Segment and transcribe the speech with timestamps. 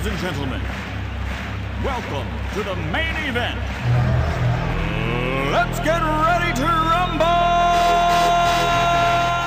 [0.00, 0.62] Ladies and gentlemen,
[1.84, 3.58] welcome to the main event.
[5.52, 7.26] Let's get ready to rumble!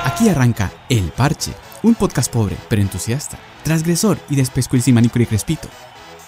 [0.06, 5.28] Aquí arranca El Parche, un podcast pobre pero entusiasta, transgresor y despescuil sin manicure y
[5.28, 5.70] crespito.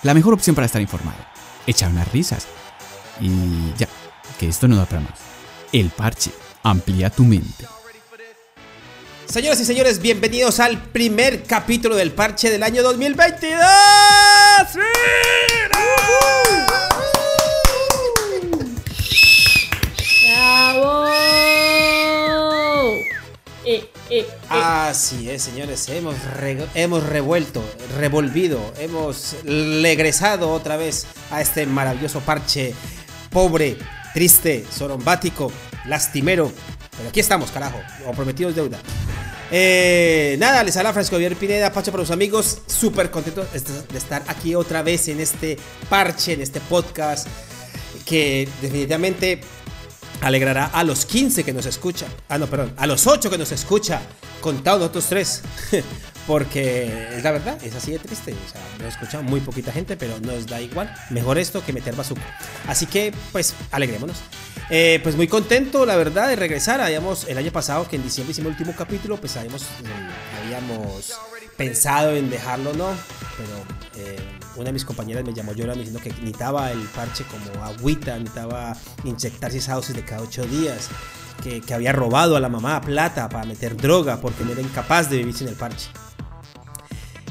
[0.02, 1.20] La mejor opción para estar informado,
[1.68, 2.48] echar unas risas
[3.22, 3.30] y
[3.78, 3.88] ya,
[4.40, 5.20] que esto no da para más.
[5.72, 6.32] El Parche,
[6.64, 7.68] amplía tu mente.
[9.28, 13.60] Señoras y señores, bienvenidos al primer capítulo del parche del año 2022.
[14.72, 14.80] ¡Sí!
[15.70, 15.96] ¡Bravo!
[23.66, 24.28] Eh, eh, eh.
[24.50, 27.64] Así es, señores, hemos, re- hemos revuelto,
[27.98, 32.74] revolvido, hemos regresado otra vez a este maravilloso parche
[33.32, 33.78] pobre,
[34.14, 35.52] triste, sorombático,
[35.86, 36.52] lastimero.
[36.98, 38.80] Pero aquí estamos, carajo, o prometidos deuda.
[39.52, 44.24] Eh, nada, les habla Francisco Javier Pineda, Pacho para los amigos, súper contento de estar
[44.28, 45.58] aquí otra vez en este
[45.90, 47.28] parche, en este podcast,
[48.06, 49.42] que definitivamente
[50.22, 52.10] alegrará a los 15 que nos escuchan.
[52.30, 54.02] Ah, no, perdón, a los 8 que nos escucha,
[54.42, 55.42] contado nosotros tres.
[56.28, 58.34] Porque es la verdad, es así de triste.
[58.34, 60.94] O sea, nos escucha muy poquita gente, pero nos da igual.
[61.12, 62.22] Mejor esto que meter bazuco.
[62.68, 64.18] Así que, pues, alegrémonos.
[64.72, 66.82] Eh, pues muy contento, la verdad, de regresar.
[66.82, 69.66] Habíamos, el año pasado, que en diciembre hicimos el último capítulo, pues habíamos, eh,
[70.44, 71.14] habíamos
[71.56, 72.88] pensado en dejarlo, ¿no?
[73.38, 74.18] Pero eh,
[74.56, 78.76] una de mis compañeras me llamó llorando diciendo que necesitaba el parche como agüita, necesitaba
[79.04, 80.90] inyectarse esa dosis de cada ocho días.
[81.44, 85.10] Que, que había robado a la mamá plata para meter droga porque no era incapaz
[85.10, 85.90] de vivir sin el parche.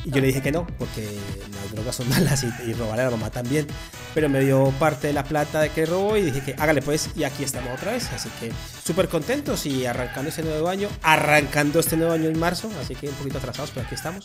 [0.05, 1.09] Y yo le dije que no, porque
[1.55, 3.67] las drogas son malas y, y robar a la mamá también.
[4.15, 7.11] Pero me dio parte de la plata de que robó y dije que hágale pues.
[7.17, 8.11] Y aquí estamos otra vez.
[8.13, 8.53] Así que
[8.85, 10.89] súper contentos y arrancando este nuevo año.
[11.03, 12.71] Arrancando este nuevo año en marzo.
[12.81, 14.25] Así que un poquito atrasados, pero aquí estamos.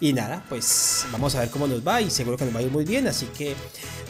[0.00, 2.62] Y nada, pues vamos a ver cómo nos va y seguro que nos va a
[2.62, 3.06] ir muy bien.
[3.06, 3.54] Así que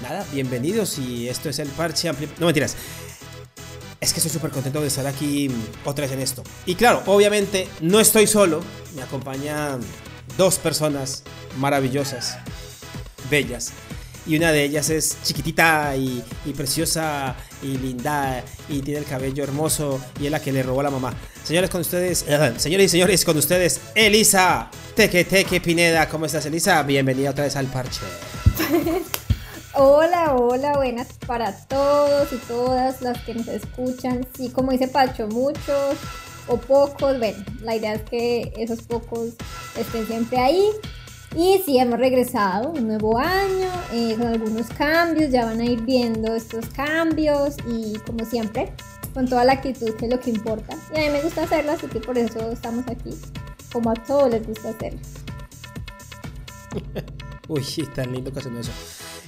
[0.02, 2.28] nada, bienvenidos y esto es el parche amplio.
[2.38, 2.76] No mentiras.
[4.00, 5.50] Es que estoy súper contento de estar aquí
[5.84, 6.42] otra vez en esto.
[6.66, 8.62] Y claro, obviamente no estoy solo.
[8.94, 9.80] Me acompañan
[10.36, 11.22] dos personas
[11.58, 12.38] maravillosas,
[13.30, 13.72] bellas.
[14.26, 19.44] Y una de ellas es chiquitita y, y preciosa y linda y tiene el cabello
[19.44, 21.12] hermoso y es la que le robó la mamá.
[21.42, 26.08] Señores, con ustedes, eh, señores y señores, con ustedes, Elisa Teque Teque Pineda.
[26.08, 26.82] ¿Cómo estás, Elisa?
[26.82, 28.00] Bienvenida otra vez al parche.
[29.76, 34.24] Hola, hola, buenas para todos y todas las que nos escuchan.
[34.36, 35.96] Sí, como dice Pacho, muchos
[36.48, 37.18] o pocos.
[37.18, 39.34] Bueno, la idea es que esos pocos
[39.76, 40.68] estén siempre ahí.
[41.36, 45.82] Y sí, hemos regresado, un nuevo año, eh, con algunos cambios, ya van a ir
[45.82, 48.72] viendo estos cambios y como siempre,
[49.12, 50.76] con toda la actitud que es lo que importa.
[50.94, 53.10] Y a mí me gusta hacerlo, así que por eso estamos aquí,
[53.72, 55.00] como a todos les gusta hacerlo.
[57.48, 57.62] Uy,
[57.94, 58.70] tan lindo que hacen eso.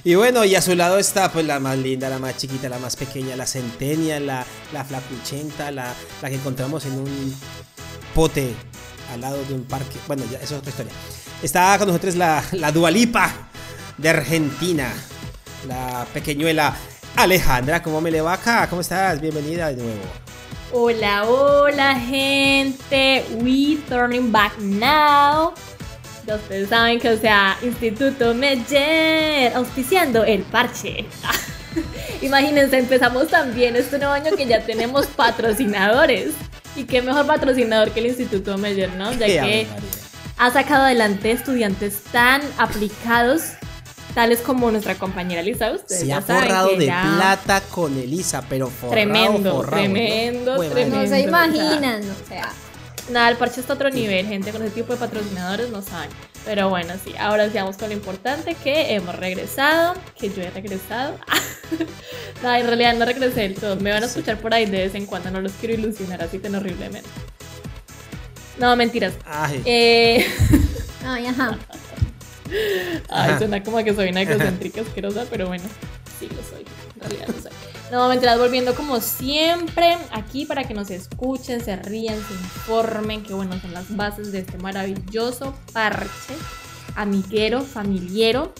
[0.07, 2.79] Y bueno, y a su lado está pues la más linda, la más chiquita, la
[2.79, 7.35] más pequeña, la centenia, la, la flacuchenta, la, la que encontramos en un
[8.15, 8.53] pote
[9.11, 9.97] al lado de un parque.
[10.07, 10.93] Bueno, ya, eso es otra historia.
[11.43, 13.49] Está con nosotros la, la Dualipa
[13.97, 14.93] de Argentina,
[15.67, 16.73] la pequeñuela
[17.17, 17.83] Alejandra.
[17.83, 18.65] ¿Cómo me le va acá?
[18.69, 19.19] ¿Cómo estás?
[19.19, 20.03] Bienvenida de nuevo.
[20.71, 25.51] Hola, hola gente, we turning back now.
[26.27, 31.05] Ya ustedes saben que, o sea, Instituto Meyer, auspiciando el parche.
[32.21, 36.33] Imagínense, empezamos también este nuevo año que ya tenemos patrocinadores.
[36.75, 39.11] Y qué mejor patrocinador que el Instituto Meyer, ¿no?
[39.13, 39.67] Ya que
[40.37, 43.41] ha sacado adelante estudiantes tan aplicados,
[44.13, 45.71] tales como nuestra compañera Lisa.
[45.71, 49.93] Ustedes Se ha forrado de ya- plata con Elisa, pero forrado, Tremendo, forrado, ¿no?
[49.93, 50.69] tremendo, madre.
[50.69, 50.97] tremendo.
[51.03, 52.49] No se imaginan, o sea,
[53.09, 56.09] Nada, el parche está a otro nivel, gente con ese tipo de patrocinadores no saben.
[56.43, 60.49] Pero bueno, sí, ahora sí vamos con lo importante que hemos regresado, que yo he
[60.49, 61.17] regresado.
[62.43, 63.75] no, en realidad no regresé del todo.
[63.77, 66.39] Me van a escuchar por ahí de vez en cuando, no los quiero ilusionar así
[66.39, 67.09] tan horriblemente.
[68.59, 69.13] No, mentiras.
[69.25, 70.25] Ay, Eh,
[71.05, 71.57] ay, ajá.
[73.09, 73.37] ay, Ajá.
[73.39, 75.63] suena como que soy una egocéntrica asquerosa, pero bueno,
[76.19, 76.65] sí lo soy.
[76.95, 77.51] En realidad lo soy.
[77.91, 83.33] No, mentiras, volviendo como siempre aquí para que nos escuchen, se rían, se informen, que
[83.33, 86.35] bueno, son las bases de este maravilloso parche,
[86.97, 88.53] amiguero, familiero.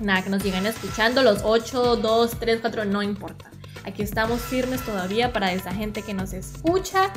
[0.00, 3.52] Nada, que nos sigan escuchando, los 8, 2, 3, 4, no importa.
[3.84, 7.12] Aquí estamos firmes todavía para esa gente que nos escucha.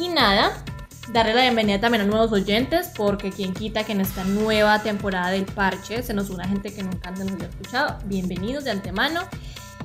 [0.00, 0.64] Y nada,
[1.12, 5.30] darle la bienvenida también a nuevos oyentes, porque quien quita que en esta nueva temporada
[5.30, 7.98] del parche se nos una gente que nunca antes nos había escuchado.
[8.06, 9.20] Bienvenidos de antemano.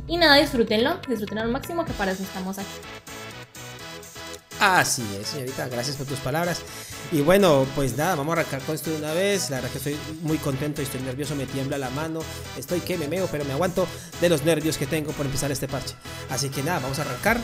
[0.07, 2.67] Y nada, disfrútenlo, disfruten al máximo, que para eso estamos aquí.
[4.59, 6.61] Así es, señorita, gracias por tus palabras.
[7.11, 9.49] Y bueno, pues nada, vamos a arrancar con esto de una vez.
[9.49, 12.21] La verdad que estoy muy contento y estoy nervioso, me tiembla la mano.
[12.57, 13.87] Estoy que me meo, pero me aguanto
[14.21, 15.95] de los nervios que tengo por empezar este parche.
[16.29, 17.39] Así que nada, vamos a arrancar.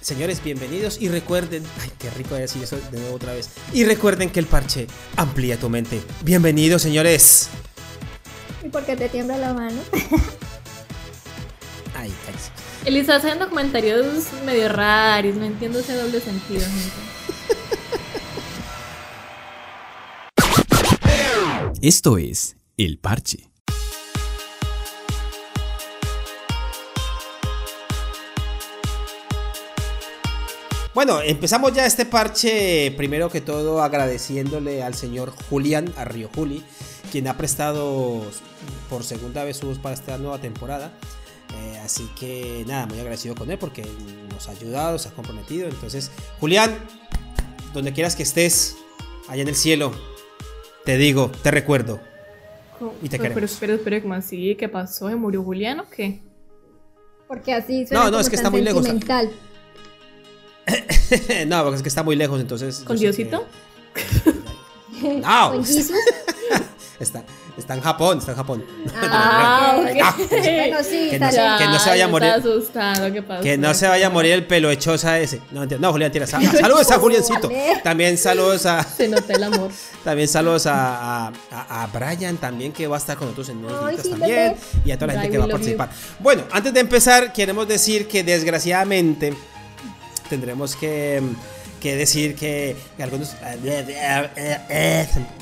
[0.00, 3.50] Señores, bienvenidos y recuerden, ay, qué rico decir eso de nuevo otra vez.
[3.72, 4.86] Y recuerden que el parche
[5.16, 6.02] amplía tu mente.
[6.22, 7.48] Bienvenidos, señores.
[8.62, 9.80] ¿Y por qué te tiembla la mano?
[12.04, 12.34] Ay, ay.
[12.84, 16.92] Elisa haciendo comentarios medio raros, no entiendo ese doble sentido, gente.
[21.80, 23.50] Esto es El Parche.
[30.92, 36.62] Bueno, empezamos ya este parche, primero que todo agradeciéndole al señor Julián Arrio Juli,
[37.10, 38.22] quien ha prestado
[38.90, 40.92] por segunda vez su voz para esta nueva temporada.
[41.56, 43.84] Eh, así que nada, muy agradecido con él porque
[44.32, 45.68] nos ha ayudado, se ha comprometido.
[45.68, 46.10] Entonces,
[46.40, 46.74] Julián,
[47.72, 48.76] donde quieras que estés,
[49.28, 49.92] allá en el cielo,
[50.84, 52.00] te digo, te recuerdo.
[53.02, 53.52] Y te pero, pero queremos.
[53.52, 54.56] espera, espera, ¿cómo así?
[54.56, 55.08] ¿Qué pasó?
[55.08, 56.20] ¿Se murió Julián o qué?
[57.28, 58.86] Porque así suena No, no, como es que está muy lejos.
[61.46, 62.80] no, porque es que está muy lejos, entonces.
[62.80, 63.46] ¿Con Diosito?
[63.94, 64.02] que-
[65.20, 65.96] No, Con Jesus.
[66.98, 67.24] está,
[67.56, 68.64] está en Japón, está en Japón.
[68.96, 69.84] Ah, no.
[70.44, 71.52] Bueno, sí, Que no se- vez.
[71.58, 72.28] que no se vaya a morir.
[72.28, 73.42] estaba asustando, ¿qué pasó?
[73.42, 75.40] Que no se vaya a morir el pelo hechosa ese.
[75.50, 76.26] No, no Julián, tira.
[76.26, 77.50] Saludos a Juliancito.
[77.82, 78.82] También saludos a.
[78.82, 79.70] Se nota el amor.
[80.02, 81.32] También saludos a, a,
[81.82, 84.56] a- Brian también que va a estar con nosotros en unos Ay, días sí, también.
[84.84, 85.52] Y a toda la gente Bye, que va a you.
[85.52, 85.90] participar.
[86.20, 89.34] Bueno, antes de empezar, queremos decir que desgraciadamente
[90.28, 91.22] tendremos que,
[91.84, 93.34] que decir que algunos.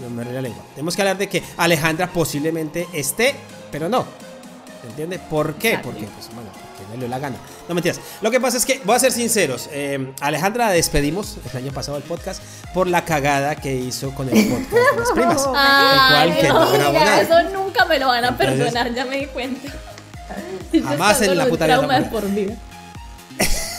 [0.00, 0.64] No me arruiné la lengua.
[0.74, 3.36] Tenemos que hablar de que Alejandra posiblemente esté,
[3.70, 4.04] pero no.
[4.82, 5.20] ¿Se entiende?
[5.20, 5.78] ¿Por qué?
[5.80, 7.36] Porque, pues, bueno, porque no le dio la gana.
[7.68, 8.00] No mentiras.
[8.20, 11.70] Lo que pasa es que, voy a ser sinceros, eh, Alejandra la despedimos el año
[11.72, 12.42] pasado del podcast
[12.74, 15.44] por la cagada que hizo con el podcast de las primas.
[15.54, 18.92] Ay, el cual que no, no mira, eso nunca me lo van a Entonces- perdonar,
[18.92, 19.72] ya me di cuenta.
[20.82, 22.54] Jamás en la puta vida por vida.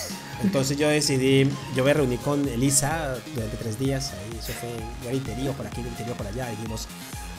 [0.44, 5.54] Entonces yo decidí, yo me reuní con Elisa durante tres días, ahí eso fue griterío
[5.54, 6.88] por aquí, griterío por allá, y dijimos,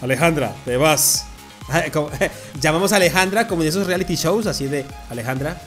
[0.02, 1.26] Alejandra, te vas.
[1.92, 2.10] Como-
[2.60, 5.60] llamamos a Alejandra como en esos reality shows, así de, Alejandra,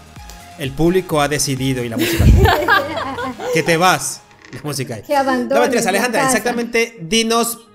[0.58, 2.26] el público ha decidido y la música.
[3.54, 4.22] que te vas.
[4.52, 5.02] La música.
[5.02, 7.67] Que abandones No mentiras, Alejandra, exactamente, dinos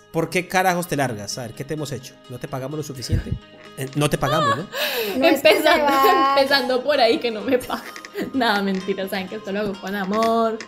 [0.00, 1.38] por qué carajos te largas.
[1.38, 2.14] A ver, ¿qué te hemos hecho?
[2.28, 3.32] ¿No te pagamos lo suficiente?
[3.76, 4.66] Eh, no te pagamos, ¿no?
[5.26, 5.92] Empezando,
[6.36, 7.84] empezando por ahí que no me pagan.
[8.34, 10.58] Nada, mentira, saben que esto lo hago con amor,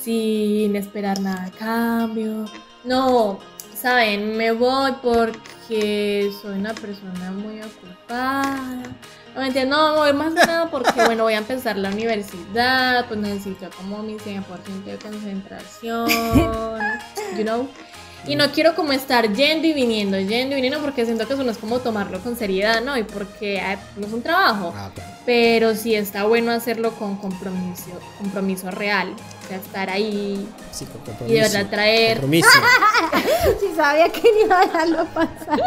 [0.00, 2.46] sin esperar nada a cambio.
[2.84, 3.40] No,
[3.74, 8.82] saben, me voy porque soy una persona muy ocupada.
[9.34, 13.06] No mentira, no, me voy más que nada porque, bueno, voy a empezar la universidad,
[13.08, 16.08] pues necesito como mi 100% de concentración,
[17.36, 17.68] you know.
[18.26, 21.44] Y no quiero como estar yendo y viniendo, yendo y viniendo, porque siento que eso
[21.44, 22.96] no es como tomarlo con seriedad, ¿no?
[22.96, 24.72] Y porque ay, no es un trabajo.
[24.74, 25.10] Ah, claro.
[25.26, 29.14] Pero sí está bueno hacerlo con compromiso, compromiso real.
[29.44, 32.12] O sea, estar ahí Sí, con y de verdad traer.
[32.20, 32.48] Compromiso.
[33.60, 35.60] Si sabía que ni iba a dejarlo pasar.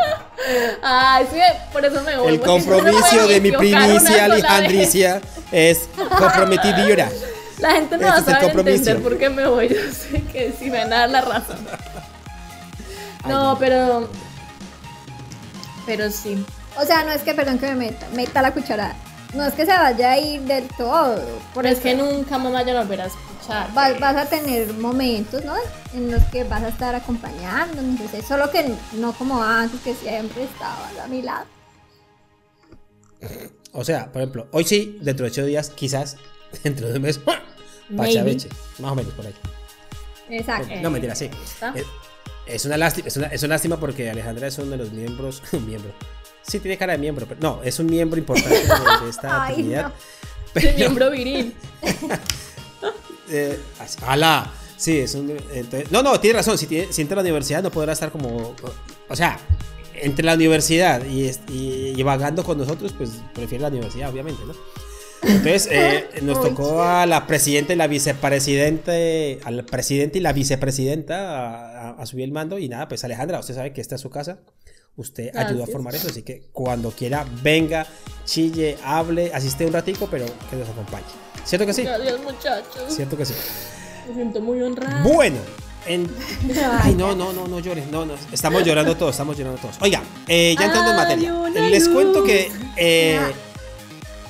[0.81, 1.39] Ay, sí,
[1.71, 2.33] por eso me voy.
[2.33, 4.25] El no compromiso de mi primicia.
[4.25, 5.21] Alejandricia
[5.51, 5.87] es
[6.17, 7.09] comprometidura.
[7.59, 9.69] La gente no Ese va a saber entender por qué me voy.
[9.69, 11.57] Yo sé que sí me van a dar la razón.
[13.27, 14.09] No, pero.
[15.85, 16.43] Pero sí.
[16.79, 18.95] O sea, no es que, perdón que me meta, meta la cucharada.
[19.33, 21.15] No es que se vaya a ir del todo.
[21.53, 23.73] Por Pero es eso que nunca más vaya a volver a escuchar.
[23.73, 25.53] vas, vas a tener momentos, ¿no?
[25.93, 29.93] En los que vas a estar acompañando, no sé, solo que no como antes, que
[29.95, 31.45] siempre estabas a mi lado.
[33.73, 36.17] O sea, por ejemplo, hoy sí, dentro de ocho días, quizás,
[36.63, 37.19] dentro de un mes,
[37.89, 38.13] Maybe.
[38.13, 38.49] pachabeche.
[38.79, 39.33] Más o menos por ahí.
[40.29, 40.73] Exacto.
[40.81, 41.29] No, mentira, sí.
[41.43, 41.73] ¿Está?
[42.47, 45.41] Es, una lástima, es una, es una lástima porque Alejandra es uno de los miembros,
[45.65, 45.91] miembro.
[46.41, 49.51] Sí, tiene cara de miembro, pero no, es un miembro importante de, de esta Ay,
[49.51, 49.83] actividad.
[49.87, 49.93] no.
[50.53, 51.53] Pero, miembro viril.
[53.29, 53.59] eh,
[54.05, 54.51] ¡Hala!
[54.77, 55.31] Sí, es un.
[55.53, 56.57] entonces- no, no, tiene razón.
[56.57, 58.55] Si, tiene, si entra a la universidad, no podrá estar como.
[59.09, 59.39] O sea,
[59.95, 64.53] entre la universidad y, y, y vagando con nosotros, pues prefiere la universidad, obviamente, ¿no?
[65.23, 71.66] Entonces, eh, nos tocó a la presidenta y la vicepresidente, al presidente y la vicepresidenta
[71.77, 72.57] a, subir el mando.
[72.59, 74.39] Y nada, pues Alejandra, usted sabe que esta es su casa.
[74.95, 75.69] Usted ayudó a Gracias.
[75.71, 77.85] formar eso, así que cuando quiera, venga,
[78.25, 81.05] chille, hable, asiste un ratico, pero que nos acompañe.
[81.45, 81.83] ¿Cierto que sí?
[81.83, 82.83] Gracias, muchachos.
[82.95, 83.33] ¿Cierto que sí?
[84.07, 85.03] Me siento muy honrada.
[85.03, 85.37] Bueno,
[85.85, 86.09] en...
[86.81, 88.15] Ay, no, no, no, no llores, no, no.
[88.31, 89.75] Estamos llorando todos, estamos llorando todos.
[89.81, 91.33] Oiga, eh, ya entrando en materia.
[91.69, 93.19] Les cuento que eh,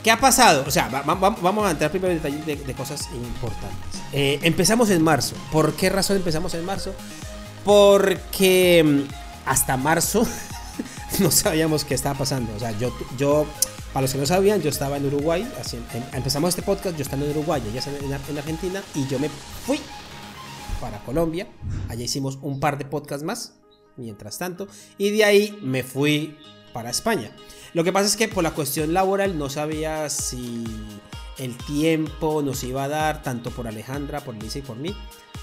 [0.03, 0.63] ¿Qué ha pasado?
[0.67, 4.01] O sea, va- va- va- vamos a entrar primero en detalles de, de cosas importantes.
[4.13, 5.35] Eh, empezamos en marzo.
[5.51, 6.93] ¿Por qué razón empezamos en marzo?
[7.67, 9.13] Porque mm,
[9.45, 10.25] hasta marzo
[11.19, 12.55] no sabíamos qué estaba pasando.
[12.55, 13.45] O sea, yo, yo
[13.91, 15.45] para los que no sabían, yo estaba en Uruguay.
[15.59, 17.81] así, em- empezamos este podcast, yo estando en Uruguay, ella
[18.29, 19.81] en Argentina, y yo me fui
[20.79, 21.45] para Colombia.
[21.89, 23.55] Allá hicimos un par de podcasts más,
[23.97, 24.69] mientras tanto.
[24.97, 26.37] Y de ahí me fui
[26.71, 27.35] para España.
[27.73, 30.63] Lo que pasa es que por la cuestión laboral no sabía si
[31.39, 34.95] el tiempo nos iba a dar, tanto por Alejandra, por Lisa y por mí,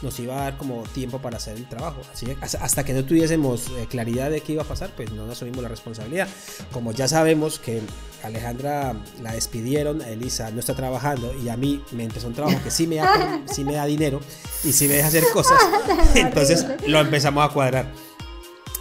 [0.02, 2.00] nos iba a dar como tiempo para hacer el trabajo.
[2.12, 5.24] Así que hasta- que no tuviésemos eh, claridad de qué iba a pasar, pues no
[5.24, 6.28] nos asumimos la responsabilidad.
[6.72, 7.80] Como ya sabemos que
[8.24, 12.70] Alejandra la despidieron, Elisa no está trabajando y a mí me empezó un trabajo que
[12.70, 14.20] sí me da, sí me da dinero
[14.64, 15.58] y sí me deja hacer cosas,
[16.14, 17.92] entonces lo empezamos a cuadrar.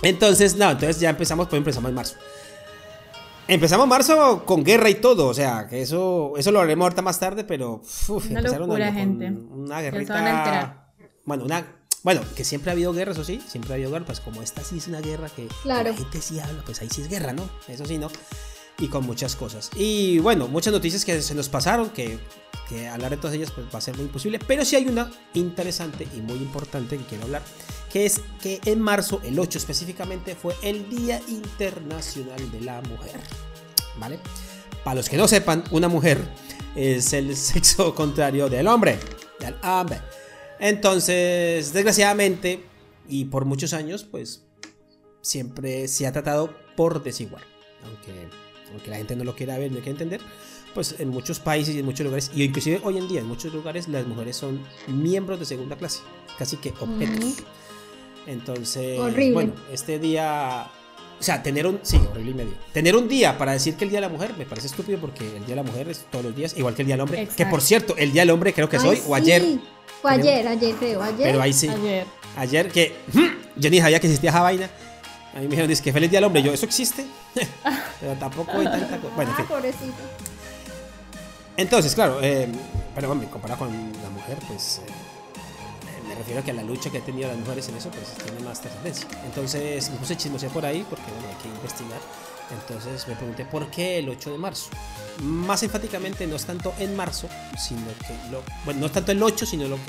[0.01, 2.15] Entonces, no, entonces ya empezamos, pues empezamos en marzo.
[3.47, 7.19] Empezamos marzo con guerra y todo, o sea, que eso, eso lo haremos ahorita más
[7.19, 9.31] tarde, pero uf, Una empezaron locura, con gente.
[9.31, 10.89] Una guerrita.
[11.25, 11.65] Bueno, una,
[12.03, 14.63] bueno, que siempre ha habido guerra, eso sí, siempre ha habido guerra, pues como esta
[14.63, 15.89] sí es una guerra que, que Claro.
[15.89, 17.43] la gente sí habla, pues ahí sí es guerra, ¿no?
[17.67, 18.09] Eso sí, ¿no?
[18.79, 19.69] Y con muchas cosas.
[19.75, 22.17] Y bueno, muchas noticias que se nos pasaron, que,
[22.69, 25.11] que hablar de todas ellas pues, va a ser muy imposible, pero sí hay una
[25.33, 27.41] interesante y muy importante que quiero hablar,
[27.93, 33.19] que es que en marzo, el 8 específicamente, fue el Día Internacional de la Mujer.
[33.99, 34.17] ¿Vale?
[34.83, 36.17] Para los que no sepan, una mujer
[36.75, 38.97] es el sexo contrario del hombre.
[39.39, 39.99] Del hombre.
[40.59, 42.65] Entonces, desgraciadamente,
[43.07, 44.43] y por muchos años, pues
[45.21, 47.43] siempre se ha tratado por desigual.
[47.85, 48.27] Aunque,
[48.71, 50.21] aunque la gente no lo quiera ver, no quiera entender,
[50.73, 53.53] pues en muchos países y en muchos lugares, y inclusive hoy en día en muchos
[53.53, 55.99] lugares, las mujeres son miembros de segunda clase,
[56.39, 57.43] casi que objetos.
[58.27, 59.33] Entonces, Horrible.
[59.33, 60.67] bueno, este día,
[61.19, 62.53] o sea, tener un, sí, horrible y medio.
[62.71, 65.25] Tener un día para decir que el Día de la Mujer me parece estúpido porque
[65.25, 67.27] el Día de la Mujer es todos los días, igual que el Día del Hombre.
[67.35, 69.43] Que por cierto, el Día del Hombre creo que es hoy o ayer,
[70.01, 71.27] Fue ayer, ayer creo, ayer.
[71.27, 71.67] pero ahí sí.
[71.69, 72.05] Ayer.
[72.35, 72.95] Ayer que
[73.55, 74.69] yo ni sabía que existía esa vaina.
[75.33, 76.43] A mí me dijeron, dice que feliz día del hombre.
[76.43, 77.05] Yo, ¿eso existe?
[77.99, 79.15] pero tampoco hay tanta cosa.
[79.15, 79.45] Bueno, en ah, fin.
[79.47, 79.93] pobrecito.
[81.57, 82.47] Entonces, claro, eh,
[82.95, 84.91] pero hombre, comparado con la mujer, pues eh,
[86.13, 88.13] me refiero a que a la lucha que han tenido las mujeres en eso, pues
[88.23, 89.07] tiene más trascendencia.
[89.25, 91.99] Entonces, me puse chismosear por ahí, porque bueno, hay que investigar.
[92.51, 94.69] Entonces me pregunté, ¿por qué el 8 de marzo?
[95.23, 97.27] Más enfáticamente, no es tanto en marzo,
[97.57, 99.79] sino que, lo, bueno, no es tanto el 8, sino lo,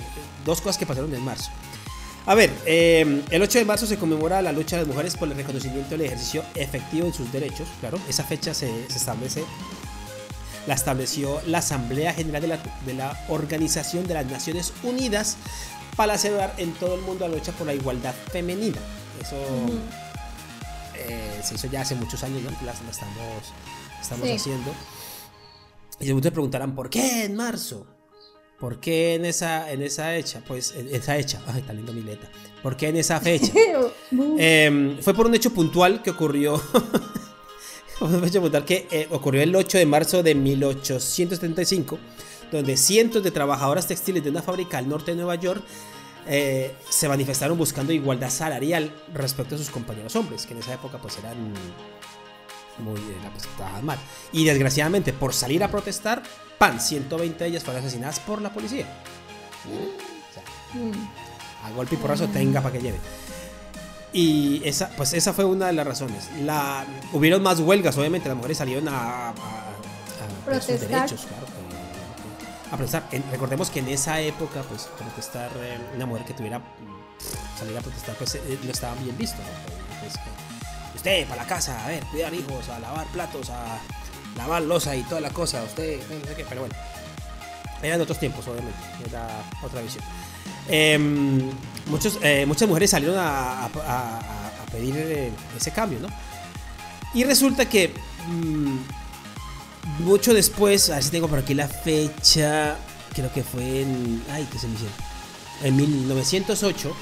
[0.47, 1.51] dos cosas que pasaron en marzo.
[2.27, 5.29] A ver, eh, el 8 de marzo se conmemora la lucha de las mujeres por
[5.29, 9.45] el reconocimiento del ejercicio efectivo de sus derechos, claro, esa fecha se, se establece
[10.67, 15.37] la estableció la Asamblea General de la, de la Organización de las Naciones Unidas
[15.97, 18.79] para celebrar en todo el mundo la lucha por la igualdad femenina.
[19.21, 19.37] Eso
[20.97, 22.51] eh, se hizo ya hace muchos años, ¿no?
[22.65, 23.53] La, la estamos,
[24.01, 24.35] estamos Sí.
[24.35, 24.73] haciendo.
[26.01, 27.87] Y muchos preguntarán, ¿por qué en marzo?
[28.59, 30.41] ¿Por qué en esa, en esa hecha?
[30.47, 32.31] Pues en esa hecha, ay, está lindo mi letra.
[32.63, 33.53] ¿Por qué en esa fecha?
[34.39, 36.61] Eh, fue por un hecho puntual que ocurrió.
[38.01, 41.99] un hecho puntual que eh, ocurrió el 8 de marzo de 1875,
[42.51, 45.63] donde cientos de trabajadoras textiles de una fábrica al norte de Nueva York
[46.27, 50.99] eh, se manifestaron buscando igualdad salarial respecto a sus compañeros hombres, que en esa época
[50.99, 51.37] pues eran
[52.79, 53.99] muy eh, pues, trabajaban mal.
[54.33, 56.23] Y desgraciadamente por salir a protestar,
[56.59, 58.87] pan, 120 de ellas fueron asesinadas por la policía.
[59.67, 60.43] O sea,
[61.67, 62.99] a golpe y porrazo tenga para que lleve.
[64.13, 66.29] Y esa, pues esa fue una de las razones.
[66.43, 69.35] La, hubieron más huelgas, obviamente, las mujeres salieron a, a- a- a
[70.45, 70.89] por sus Protestar.
[70.89, 71.47] derechos, claro.
[72.75, 73.05] A protestar.
[73.31, 76.61] Recordemos que en esa época, pues, protestar, eh, una mujer que tuviera
[77.57, 79.39] salir a protestar, pues eh, no estaba bien visto.
[79.39, 80.01] ¿no?
[80.01, 83.79] Pues, que, usted, para la casa, a ver, cuidar hijos, a lavar platos, a
[84.37, 86.75] lavar losa y toda la cosa, usted, no sé qué, pero bueno.
[87.81, 88.79] Eran otros tiempos, obviamente,
[89.09, 89.29] era
[89.63, 90.03] otra visión.
[90.69, 91.53] Em,
[91.87, 93.69] muchos, eh, muchas mujeres salieron a,
[94.73, 96.09] pedir eh, ese cambio, ¿no?
[97.15, 97.95] Y resulta que
[98.27, 98.79] mm,
[100.01, 102.77] mucho después, a ver si tengo por aquí la fecha,
[103.15, 104.23] creo que fue en.
[104.31, 104.97] Ay, que se me hicieron.
[105.63, 106.95] En 1908,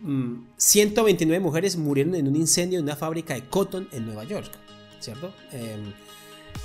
[0.00, 4.50] mm, 129 mujeres murieron en un incendio en una fábrica de cotton en Nueva York,
[5.00, 5.32] ¿cierto?
[5.52, 5.92] Em,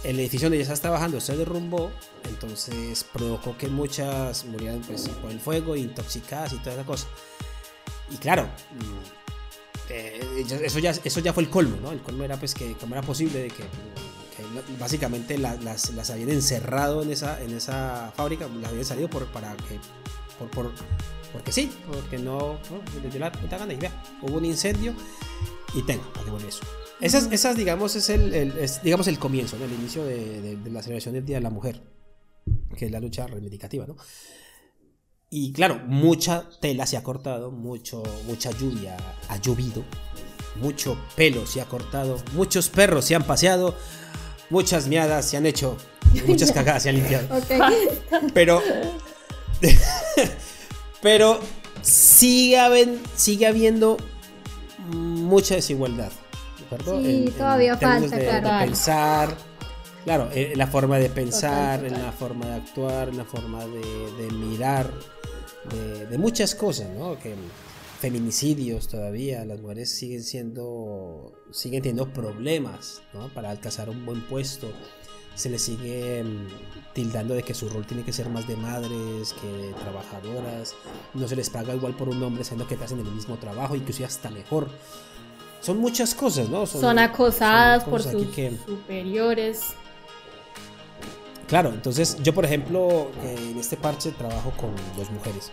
[0.03, 1.91] el edificio donde ya estás trabajando se derrumbó,
[2.29, 7.07] entonces provocó que muchas murieran pues, por el fuego, intoxicadas y toda esa cosa.
[8.09, 11.91] Y claro, mm, eh, eso, ya, eso ya fue el colmo, ¿no?
[11.91, 13.69] El colmo era pues que cómo era posible de que, la-
[14.79, 19.25] básicamente la- las, las habían encerrado en esa, en esa fábrica, las habían salido por,
[19.27, 19.79] para que,
[20.39, 20.71] por, por-
[21.33, 22.57] porque sí, porque no,
[23.09, 23.91] dio la puta gana y vea,
[24.21, 24.93] hubo un incendio
[25.73, 26.59] y tenga, patrimonio eso.
[26.99, 29.65] Esas, esas digamos, es el, el- es, digamos, el comienzo, ¿no?
[29.65, 31.81] el inicio de, de- de la celebración del Día de la Mujer,
[32.77, 33.95] que es la lucha reivindicativa, ¿no?
[35.29, 38.97] Y claro, mucha tela se ha cortado, mucho, mucha lluvia
[39.29, 39.85] ha llovido,
[40.57, 43.73] mucho pelo se ha cortado, muchos perros se han paseado,
[44.51, 45.75] muchas miadas se han hecho,
[46.27, 47.27] muchas cagadas se han limpiado.
[48.33, 48.61] Pero.
[51.01, 51.39] pero
[51.81, 53.97] sigue, haben- sigue habiendo
[54.89, 56.11] mucha desigualdad.
[56.59, 57.01] ¿de acuerdo?
[57.03, 58.59] Sí, todavía términos falta, de, claro.
[58.59, 59.37] de pensar.
[60.03, 61.99] Claro, en la forma de pensar, Total, total.
[61.99, 64.89] en la forma de actuar, en la forma de, de mirar,
[65.71, 67.19] de, de muchas cosas, ¿no?
[67.19, 67.35] Que
[68.01, 73.29] feminicidios todavía, las mujeres siguen siendo, siguen teniendo problemas, ¿no?
[73.29, 74.67] Para alcanzar un buen puesto
[75.35, 76.47] se les sigue mm,
[76.93, 80.75] tildando de que su rol tiene que ser más de madres que de trabajadoras.
[81.13, 84.05] No se les paga igual por un hombre, siendo que hacen el mismo trabajo, inclusive
[84.07, 84.67] hasta mejor.
[85.61, 86.65] Son muchas cosas, ¿no?
[86.65, 89.61] Son acosadas son por cosas sus que- superiores.
[91.51, 95.51] Claro, entonces yo por ejemplo eh, en este parche trabajo con dos mujeres.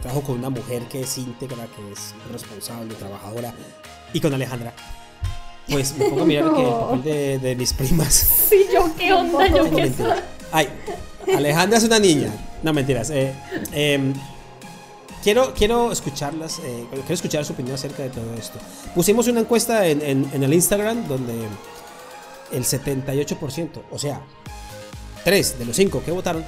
[0.00, 3.52] Trabajo con una mujer que es íntegra, que es responsable, trabajadora,
[4.12, 4.72] y con Alejandra.
[5.68, 8.14] Pues me pongo a mirar que el papel de, de mis primas.
[8.50, 10.22] Sí, yo qué onda, yo No, qué mentira.
[10.52, 10.68] Ay,
[11.36, 12.32] Alejandra es una niña.
[12.62, 13.10] No, mentiras.
[13.10, 13.34] eh,
[13.72, 14.14] em,
[15.24, 18.60] quiero, quiero escucharlas, eh, quiero escuchar su opinión acerca de todo esto.
[18.94, 21.34] Pusimos una encuesta en, en- en el Instagram donde
[22.52, 24.20] el 78%, o sea,
[25.24, 26.44] 3 de los 5 que votaron,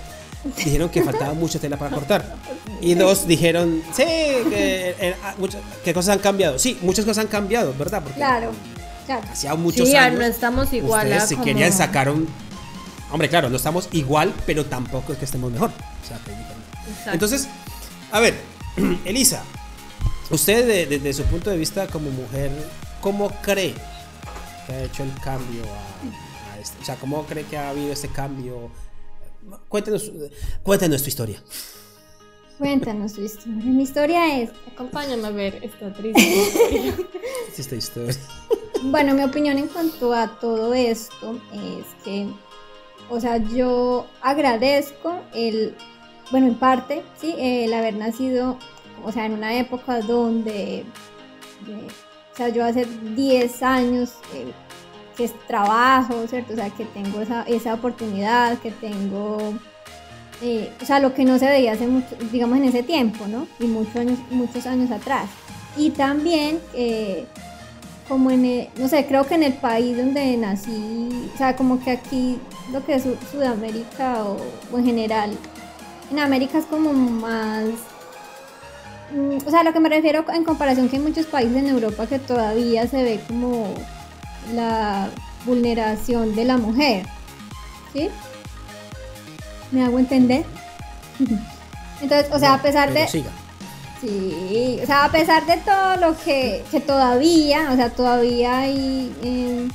[0.57, 2.37] dijeron que faltaba mucha tela para cortar.
[2.81, 5.35] Y dos dijeron, sí, que, eh, ah,
[5.85, 6.59] que cosas han cambiado.
[6.59, 8.03] Sí, muchas cosas han cambiado, ¿verdad?
[8.03, 8.51] Porque Claro,
[9.07, 9.23] claro.
[9.31, 12.29] hacía muchos Sí, años no estamos igual ustedes a si como- querían sacar un
[13.13, 16.17] hombre claro no estamos igual pero tampoco es que estemos mejor o sea.
[16.17, 17.11] Exacto.
[17.13, 17.47] entonces
[18.11, 18.35] a ver
[19.05, 19.43] Elisa
[20.31, 22.51] usted de- desde su punto de vista como mujer
[23.01, 23.75] cómo cree
[24.67, 26.34] que ha hecho el cambio a,
[26.81, 28.71] o sea cómo cree que ha habido este cambio
[29.69, 30.11] cuéntenos
[30.63, 31.43] cuéntenos tu historia
[32.57, 33.65] Cuéntanos tu historia.
[33.65, 36.95] Mi historia es, Acompáñame a ver esta triste historia.
[37.59, 38.15] esta historia
[38.85, 42.29] bueno, mi opinión en cuanto a todo esto es que,
[43.11, 45.75] o sea, yo agradezco el,
[46.31, 48.59] bueno, en parte, sí, el haber nacido,
[49.03, 50.85] o sea, en una época donde,
[51.67, 51.87] de-
[52.33, 52.85] o sea, yo hace
[53.17, 54.53] 10 años eh,
[55.17, 56.53] que es trabajo, ¿cierto?
[56.53, 59.55] O sea, que tengo esa, esa oportunidad, que tengo
[60.43, 63.47] eh, o sea, lo que no se veía hace mucho, digamos en ese tiempo, ¿no?
[63.61, 65.27] Y muchos años, muchos años atrás.
[65.77, 67.25] Y también, eh,
[68.09, 71.83] como en, el- no sé, creo que en el país donde nací, o sea, como
[71.83, 72.39] que aquí,
[72.73, 74.37] lo que es Sud- Sudamérica o,
[74.73, 75.31] o en general,
[76.11, 77.65] en América es como más,
[79.15, 82.07] mm, o sea, lo que me refiero en comparación que en muchos países en Europa
[82.07, 83.69] que todavía se ve como
[84.53, 85.09] la
[85.47, 87.07] vulneración de la mujer,
[87.93, 88.09] ¿sí?
[89.71, 90.45] ¿Me hago entender?
[92.01, 93.07] Entonces, o sea, a pesar de...
[93.09, 93.31] siga
[94.01, 99.15] Sí, o sea, a pesar de todo lo que, que todavía, o sea, todavía hay...
[99.23, 99.69] eh,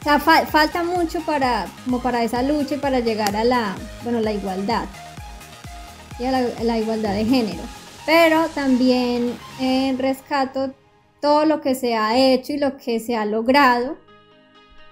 [0.00, 3.74] o sea, fa- falta mucho para, como para esa lucha y para llegar a la,
[4.04, 4.84] bueno, la igualdad.
[6.20, 7.62] Y a la, a la igualdad de género.
[8.06, 10.72] Pero también eh, rescato
[11.22, 13.96] todo lo que se ha hecho y lo que se ha logrado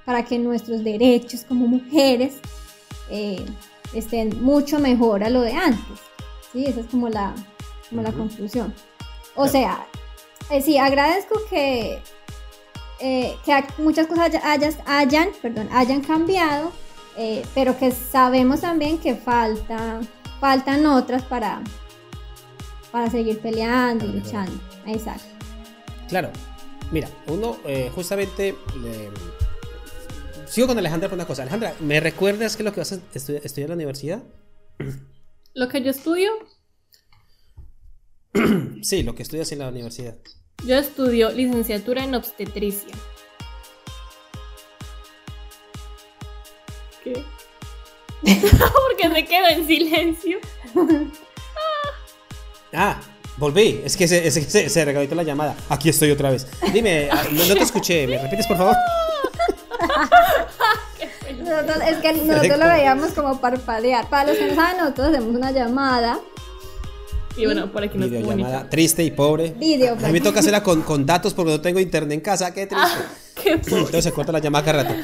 [0.07, 2.37] para que nuestros derechos como mujeres
[3.11, 3.45] eh,
[3.93, 5.99] estén mucho mejor a lo de antes.
[6.53, 7.35] Sí, esa es como la,
[7.91, 8.73] como la conclusión.
[9.35, 9.85] O sea,
[10.51, 12.01] eh, sí, agradezco que,
[13.01, 16.73] eh, que ha- muchas cosas haya- hayas- hayan, perdón, hayan cambiado,
[17.55, 20.01] pero que sabemos también que falta,
[20.41, 21.61] faltan otras para,
[22.91, 24.53] para seguir peleando y luchando.
[24.87, 25.27] Exacto.
[26.11, 26.31] Claro,
[26.91, 28.55] mira, uno eh, justamente
[30.47, 31.43] sigo con Alejandra por una cosa.
[31.43, 34.23] Alejandra, ¿me recuerdas qué es lo que vas a estu- estudiar en la universidad?
[35.55, 36.31] Lo que yo estudio,
[38.83, 40.17] Sí, lo que estudias en la universidad.
[40.65, 42.95] yo estudio licenciatura en obstetricia.
[47.03, 47.13] ¿Qué?
[48.23, 50.39] Porque se quedó en silencio.
[52.73, 53.01] Ah,
[53.41, 53.81] volví.
[53.85, 55.57] Es que se, es que se, se regaló la llamada.
[55.69, 56.47] Aquí estoy otra vez.
[56.73, 58.07] Dime, ah, no, no te escuché.
[58.07, 58.77] ¿Me repites, por favor?
[61.41, 62.57] Nosotros, es que nosotros Perfecto.
[62.59, 64.09] lo veíamos como parpadear.
[64.09, 66.21] Para los que no saben, nosotros hacemos una llamada.
[67.37, 69.55] Y bueno, por aquí nos Videollamada triste y pobre.
[69.57, 72.53] Video, A mí me toca hacerla con, con datos porque no tengo internet en casa.
[72.53, 72.89] Qué triste.
[73.43, 73.77] Qué pobre.
[73.79, 74.95] Entonces se corta la llamada cada rato.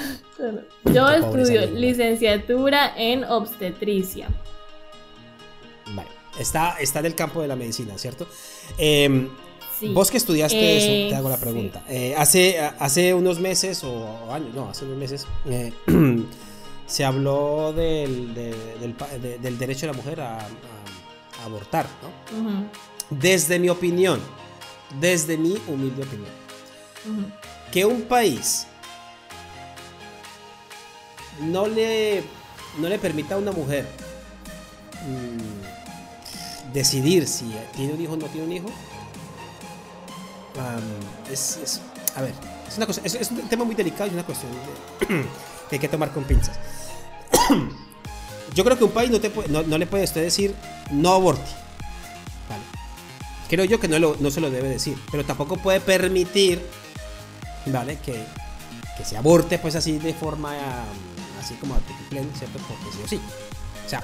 [0.85, 4.29] Yo Qué estudio licenciatura en obstetricia.
[5.87, 6.15] Vale.
[6.38, 8.27] Está, está en el campo de la medicina, ¿cierto?
[8.79, 9.29] Eh,
[9.79, 9.88] Sí.
[9.92, 11.42] Vos que estudiaste Eh, eso, te hago la sí.
[11.42, 11.85] pregunta.
[11.87, 15.70] Eh, hace, hace unos meses, o, años, no, hace unos meses, eh,
[16.87, 20.46] se habló del, de- del, pa- de- del derecho de la mujer a, a-
[21.42, 21.85] a abortar,
[22.33, 22.70] ¿no?
[23.11, 24.18] Desde mi opinión,
[24.99, 26.31] desde mi humilde opinión,
[27.70, 28.66] que un país
[31.42, 32.22] no le,
[32.79, 33.87] no le permita a una mujer
[35.07, 35.86] mm,
[36.76, 38.66] decidir si tiene un hijo o no tiene un hijo,
[40.58, 41.80] am, es,
[42.14, 42.34] a ver,
[42.68, 44.52] es, una cosa, es, es un tema muy delicado y una cuestión
[45.68, 46.58] que hay que tomar con pinzas.
[48.54, 50.54] Yo creo que un país no, te no, no le puede usted decir
[50.90, 51.50] no aborte.
[53.48, 56.60] Creo yo que no, lo- no se lo debe decir, pero tampoco puede permitir,
[57.66, 57.96] ¿vale?
[58.04, 58.24] Que,
[58.98, 61.76] que se aborte pues así de forma, um, así como
[62.10, 62.58] ¿cierto?
[62.66, 63.20] Porque sí o sí.
[63.86, 64.02] O sea,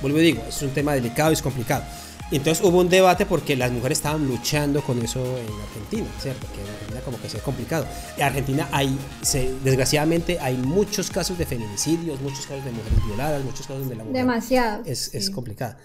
[0.00, 1.84] vuelvo y digo, es un tema delicado y es complicado.
[2.32, 6.44] Entonces hubo un debate porque las mujeres estaban luchando con eso en Argentina, ¿cierto?
[6.52, 7.86] Que en Argentina como que se ha complicado.
[8.16, 13.44] En Argentina hay, se- desgraciadamente, hay muchos casos de feminicidios, muchos casos de mujeres violadas,
[13.44, 14.82] muchos casos donde la mujer Demasiado.
[14.84, 15.32] es, es sí.
[15.32, 15.78] complicada.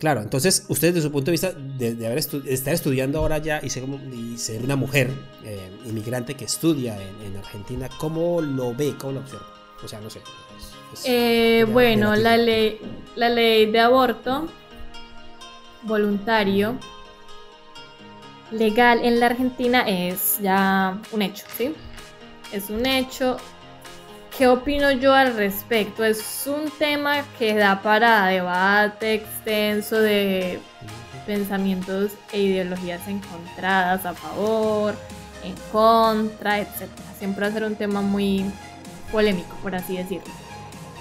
[0.00, 3.20] Claro, entonces usted desde su punto de vista de, de haber estu- de estar estudiando
[3.20, 5.12] ahora ya y ser, y ser una mujer
[5.44, 8.96] eh, inmigrante que estudia en, en Argentina, ¿cómo lo ve?
[8.98, 9.46] ¿Cómo lo observa?
[9.84, 10.18] O sea, no sé.
[11.04, 12.80] Eh, bueno, la ley,
[13.16, 14.48] la ley de aborto
[15.82, 16.78] voluntario
[18.50, 21.74] legal en la Argentina es ya un hecho, ¿sí?
[22.52, 23.36] Es un hecho.
[24.36, 26.04] ¿Qué opino yo al respecto?
[26.04, 30.58] Es un tema que da para debate extenso de
[31.24, 34.94] pensamientos e ideologías encontradas a favor,
[35.44, 36.88] en contra, etc.
[37.16, 38.44] Siempre va a ser un tema muy
[39.12, 40.43] polémico, por así decirlo.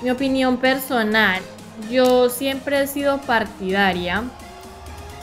[0.03, 1.41] Mi opinión personal,
[1.89, 4.23] yo siempre he sido partidaria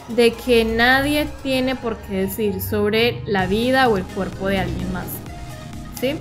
[0.09, 4.93] de que nadie tiene por qué decir sobre la vida o el cuerpo de alguien
[4.93, 5.07] más.
[6.01, 6.17] ¿Sí?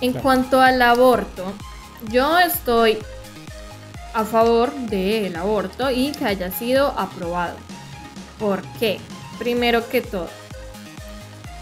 [0.00, 0.22] En Claro.
[0.22, 1.52] cuanto al aborto,
[2.12, 2.98] yo estoy
[4.14, 7.56] a favor del aborto y que haya sido aprobado.
[8.38, 9.00] ¿Por qué?
[9.40, 10.28] Primero que todo,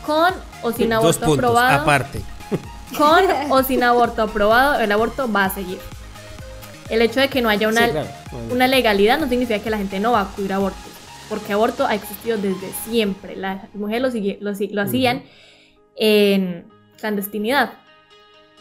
[0.04, 2.22] con o sin Dos aborto puntos, aprobado, aparte.
[2.96, 5.78] Con o sin aborto aprobado, el aborto va a seguir.
[6.88, 8.08] El hecho de que no haya una, Sí, claro.
[8.30, 10.80] Bueno, una legalidad no significa que la gente no va a acudir a abortos,
[11.28, 13.34] porque aborto ha existido desde siempre.
[13.36, 14.38] Las mujeres lo, sigue-
[14.72, 15.24] lo hacían
[15.96, 16.64] en
[17.00, 17.72] clandestinidad.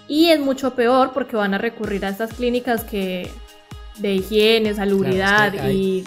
[0.07, 3.29] Y es mucho peor porque van a recurrir a estas clínicas que
[3.97, 6.05] de higiene, salubridad Claro, es que hay-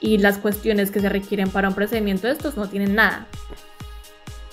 [0.00, 3.26] y, y las cuestiones que se requieren para un procedimiento de estos no tienen nada.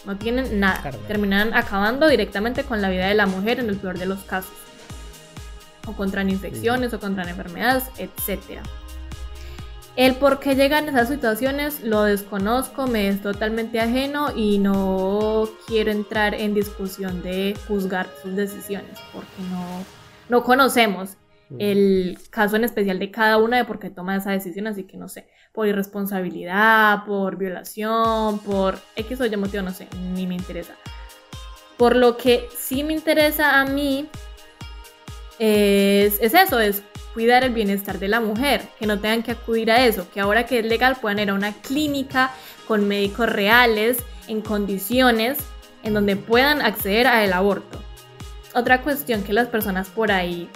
[0.06, 0.92] No tienen nada.
[1.08, 4.54] Terminan acabando directamente con la vida de la mujer en el peor de los casos.
[5.88, 8.62] O contra infecciones o contra enfermedades, etc.
[9.96, 15.92] El por qué llegan esas situaciones lo desconozco, me es totalmente ajeno y no quiero
[15.92, 19.84] entrar en discusión de juzgar sus decisiones porque no,
[20.30, 21.18] no conocemos
[21.60, 24.98] el caso en especial de cada una de por qué toma esa decisión, así que
[24.98, 30.36] no sé, por irresponsabilidad, por violación, por X o Y motivo, no sé, ni me
[30.36, 30.76] interesa.
[31.78, 34.08] Por lo que sí me interesa a mí
[35.40, 36.84] es, es eso, es
[37.14, 40.46] cuidar el bienestar de la mujer, que no tengan que acudir a eso, que ahora
[40.46, 42.32] que es legal puedan ir a una clínica
[42.68, 45.40] con médicos reales, en condiciones
[45.84, 47.82] en donde puedan acceder al aborto.
[48.54, 50.50] Otra cuestión que las personas por ahí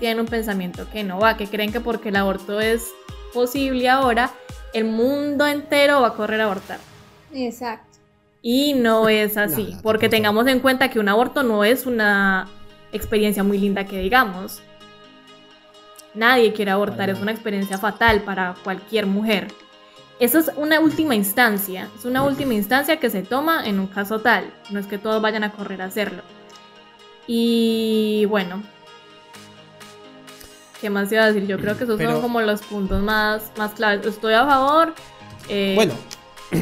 [0.00, 2.88] tienen un pensamiento que no va, que creen que porque el aborto es
[3.32, 4.32] posible ahora,
[4.72, 6.80] el mundo entero va a correr a abortar.
[7.32, 7.98] Exacto.
[8.42, 11.86] Y no es así, No, no, porque tengamos en cuenta que un aborto no es
[11.86, 12.48] una
[12.92, 14.60] experiencia muy linda que digamos.
[16.14, 19.46] Nadie quiere abortar, es una experiencia fatal para cualquier mujer.
[20.18, 24.20] Eso es una última instancia, es una última instancia que se toma en un caso
[24.20, 26.22] tal, no es que todos vayan a correr a hacerlo.
[27.26, 28.62] Y bueno,
[30.80, 31.46] ¿qué más iba a decir?
[31.46, 34.06] Yo creo que esos Pero- son como los puntos más, más claves.
[34.06, 34.94] Estoy a favor.
[35.48, 35.94] eh, Bueno.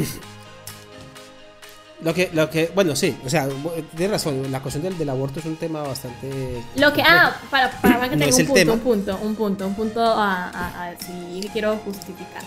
[2.00, 3.48] Lo que, lo que, bueno, sí, o sea,
[3.96, 6.62] tienes razón, la cuestión del, del aborto es un tema bastante...
[6.76, 8.72] Lo que, ah, para, para que No tenga un punto, tema.
[8.72, 10.94] un punto, un punto, un punto a, a,
[11.52, 12.42] quiero justificar.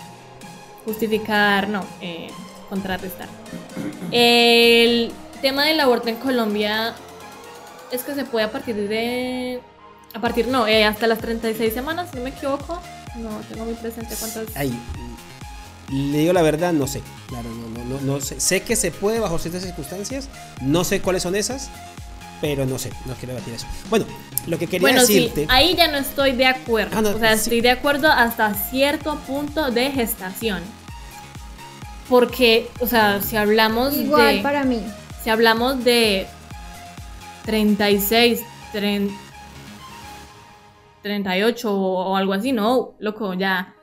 [0.86, 2.30] Justificar, no, eh,
[2.70, 3.28] contrarrestar.
[4.10, 6.94] El tema del aborto en Colombia
[7.90, 9.60] es que se puede a partir de.
[10.14, 12.80] A partir, no, eh, hasta las 36 semanas, si no me equivoco.
[13.16, 14.56] No tengo muy presente cuántas.
[14.56, 14.72] Ay,
[15.90, 17.02] le digo la verdad, no sé.
[17.28, 18.40] Claro, no, no, no, no sé.
[18.40, 20.28] Sé que se puede bajo ciertas circunstancias,
[20.60, 21.70] no sé cuáles son esas,
[22.40, 23.66] pero no sé, no quiero debatir eso.
[23.90, 24.06] Bueno,
[24.46, 25.46] lo que quería Bueno, sí, decirte...
[25.48, 26.96] ahí ya no estoy de acuerdo.
[26.96, 27.44] Ah, no, o sea, sí.
[27.44, 30.62] estoy de acuerdo hasta cierto punto de gestación.
[32.08, 34.42] Porque, o sea, si hablamos Igual de.
[34.42, 34.80] para mí.
[35.22, 36.26] Si hablamos de
[37.44, 38.40] 36,
[38.72, 39.14] 30,
[41.02, 43.74] 38 o, o algo así, no, loco, ya.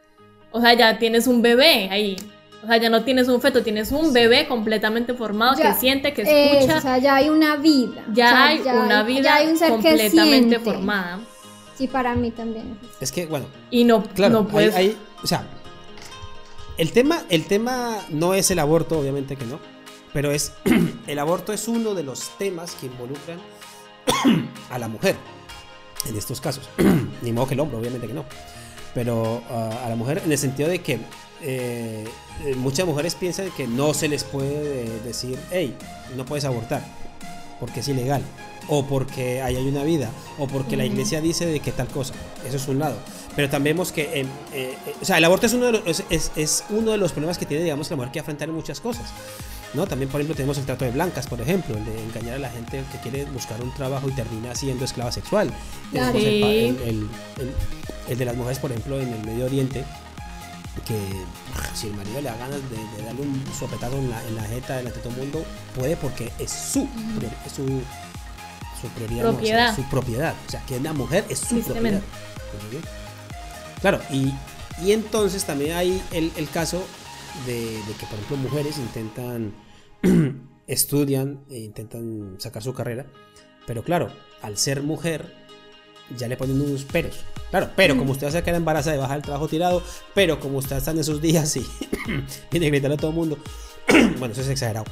[0.51, 2.15] O sea, ya tienes un bebé ahí.
[2.63, 6.13] O sea, ya no tienes un feto, tienes un bebé completamente formado Ya, que siente,
[6.13, 6.77] que escucha.
[6.77, 8.03] o sea, ya hay una vida.
[8.13, 11.19] ya O sea, hay una vida ya hay un ser que completamente formada.
[11.75, 12.77] Sí, para mí también.
[12.99, 14.75] Es que, bueno, Y no, claro, no hay- puedes.
[14.75, 15.43] hay- o sea,
[16.77, 19.59] el tema, el tema no es el aborto, obviamente que no,
[20.13, 20.51] pero es,
[21.07, 23.37] el aborto es uno de los temas que involucran
[24.69, 25.15] a la mujer,
[26.07, 26.69] en estos casos.
[27.21, 28.25] Ni modo que el hombre, obviamente que no.
[28.93, 30.99] Pero ah, a la mujer en el sentido de que
[31.41, 32.05] eh,
[32.45, 35.75] eh, muchas mujeres piensan que no se les puede decir, hey,
[36.17, 36.83] no puedes abortar,
[37.59, 38.21] porque es ilegal,
[38.67, 42.13] o porque ahí hay una vida, o porque la iglesia dice de que tal cosa.
[42.45, 42.95] Eso es un lado.
[43.35, 46.31] Pero también vemos que, eh, eh, o sea, el aborto es uno, de los, es-
[46.35, 49.05] es uno de los problemas que tiene, digamos, la mujer que afrontar en muchas cosas.
[49.73, 49.85] ¿No?
[49.87, 52.49] También, por ejemplo, tenemos el trato de blancas, por ejemplo, el de engañar a la
[52.49, 55.51] gente que quiere buscar un trabajo y termina siendo esclava sexual.
[55.91, 57.55] Tenemos el, el- el- el-
[58.09, 59.83] el de las mujeres, por ejemplo, en el Medio Oriente,
[60.87, 60.97] que
[61.75, 64.43] si el marido le da ganas de, de darle un sopetazo en la, en la
[64.43, 66.87] jeta delante de todo el mundo, puede porque es su,
[67.45, 67.65] es su,
[68.81, 69.75] su prioridad, no, o sea, Propiedad.
[69.75, 70.33] su propiedad.
[70.47, 72.01] O sea, que una mujer es su propiedad.
[73.81, 74.33] Claro, y,
[74.83, 76.83] y entonces también hay el, el caso
[77.45, 79.53] de, de que, por ejemplo, mujeres intentan,
[80.67, 83.05] estudian e intentan sacar su carrera,
[83.65, 85.33] pero claro, al ser mujer,
[86.17, 87.19] ya le ponen unos peros.
[87.49, 89.81] Claro, pero como usted va a sacar embarazada y baja el trabajo tirado,
[90.13, 91.65] pero como usted está en esos días y
[92.49, 93.37] tiene que gritarle a todo el mundo,
[94.19, 94.85] bueno, eso es exagerado.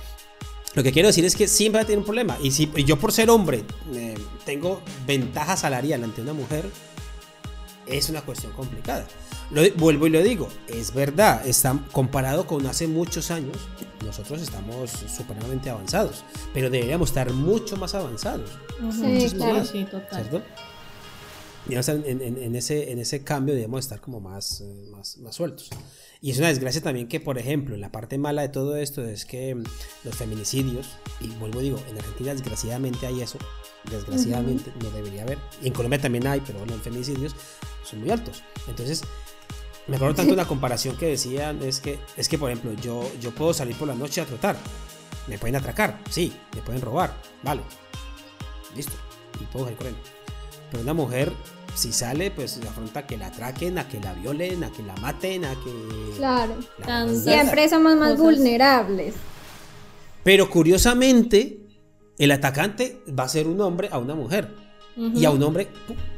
[0.73, 2.37] Lo que quiero decir es que siempre tener un problema.
[2.41, 6.65] Y si y yo por ser hombre eh, tengo ventaja salarial ante una mujer,
[7.87, 9.07] es una cuestión complicada.
[9.51, 13.55] Lo, vuelvo y lo digo, es verdad, está, comparado con hace muchos años,
[14.05, 18.49] nosotros estamos supremamente avanzados, pero deberíamos estar mucho más avanzados.
[18.91, 19.63] Sí, claro.
[19.65, 20.09] sí, total.
[20.11, 20.41] ¿cierto?
[21.69, 25.69] En, en- en ese, en ese cambio debemos estar como más, eh, más, más sueltos.
[26.21, 29.25] Y es una desgracia también que, por ejemplo, la parte mala de todo esto es
[29.25, 29.63] que mm,
[30.05, 30.87] los feminicidios,
[31.19, 33.37] y vuelvo y digo, en Argentina desgraciadamente hay eso,
[33.91, 37.35] desgraciadamente no debería haber, y en Colombia también hay, pero bueno, los feminicidios
[37.83, 38.43] son muy altos.
[38.69, 39.01] Entonces,
[39.87, 43.31] me acuerdo tanto una comparación que decían, es que, es que por ejemplo, yo, yo
[43.31, 44.57] puedo salir por la noche a trotar,
[45.27, 47.61] me pueden atracar, sí, me pueden robar, vale,
[48.75, 48.93] listo,
[49.41, 50.01] y puedo salir corriendo.
[50.71, 51.31] Pero una mujer,
[51.75, 54.83] si sale, pues se afronta a que la atraquen, a que la violen, a que
[54.83, 56.17] la maten, a que...
[56.17, 56.55] Claro.
[56.85, 58.23] la Siempre somos más Cosas.
[58.23, 59.15] vulnerables.
[60.23, 61.59] Pero curiosamente,
[62.17, 64.53] el atacante va a ser un hombre a una mujer.
[64.97, 65.67] Y a un hombre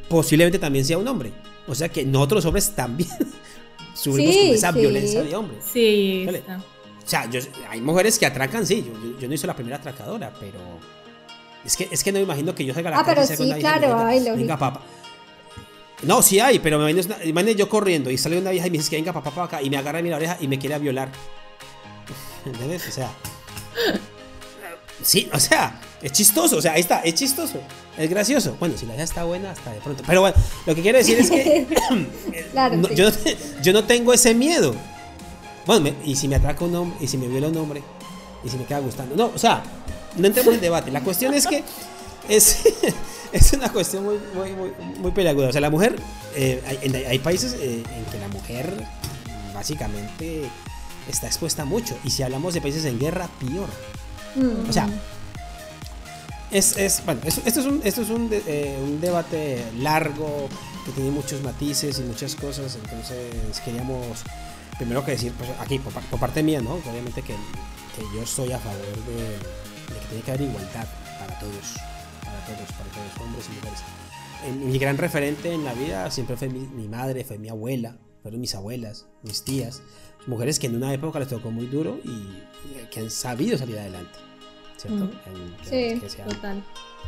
[0.07, 1.33] posiblemente también sea un hombre.
[1.67, 3.09] O sea que nosotros hombres también
[3.93, 4.79] sufrimos Sí, con esa sí.
[4.79, 5.63] violencia de hombres.
[5.71, 6.57] Sí, está.
[6.57, 8.85] O sea, yo- hay mujeres que atracan, sí.
[8.87, 10.59] Yo, yo- yo no soy la primera atracadora, pero.
[11.65, 13.33] Es que, es que no me imagino que yo salga a la Ah, calle pero
[13.33, 14.37] y salga sí, claro, diga, ay, lógico.
[14.37, 14.81] Venga, papá.
[16.03, 18.77] No, sí hay, pero me imagino, imagino yo corriendo y sale una vieja y me
[18.77, 21.09] dice que venga papá para acá y me agarra mi oreja y me quiere violar.
[22.45, 22.87] ¿Entendés?
[22.87, 23.11] O sea.
[25.01, 27.59] Sí, o sea, es chistoso, o sea, ahí está, es chistoso,
[27.97, 28.55] es gracioso.
[28.59, 30.03] Bueno, si la vieja está buena, hasta de pronto.
[30.05, 30.35] Pero bueno,
[30.65, 31.67] lo que quiero decir es que
[32.51, 32.95] Claro, no, sí.
[32.95, 34.75] yo, no te- yo no tengo ese miedo.
[35.65, 37.81] Bueno, me- y si me atraca un hombre, y si me viola un hombre,
[38.43, 39.15] y si me queda gustando.
[39.15, 39.63] No, o sea,
[40.17, 40.91] no entremos en debate.
[40.91, 41.63] La cuestión es que
[42.27, 42.59] es,
[43.31, 45.49] es una cuestión muy, muy, muy, muy peliaguda.
[45.49, 45.95] O sea, la mujer,
[46.35, 48.73] eh, hay países eh, en que la mujer
[49.53, 50.43] básicamente
[51.09, 51.97] está expuesta mucho.
[52.03, 53.69] Y si hablamos de países en guerra, peor.
[54.35, 54.69] Mm.
[54.69, 54.87] O sea,
[56.51, 60.49] es, es bueno, esto, esto es, un, esto es un, de- eh, un debate largo
[60.85, 62.75] que tiene muchos matices y muchas cosas.
[62.83, 64.23] Entonces, queríamos
[64.77, 66.73] primero que decir, pues aquí, por, por parte mía, ¿no?
[66.75, 69.13] Obviamente que, que yo estoy a favor de,
[69.93, 70.87] de que tiene que haber igualdad
[71.19, 71.75] para todos,
[72.23, 73.79] para todos, para todos, hombres y mujeres.
[74.47, 77.97] En- mi gran referente en la vida siempre fue mi, mi madre, fue mi abuela,
[78.23, 79.81] fueron mis abuelas, mis tías,
[80.27, 82.27] mujeres que en una época les tocó muy duro y
[82.91, 84.17] que han sabido salir adelante,
[84.77, 85.09] ¿cierto?
[85.09, 86.63] Que- Sí, que se han Total.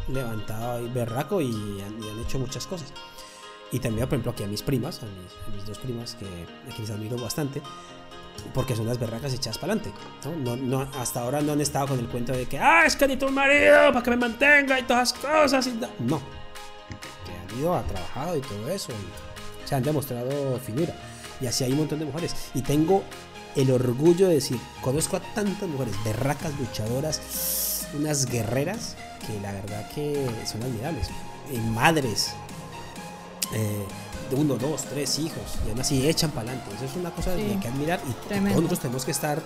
[0.08, 1.48] levantado ahí berraco y
[1.82, 2.92] han, y han hecho muchas cosas.
[3.72, 6.26] Y también, por ejemplo, aquí a mis primas, a mis, a mis dos primas, que
[6.26, 7.62] a quienes admiro bastante,
[8.54, 9.98] porque son las berracas echadas para adelante.
[10.26, 10.36] ¿no?
[10.36, 13.06] No, no, hasta ahora no han estado con el cuento de que, ah, es que
[13.08, 15.68] necesito un marido para que me mantenga y todas esas cosas.
[15.68, 15.88] Y no.
[16.00, 16.22] no.
[17.26, 18.92] Que han ido, ha trabajado y todo eso.
[18.92, 20.94] Y se han demostrado finura.
[21.42, 22.36] Y así hay un montón de mujeres.
[22.54, 23.04] Y tengo
[23.56, 28.96] el orgullo de decir, conozco a tantas mujeres, berracas, luchadoras, unas guerreras,
[29.28, 31.08] que la verdad que son admirables.
[31.52, 32.30] Eh, madres,
[33.54, 33.86] eh,
[34.30, 36.74] de uno, dos, tres hijos, y aún así echan para adelante.
[36.76, 37.42] Eso es una cosa Sí.
[37.44, 38.56] que hay que admirar y Tremendo.
[38.62, 39.42] nosotros tenemos que estar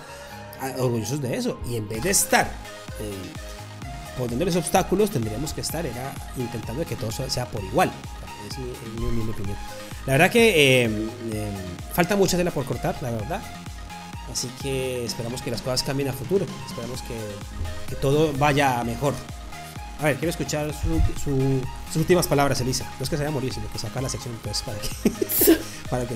[0.60, 1.58] ah, orgullosos de eso.
[1.68, 2.46] Y en vez de estar
[3.00, 3.12] eh,
[4.16, 7.90] poniéndoles obstáculos, tendríamos que estar era, intentando que todo sea por igual.
[8.48, 9.56] Es mi, es mi humilde opinión.
[10.06, 11.50] La verdad que eh, eh,
[11.92, 13.40] falta mucha tela por cortar, la verdad.
[14.30, 16.46] Así que esperamos que las cosas cambien a futuro.
[16.68, 17.14] Esperamos que,
[17.88, 19.14] que todo vaya mejor.
[20.00, 22.84] A ver, quiero escuchar su- su- sus últimas palabras, Elisa.
[22.98, 24.88] No es que se vaya a morir, sino que saca la sección pues, para que,
[25.90, 26.14] para que.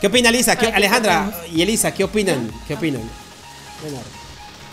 [0.00, 0.54] ¿Qué opina Elisa?
[0.56, 2.50] ¿Qué- Alejandra y Elisa, ¿qué opinan?
[2.68, 3.02] ¿Qué opinan?
[3.82, 4.00] Venga.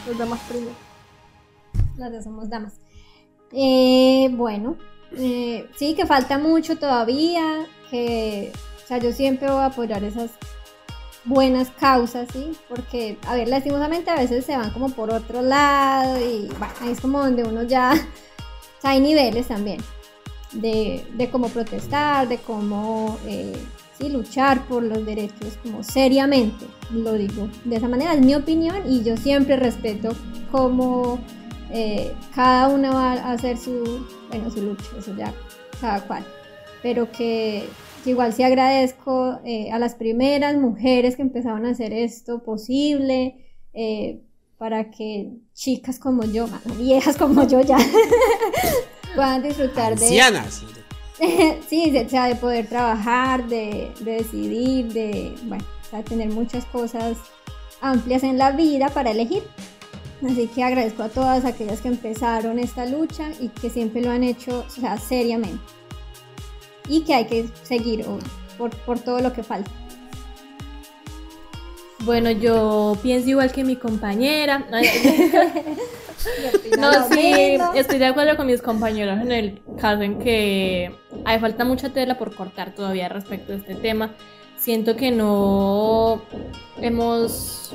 [0.07, 0.73] Los damas primero.
[1.97, 2.73] Las dos somos damas.
[3.53, 4.77] Eh, bueno,
[5.17, 7.65] eh, sí, que falta mucho todavía.
[7.89, 8.51] Que,
[8.83, 10.31] o sea, yo siempre voy a apoyar esas
[11.25, 12.51] buenas causas, ¿sí?
[12.67, 16.91] Porque, a ver, lastimosamente a veces se van como por otro lado y bueno, ahí
[16.91, 17.93] es como donde uno ya.
[18.77, 19.81] O sea, hay niveles también
[20.53, 23.57] de, de cómo protestar, de cómo eh,
[23.97, 28.89] sí, luchar por los derechos como seriamente, lo digo de esa manera, es mi opinión
[28.89, 30.09] y yo siempre respeto
[30.51, 31.19] cómo
[31.71, 35.33] eh, cada uno va a hacer su, bueno, su lucha, eso ya
[35.81, 36.25] cada cual,
[36.81, 37.65] pero que,
[38.05, 44.21] igual sí agradezco eh, a las primeras mujeres que empezaron a hacer esto posible, eh,
[44.57, 47.77] para que chicas como yo, viejas como yo ya,
[49.15, 50.63] puedan disfrutar de, Ancianas.
[51.67, 56.29] sí, de, o sea, de poder trabajar, de, de decidir, de, bueno, o sea, tener
[56.29, 57.17] muchas cosas
[57.81, 59.43] amplias en la vida para elegir.
[60.25, 64.23] Así que agradezco a todas aquellas que empezaron esta lucha y que siempre lo han
[64.23, 65.78] hecho, o sea, seriamente.
[66.89, 68.19] Y que hay que seguir o-
[68.57, 69.71] por, por todo lo que falta.
[71.99, 74.65] Bueno, yo pienso igual que mi compañera.
[76.77, 80.91] No, sí, estoy de acuerdo con mis compañeros en el caso en que
[81.23, 84.11] hay falta mucha tela por cortar todavía respecto a este tema.
[84.57, 86.21] Siento que no
[86.81, 87.71] hemos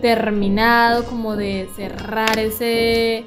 [0.00, 3.24] terminado como de cerrar ese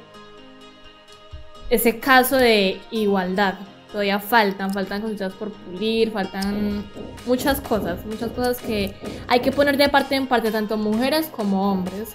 [1.68, 3.54] ese caso de igualdad.
[3.94, 6.84] Todavía faltan, faltan cositas por pulir, faltan
[7.26, 8.92] muchas cosas, muchas cosas que
[9.28, 12.08] hay que poner de parte en parte tanto mujeres como hombres.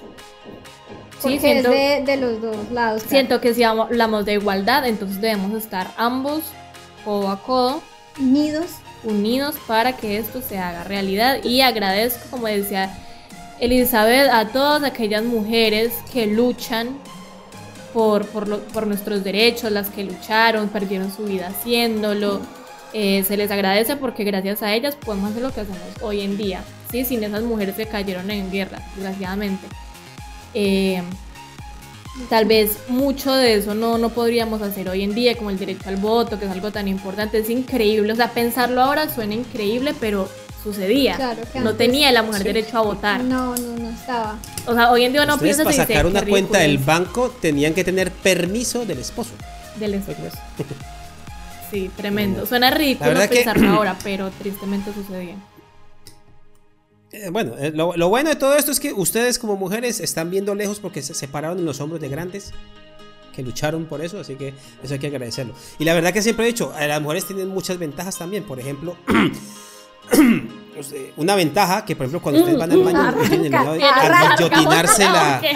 [1.22, 3.04] Porque Sí, siento, es de, de los dos lados.
[3.04, 3.10] claro.
[3.10, 6.42] siento que si hablamos de igualdad, entonces debemos estar ambos
[7.06, 7.82] codo a codo
[8.20, 8.66] Unidos.
[9.06, 12.94] unidos para que esto se haga realidad y agradezco, como decía
[13.62, 16.98] Elizabeth, a todas aquellas mujeres que luchan
[17.94, 22.42] por, por, lo- por nuestros derechos, las que lucharon, perdieron su vida haciéndolo.
[22.94, 26.38] Eh, se les agradece porque gracias a ellas podemos hacer lo que hacemos hoy en
[26.38, 27.06] día, ¿sí?
[27.06, 29.68] sin esas mujeres que cayeron en guerra, desgraciadamente.
[30.56, 31.04] Eh,
[32.30, 35.88] tal vez mucho de eso no, no podríamos hacer hoy en día, como el derecho
[35.90, 39.94] al voto, que es algo tan importante, es increíble, o sea, pensarlo ahora suena increíble,
[40.00, 40.28] pero
[40.74, 41.16] sucedía.
[41.16, 42.48] Claro que no antes- tenía la mujer Sí.
[42.48, 43.24] derecho a votar.
[43.24, 44.38] No, no, no estaba.
[44.66, 47.74] O sea, hoy en día no piensas para sacar "Qué una cuenta del banco tenían
[47.74, 49.32] que tener permiso del esposo.
[49.76, 50.20] es del esposo".
[51.72, 52.46] Sí, tremendo.
[52.46, 55.36] Suena ridículo que- pensarlo ahora, pero tristemente sucedía.
[57.12, 60.30] Eh, bueno, eh, lo, lo bueno de todo esto es que ustedes como mujeres están
[60.30, 62.52] viendo lejos porque se separaron en los hombros de grandes
[63.36, 64.54] que lucharon por eso, así que
[64.84, 65.54] eso hay que agradecerlo.
[65.80, 68.60] Y la verdad que siempre he dicho, eh, las mujeres tienen muchas ventajas también, por
[68.60, 68.96] ejemplo,
[71.18, 74.36] una ventaja que por ejemplo cuando ustedes van al baño no tienen miedo de- Arranca,
[74.38, 75.42] guillotinarse la...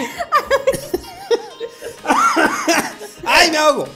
[3.24, 3.88] ¡Ay, me ahogo!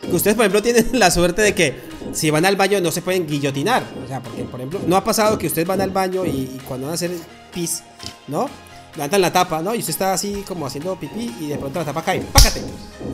[0.00, 1.76] Que ustedes, por ejemplo, tienen la suerte de que
[2.12, 3.82] si van al baño no se pueden guillotinar.
[4.04, 6.60] O sea, porque, por ejemplo, no ha pasado que ustedes van al baño y, y
[6.66, 7.10] cuando van a hacer
[7.52, 7.82] pis,
[8.26, 8.48] ¿no?
[8.98, 9.76] Levantan la tapa, ¿no?
[9.76, 12.20] Y usted está así como haciendo pipí y de pronto la tapa cae.
[12.20, 12.64] ¡Pácate!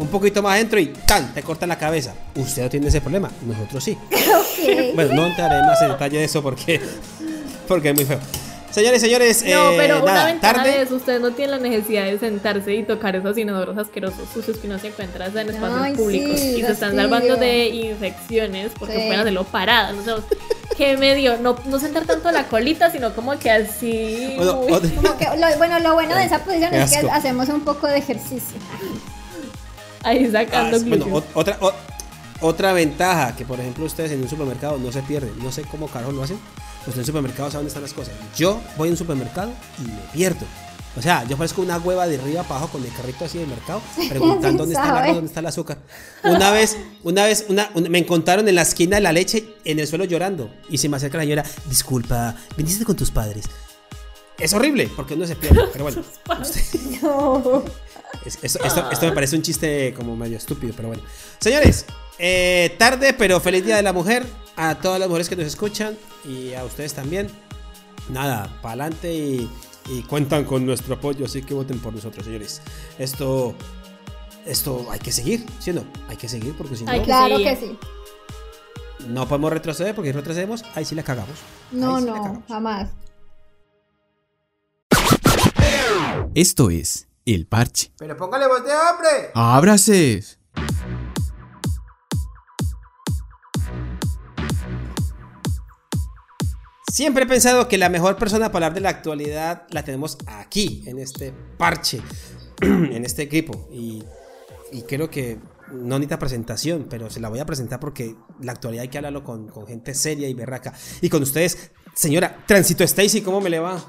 [0.00, 1.34] Un poquito más adentro y ¡tan!
[1.34, 2.14] Te cortan la cabeza.
[2.34, 3.30] Usted no tiene ese problema.
[3.46, 3.98] Nosotros sí.
[4.94, 6.80] Bueno, no entraré más en detalle de eso porque,
[7.68, 8.18] porque es muy feo.
[8.74, 10.70] Señores, señores, No, eh, pero una nada, ventaja tarde.
[10.72, 14.56] de eso, ustedes no tienen la necesidad de sentarse y tocar esos inodoros asquerosos sucios
[14.58, 18.72] que no se encuentran en espacios Ay, públicos sí, y se están salvando de infecciones
[18.76, 19.00] porque Sí.
[19.06, 19.94] pueden hacerlo paradas.
[19.96, 20.16] O sea,
[20.76, 24.32] que medio, no, no sentar tanto la colita, sino como que así.
[24.36, 24.72] Bueno, uy.
[24.72, 27.60] otra- Como que lo, bueno, lo bueno de esa posición Qué es que hacemos un
[27.60, 28.58] poco de ejercicio.
[30.02, 31.72] ahí Ah, sacando es- bueno, otra, o-
[32.40, 35.32] otra ventaja que, por ejemplo, ustedes en un supermercado no se pierden.
[35.38, 36.38] No sé cómo carajo lo hacen.
[36.86, 38.14] Ustedes en un supermercado saben dónde están las cosas.
[38.36, 40.44] Yo voy a un supermercado y me pierdo.
[40.96, 43.48] O sea, yo parezco una hueva de arriba para abajo con el carrito así del
[43.48, 45.00] mercado, preguntando dónde está el sabe.
[45.00, 45.78] arroz, dónde está el azúcar.
[46.22, 49.80] Una vez, una vez, una, un- me encontraron en la esquina de la leche en
[49.80, 50.50] el suelo llorando.
[50.70, 53.46] Y se me acerca la señora, disculpa, ¿viniste con tus padres?
[54.38, 55.62] Es horrible, porque uno se pierde.
[55.72, 56.02] Pero bueno,
[57.02, 57.64] No.
[58.24, 61.02] es- esto, esto- esto me parece un chiste como medio estúpido, pero bueno.
[61.40, 61.86] Señores,
[62.18, 64.24] eh, tarde, pero feliz Día de la Mujer
[64.56, 67.28] a todas las mujeres que nos escuchan y a ustedes también.
[68.08, 69.50] Nada, para adelante y
[69.88, 72.62] y cuentan con nuestro apoyo, así que voten por nosotros, señores.
[72.98, 73.54] Esto,
[74.46, 75.84] esto hay que seguir, ¿sí o no?
[76.08, 77.78] Hay que seguir porque si no, Claro que sí.
[79.08, 81.36] no podemos retroceder porque si retrocedemos, ahí sí la cagamos.
[81.70, 82.44] No, sí no, cagamos.
[82.48, 82.90] jamás.
[86.34, 87.92] Esto es El Parche.
[87.98, 89.30] Pero póngale voz de hombre.
[89.34, 90.38] ¡Ábrases!
[96.94, 100.84] Siempre he pensado que la mejor persona para hablar de la actualidad la tenemos aquí,
[100.86, 102.00] en este parche,
[102.60, 103.68] en este equipo.
[103.72, 104.04] Y,
[104.70, 105.40] y creo que
[105.72, 109.24] no necesita presentación, pero se la voy a presentar porque la actualidad hay que hablarlo
[109.24, 110.72] con, con gente seria y berraca.
[111.00, 113.84] Y con ustedes, señora Tránsito Stacy, ¿cómo me le va?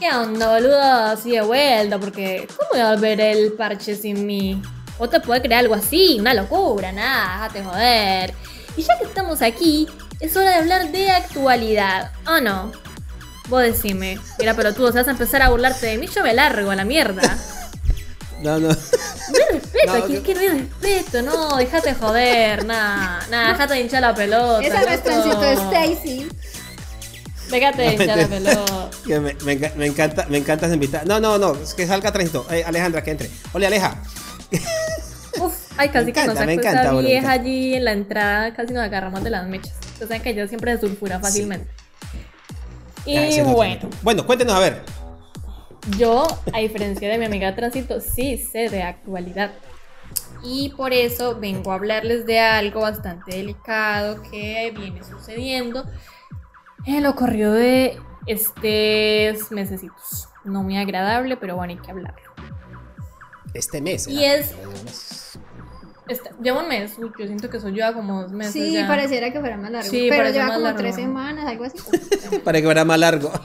[0.00, 0.82] ¿Qué onda, boludo?
[0.82, 4.60] Así de vuelta, porque ¿cómo voy a ver el parche sin mí?
[4.98, 6.16] ¿O te puede creer algo así?
[6.18, 8.34] Una locura, nada, déjate joder.
[8.76, 9.86] Y ya que estamos aquí,
[10.24, 12.72] es hora de hablar de actualidad, ¿o no?
[13.48, 16.70] Vos decime, mira, pero tú vas a empezar a burlarte de mí, yo me largo
[16.70, 17.22] a la mierda.
[18.42, 18.68] No, no.
[18.68, 23.74] No hay respeto, No, es que no hay respeto, no, déjate joder, nada, nada, déjate
[23.74, 24.60] de hinchar la pelota.
[24.66, 25.02] Esa no es.
[25.02, 26.28] Transito Stacy.
[27.50, 28.90] Déjate de hinchar la pelota.
[29.06, 31.04] Que me, me enca- me encanta, me encanta esa invitada.
[31.06, 32.46] No, no, no, es que salga Tránsito.
[32.50, 33.30] Eh, Alejandra, que entre.
[33.54, 34.02] Hola, Aleja.
[35.40, 37.92] Uf, ay, casi Me que nos encanta, me sacó encanta, esa vieja allí en la
[37.92, 39.72] entrada, casi nos agarramos de las mechas.
[39.94, 41.70] Ustedes saben que yo siempre se sulfura fácilmente.
[43.06, 43.88] Y bueno.
[44.02, 44.82] Bueno, cuéntenos a ver.
[45.98, 49.52] yo, a diferencia de mi amiga Tránsito, sí sé de actualidad.
[50.42, 55.84] Y por eso vengo a hablarles de algo bastante delicado que viene sucediendo
[56.86, 60.28] en lo corrido de estos mesecitos.
[60.44, 62.32] No muy agradable, pero bueno, hay que hablarlo.
[63.54, 64.08] Este mes.
[64.08, 64.54] Y es-
[66.06, 68.52] Este, llevo un mes, uy, yo siento que eso lleva como dos meses.
[68.52, 68.86] Sí, ya.
[68.86, 69.88] pareciera que fuera más largo.
[69.90, 70.78] Sí, pero lleva como largo.
[70.78, 71.78] tres semanas, algo así.
[72.44, 73.32] Para que fuera más largo.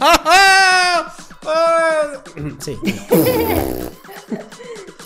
[2.59, 2.75] Sí.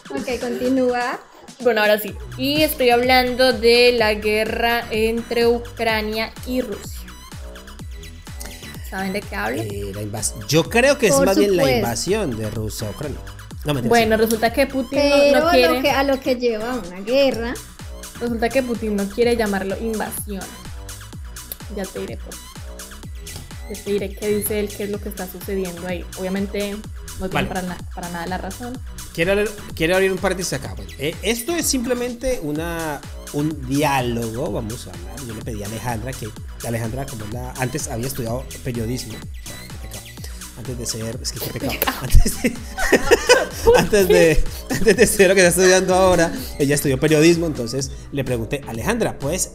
[0.10, 1.20] ok, continúa.
[1.62, 2.16] Bueno, ahora sí.
[2.38, 6.99] Y estoy hablando de la guerra entre Ucrania y Rusia.
[8.89, 9.62] ¿Saben de qué hablo?
[9.62, 13.20] Eh, la invas- Yo creo que es más bien la invasión de Rusia a Ucrania.
[13.66, 15.76] No me Bueno, resulta que Putin no- Pero no, a quiere.
[15.76, 17.53] lo que, a lo que lleva una guerra.
[18.20, 20.43] Resulta que Putin no quiere llamarlo invasión.
[21.76, 23.74] Ya te diré por qué.
[23.74, 26.05] Ya te diré qué dice él, qué es lo que está sucediendo ahí.
[26.20, 26.80] Obviamente no
[27.20, 27.30] Vale.
[27.30, 28.78] tiene para, na- para nada la razón.
[29.14, 30.74] Quiero, abrir- quiero abrir un paréntesis acá.
[30.76, 30.91] bueno.
[30.99, 32.99] Eh, esto es simplemente una,
[33.34, 35.16] un diálogo, vamos a hablar.
[35.28, 36.28] Yo le pedí a Alejandra que
[36.68, 39.14] Alejandra, como la, antes había estudiado periodismo.
[40.58, 41.20] Antes de ser.
[41.22, 41.97] Es que qué pecado.
[42.01, 42.54] Antes de,
[43.78, 47.47] antes, de, antes de ser lo que está estudiando ahora, ella estudió periodismo.
[47.47, 49.51] Entonces le pregunté, Alejandra, ¿puedes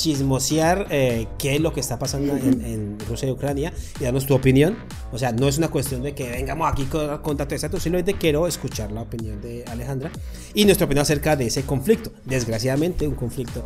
[0.00, 4.26] chismosear eh, qué es lo que está pasando en, en Rusia y Ucrania y darnos
[4.26, 4.78] tu opinión.
[5.12, 8.46] O sea, no es una cuestión de que vengamos aquí con contacto exacto, simplemente quiero
[8.46, 10.10] escuchar la opinión de Alejandra
[10.54, 12.12] y nuestra opinión acerca de ese conflicto.
[12.24, 13.62] Desgraciadamente, un conflicto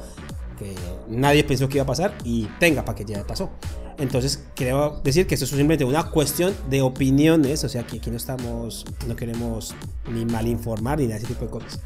[0.57, 0.75] que
[1.09, 3.51] nadie pensó que iba a pasar y tenga para que ya pasó.
[3.99, 8.11] Entonces, quiero decir que esto es simplemente una cuestión de opiniones, o sea, que aquí
[8.11, 9.75] no estamos, no queremos
[10.11, 11.81] ni mal informar ni nada de ese tipo de cosas.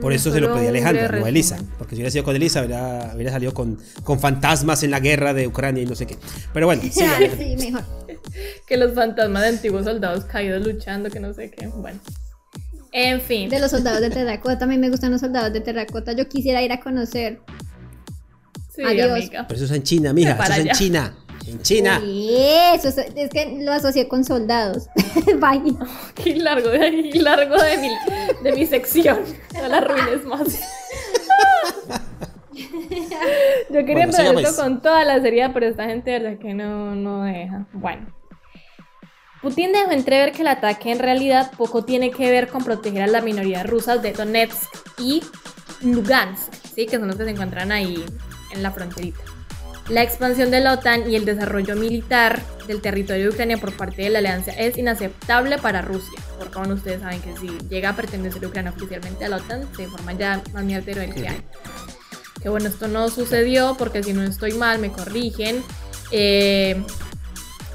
[0.00, 1.58] Por eso se lo pedí a Alejandra, no a Elisa.
[1.78, 5.34] Porque si hubiera sido con Elisa, hubiera, hubiera salido con, con fantasmas en la guerra
[5.34, 6.16] de Ucrania y no sé qué.
[6.52, 6.90] Pero bueno, sí,
[7.38, 7.84] sí, mejor.
[8.66, 11.66] Que los fantasmas de antiguos soldados caídos luchando, que no sé qué.
[11.68, 11.98] Bueno.
[12.96, 13.50] En fin.
[13.50, 14.56] De los soldados de terracota.
[14.56, 16.12] También me gustan los soldados de terracota.
[16.12, 17.40] Yo quisiera ir a conocer.
[18.72, 19.10] Sí, Adiós.
[19.10, 19.46] amiga.
[19.48, 20.32] Pero eso es en China, mija.
[20.32, 20.68] Eso es en.
[20.68, 21.14] China.
[21.48, 22.00] En China.
[22.04, 24.86] Eso, es, es que lo asocié con soldados.
[25.40, 25.72] Vaya.
[26.14, 27.88] Qué largo de, qué largo de mi,
[28.44, 29.18] de mi sección.
[29.54, 30.46] No la arruines más.
[33.70, 36.54] Yo quería Bueno, empezar esto con toda la seriedad, pero esta gente de verdad que
[36.54, 37.66] no, no deja.
[37.72, 38.06] Bueno.
[39.44, 43.06] Putin dejó entrever que el ataque en realidad poco tiene que ver con proteger a
[43.06, 44.62] la minoría rusa de Donetsk
[44.98, 45.22] y
[45.82, 46.86] Lugansk, ¿sí?
[46.86, 48.02] que son los que se encuentran ahí
[48.52, 49.20] en la fronterita.
[49.90, 54.00] La expansión de la OTAN y el desarrollo militar del territorio de Ucrania por parte
[54.00, 57.96] de la alianza es inaceptable para Rusia, porque bueno, ustedes saben que si llega a
[57.96, 61.42] pertenecer Ucrania oficialmente a la OTAN, se forma ya más mierdero del que hay.
[62.40, 65.62] Que bueno, esto no sucedió porque si no estoy mal, me corrigen.
[66.12, 66.82] eh,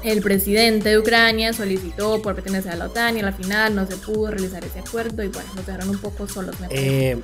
[0.02, 3.96] el presidente de Ucrania solicitó por pertenecer a la OTAN y al final no se
[3.96, 6.58] pudo realizar ese acuerdo y bueno, nos dejaron un poco solos.
[6.60, 6.68] Me.
[6.70, 7.20] Eh,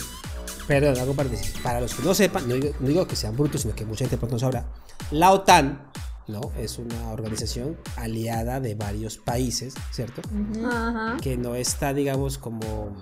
[0.67, 1.15] perdón, hago.
[1.63, 4.05] Para los que no sepan, no digo, no digo que sean brutos, sino que mucha
[4.05, 4.67] gente pronto no sabrá.
[5.11, 5.91] La OTAN
[6.29, 6.41] ¿no?
[6.59, 10.23] es una organización aliada de varios países, ¿cierto?
[10.31, 10.67] Ujú.
[10.67, 11.17] Ajá.
[11.23, 12.97] que no está, digamos, como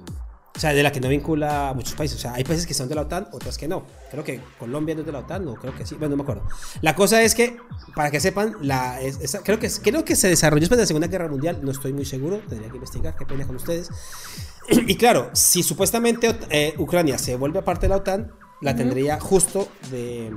[0.56, 2.16] O sea, de la que no vincula a muchos países.
[2.16, 3.84] O sea, hay países que son de la OTAN, otras que no.
[4.12, 5.96] Creo que Colombia no es de la OTAN, no, creo que sí.
[5.96, 6.46] Bueno, no me acuerdo.
[6.80, 7.56] La cosa es que,
[7.96, 10.86] para que sepan, la, es- esa- creo, que, creo que se desarrolló después de la
[10.86, 11.58] Segunda Guerra Mundial.
[11.62, 13.90] No estoy muy seguro, tendría que investigar, qué pena con ustedes.
[14.68, 18.32] Y claro, si supuestamente eh, Ucrania se vuelve parte de la OTAN,
[18.62, 20.32] la tendría justo de,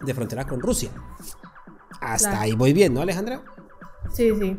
[0.00, 0.90] de frontera con Rusia.
[2.00, 2.44] Hasta Claro.
[2.44, 3.42] ahí voy bien, ¿no, Alejandra?
[4.12, 4.56] Sí, sí.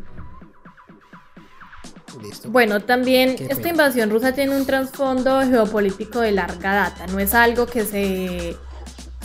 [2.21, 2.49] Listo.
[2.49, 7.65] Bueno, también esta invasión rusa tiene un trasfondo geopolítico de larga data, no es algo
[7.65, 8.57] que se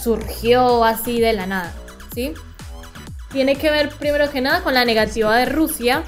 [0.02, 1.72] surgió así de la nada,
[2.14, 2.34] ¿sí?
[3.32, 6.04] Tiene que ver primero que nada con la negativa de Rusia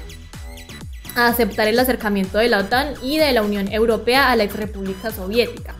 [1.15, 4.55] a aceptar el acercamiento de la OTAN y de la Unión Europea a la ex
[4.55, 5.75] República Soviética,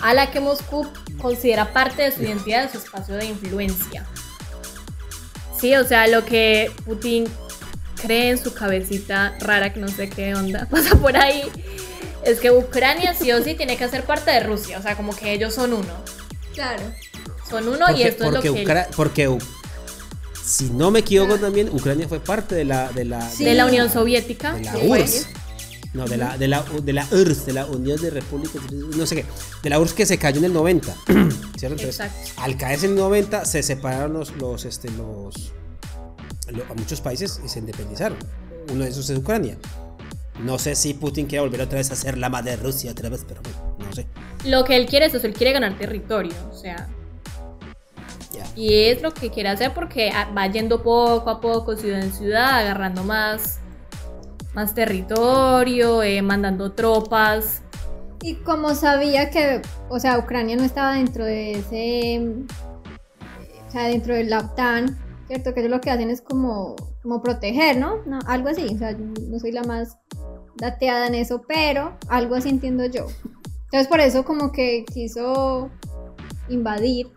[0.00, 0.86] a la que Moscú
[1.20, 4.06] considera parte de su identidad, de su espacio de influencia.
[5.58, 7.26] Sí, o sea, lo que Putin
[8.00, 11.42] cree en su cabecita rara, que no sé qué onda pasa por ahí,
[12.24, 15.14] es que Ucrania sí o sí tiene que ser parte de Rusia, o sea, como
[15.14, 15.88] que ellos son uno.
[16.54, 16.82] Claro.
[17.48, 18.50] Son uno y Porque, esto es lo que...
[18.50, 19.38] Ucra- porque
[20.44, 23.44] si no me equivoco también, Ucrania fue parte de la de la, Sí.
[23.44, 24.52] De la Unión Soviética.
[24.54, 24.76] de la.
[24.78, 25.26] URSS.
[25.92, 29.16] No, de la, de la, de la URSS, de la Unión de Repúblicas, no sé
[29.16, 29.24] qué,
[29.62, 31.30] de la URSS que se cayó en el 90, ¿cierto?
[31.82, 32.42] Entonces, Exacto.
[32.42, 35.65] al caerse en el 90 se separaron los, los, este, los, lo-
[36.48, 38.18] a muchos países y se independizaron.
[38.72, 39.56] Uno de esos es Ucrania.
[40.42, 43.08] No sé si Putin quiere volver otra vez a ser la madre de Rusia otra
[43.08, 44.06] vez, pero bueno, no sé.
[44.44, 46.88] Lo que él quiere es eso, él quiere ganar territorio, o sea,
[48.34, 48.44] Ya.
[48.54, 52.12] y es lo que quiere hacer porque ah, va yendo poco a poco, ciudad en
[52.12, 53.60] ciudad, agarrando más,
[54.54, 57.62] más territorio, eh, mandando tropas.
[58.22, 62.20] Y como sabía que, o sea, Ucrania no estaba dentro de ese,
[63.68, 65.52] o sea, dentro de la OTAN, ¿cierto?
[65.54, 68.02] Que ellos lo que hacen es como, como proteger, ¿no?
[68.06, 68.18] ¿no?
[68.26, 68.98] Algo así, o sea, yo
[69.28, 69.96] no soy la más
[70.56, 73.06] dateada en eso, pero algo así entiendo yo.
[73.64, 75.70] Entonces por eso como que quiso
[76.48, 77.10] invadir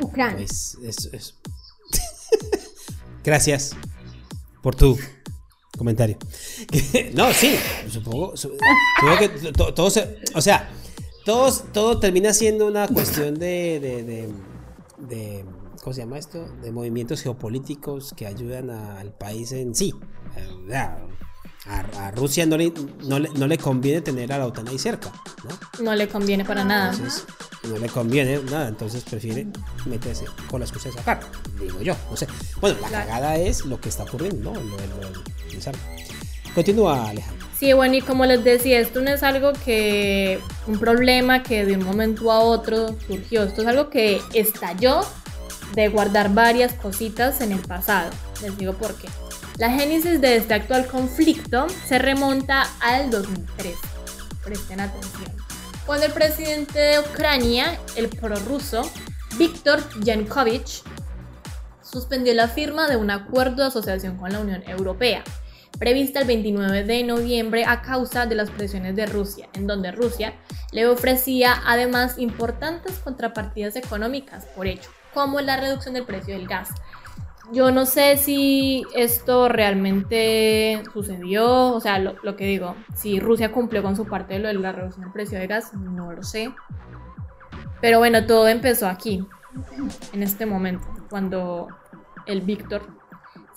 [0.00, 0.36] Ucrania.
[0.36, 1.34] Pues, es- es-
[3.24, 3.74] Gracias
[4.62, 4.98] por tu
[5.78, 6.16] comentario.
[7.14, 7.56] no, sí,
[7.88, 8.56] supongo, su-
[9.00, 10.68] supongo que to- to- todo se- o sea,
[11.24, 13.80] todos, todo termina siendo una cuestión de-
[14.98, 15.44] de-
[15.82, 16.46] ¿cómo se llama esto?
[16.62, 19.94] De movimientos geopolíticos que ayudan a- al país en sí.
[21.68, 22.72] A, a Rusia no le,
[23.04, 25.10] no, le, no le conviene tener a la OTAN ahí cerca,
[25.44, 25.84] ¿no?
[25.84, 26.92] No le conviene para nada.
[26.92, 27.24] Entonces,
[27.68, 29.48] no le conviene nada, entonces prefiere
[29.84, 31.20] meterse con las cosas de sacar,
[31.60, 32.28] digo yo, no sé.
[32.60, 33.06] Bueno, la Claro.
[33.08, 34.60] cagada es lo que está ocurriendo, ¿no?
[34.60, 35.22] Lo, lo- lo-.
[36.54, 37.45] Continúa, Alejandro.
[37.58, 41.76] Sí, bueno, y como les decía, esto no es algo que, un problema que de
[41.76, 45.00] un momento a otro surgió, esto es algo que estalló
[45.74, 48.10] de guardar varias cositas en el pasado.
[48.42, 49.08] Les digo por qué.
[49.56, 53.74] La génesis de este actual conflicto se remonta al 2003.
[54.44, 55.32] Presten atención.
[55.86, 58.82] Cuando el presidente de Ucrania, el prorruso,
[59.38, 60.82] Víctor Yanukovych,
[61.82, 65.24] suspendió la firma de un acuerdo de asociación con la Unión Europea,
[65.78, 70.34] prevista el 29 de noviembre a causa de las presiones de Rusia, en donde Rusia
[70.72, 76.70] le ofrecía además importantes contrapartidas económicas por ello, como la reducción del precio del gas.
[77.52, 83.52] Yo no sé si esto realmente sucedió, o sea, lo, lo que digo, si Rusia
[83.52, 86.24] cumplió con su parte de lo de la reducción del precio del gas, no lo
[86.24, 86.52] sé.
[87.80, 89.24] Pero bueno, todo empezó aquí,
[90.12, 91.68] en este momento, cuando
[92.26, 92.82] el Víctor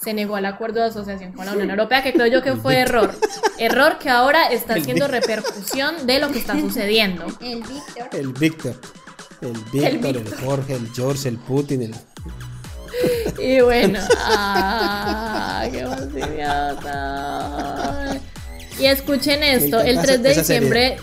[0.02, 2.78] se negó al acuerdo de asociación con la Unión Europea, que creo yo que fue
[2.78, 3.14] error.
[3.58, 7.26] Error que ahora está haciendo repercusión de lo que está sucediendo.
[7.42, 8.10] El Víctor.
[8.14, 8.76] El Víctor.
[9.42, 10.36] El Víctor, el.
[10.36, 11.96] Jorge, el George, el Putin, el...
[13.40, 15.86] Y bueno, ah, qué.
[18.80, 20.98] Y escuchen esto, el encanta 3 de serie.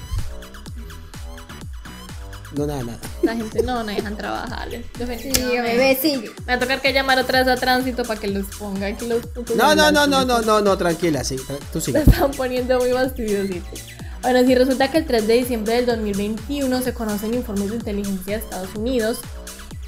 [2.57, 2.99] No, nada, nada.
[3.23, 4.69] la gente no, no dejan trabajar.
[4.71, 6.31] Sí, bebé, sigue.
[6.41, 9.07] Me va a tocar que llamar otra vez a tránsito para que los ponga aquí
[9.07, 11.37] los putos No, no, no, no, no, no, no, tranquila, sí,
[11.73, 11.99] tú Se sigue.
[12.07, 13.81] están poniendo muy fastidiositos.
[14.23, 18.39] Bueno, sí resulta que el 3 de diciembre del 2021 se conocen informes de inteligencia
[18.39, 19.19] de Estados Unidos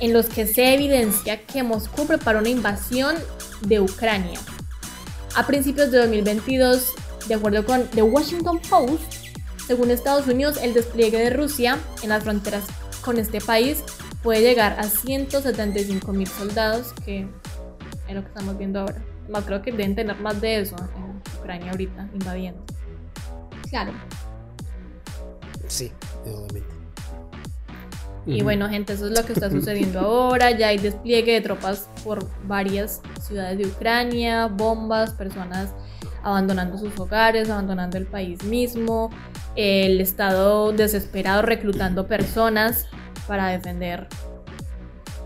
[0.01, 3.17] en los que se evidencia que Moscú preparó una invasión
[3.63, 4.39] de Ucrania.
[5.35, 6.93] A principios de 2022,
[7.27, 9.28] de acuerdo con The Washington Post,
[9.69, 12.65] según Estados Unidos, el despliegue de Rusia en las fronteras
[13.05, 13.85] con este país
[14.23, 17.27] puede llegar a 175 mil soldados, que
[18.09, 19.05] es lo que estamos viendo ahora.
[19.29, 22.65] Más creo que deben tener más de eso en Ucrania ahorita, invadiendo.
[23.69, 23.93] Claro.
[25.67, 25.93] Sí,
[26.25, 26.75] obviamente.
[28.25, 30.51] Y bueno, gente, eso es lo que está sucediendo ahora.
[30.51, 35.75] Ya hay despliegue de tropas por varias ciudades de Ucrania, bombas, personas
[36.23, 39.11] abandonando sus hogares, abandonando el país mismo,
[39.57, 42.87] el Estado desesperado reclutando personas
[43.27, 44.09] para defender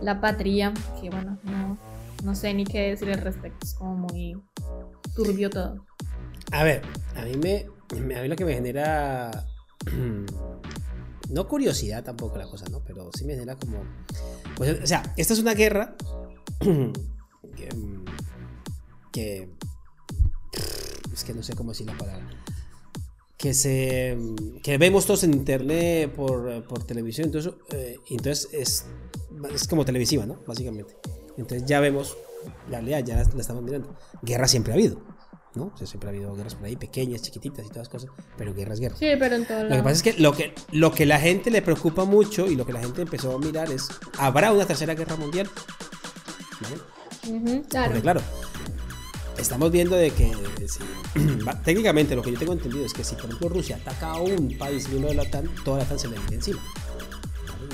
[0.00, 1.78] la patria, que bueno, no,
[2.24, 4.36] no sé ni qué decir al respecto, es como muy
[5.14, 5.86] turbio todo.
[6.50, 6.82] A ver,
[7.16, 7.66] a mí me,
[8.16, 9.30] a mí lo que me genera
[11.30, 12.82] no curiosidad tampoco la cosa, ¿no?
[12.84, 13.84] Pero sí me genera como
[14.56, 15.94] pues, o sea, esta es una guerra
[19.12, 19.48] que
[21.12, 22.28] es que no sé cómo decir la palabra.
[23.36, 24.16] Que se
[24.62, 28.86] que vemos todos en internet por, por televisión entonces, eh, entonces es,
[29.52, 30.96] es como televisiva no básicamente.
[31.36, 32.16] Entonces ya vemos
[32.70, 33.96] la realidad ya la, la estamos mirando.
[34.22, 35.00] Guerra siempre ha habido
[35.54, 38.54] no o sea, siempre ha habido guerras por ahí pequeñas chiquititas y todas cosas pero
[38.54, 40.92] guerra es guerra Sí, pero en todo lo que pasa es que lo que lo
[40.92, 43.88] que la gente le preocupa mucho y lo que la gente empezó a mirar es
[44.18, 45.50] habrá una tercera guerra mundial
[46.60, 47.62] ¿Vale?
[47.68, 47.86] Claro.
[47.86, 48.20] Porque claro,
[49.38, 50.32] estamos viendo de que
[50.68, 50.78] si-
[51.48, 54.20] va- técnicamente lo que yo tengo entendido es que si por ejemplo Rusia ataca a
[54.20, 56.60] un país miembro de la OTAN, toda la OTAN se le viene encima.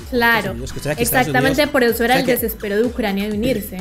[0.09, 3.37] Claro, Unidos, que que exactamente Unidos- por eso era el que- desespero de Ucrania de
[3.37, 3.77] unirse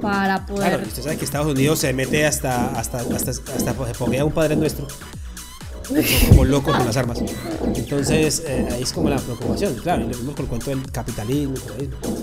[0.00, 0.68] para poder...
[0.70, 4.24] Claro, usted sabe que Estados Unidos se mete hasta hasta hasta, hasta pues, se poguea
[4.24, 4.86] un padre nuestro.
[6.28, 7.18] Como locos con las armas.
[7.74, 9.74] Entonces, eh, ahí es como la preocupación.
[9.76, 11.54] Claro, y lo mismo con el cuento del capitalismo.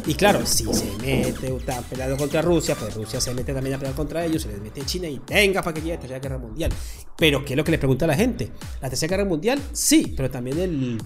[0.07, 3.79] y claro, si se mete, está peleando contra Rusia, pues Rusia se mete también a
[3.79, 6.37] pelear contra ellos, se les mete China y tenga para que llegue la Tercera Guerra
[6.37, 6.71] Mundial.
[7.17, 8.51] Pero, ¿qué es lo que le pregunta a la gente?
[8.81, 9.61] ¿La Tercera Guerra Mundial?
[9.73, 10.97] Sí, pero también el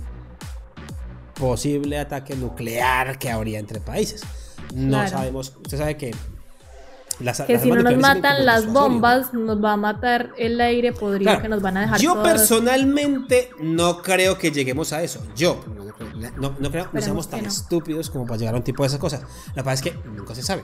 [1.34, 4.22] posible ataque nuclear que habría entre países.
[4.74, 5.10] No Claro.
[5.10, 6.12] sabemos, usted sabe que
[7.20, 10.92] las, que las si no nos matan las bombas, nos va a matar el aire
[10.94, 15.02] podrido Claro, que nos van a dejar Yo todos- personalmente no creo que lleguemos a
[15.04, 15.22] eso.
[15.36, 15.64] Yo
[16.38, 17.48] no, no- creo que seamos que tan no.
[17.50, 19.22] estúpidos como para llegar a un tipo de esas cosas.
[19.54, 20.64] Que pasa es que nunca se sabe.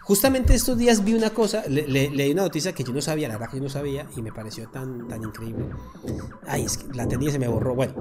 [0.00, 3.28] Justamente estos días vi una cosa, le- le- leí una noticia que yo no sabía,
[3.28, 5.66] la verdad que yo no sabía, y me pareció tan, tan increíble.
[6.46, 7.74] Ay, es que la tenía y se me borró.
[7.76, 7.94] Bueno,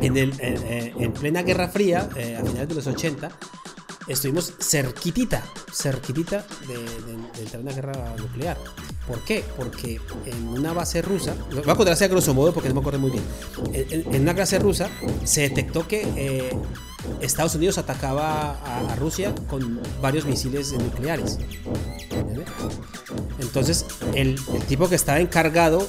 [0.00, 3.30] en, el, en, eh, en plena Guerra Fría, eh, a finales de los 80,
[4.08, 5.42] estuvimos cerquitita,
[5.72, 8.56] cerquitita de, de- de entrar en una guerra nuclear.
[9.06, 9.44] ¿Por qué?
[9.56, 12.74] Porque en una base rusa, lo voy a contar así a grosso modo porque no
[12.76, 13.24] me acuerdo muy bien.
[13.72, 14.88] En, en- una base rusa
[15.24, 16.50] se detectó que eh,
[17.20, 21.38] Estados Unidos atacaba a, a Rusia con varios misiles nucleares.
[23.38, 23.84] Entonces,
[24.14, 25.88] el, el tipo que estaba encargado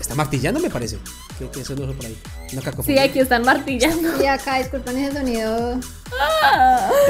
[0.00, 0.98] está martillando, me parece.
[1.38, 2.16] ¿Qué, qué sonó eso por ahí?
[2.52, 3.02] Una Sí, cacofonía.
[3.02, 4.22] aquí están martillando.
[4.22, 5.80] Y acá, disculpen ese sonido.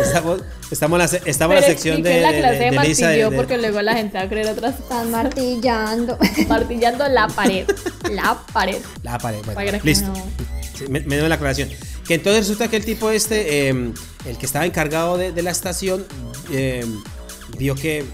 [0.02, 3.30] Estamos, estamos en la, estamos en la sección de, la clase de, de- de martillo
[3.30, 6.18] de- porque luego la gente va a creer otras Están martillando.
[6.48, 7.66] martillando la pared.
[8.10, 8.78] La pared.
[9.02, 10.08] La pared, bueno, Para que listo.
[10.08, 10.14] no-
[10.74, 11.68] Sí, me, me dio la aclaración.
[12.06, 13.92] Que entonces resulta que el tipo este, eh,
[14.26, 16.04] el que estaba encargado de, de la estación,
[16.50, 16.84] eh,
[17.58, 18.04] vio que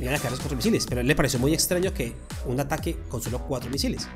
[0.00, 2.14] iban a caer los cuatro misiles, pero a él le pareció muy extraño que
[2.46, 4.08] un ataque con solo cuatro misiles.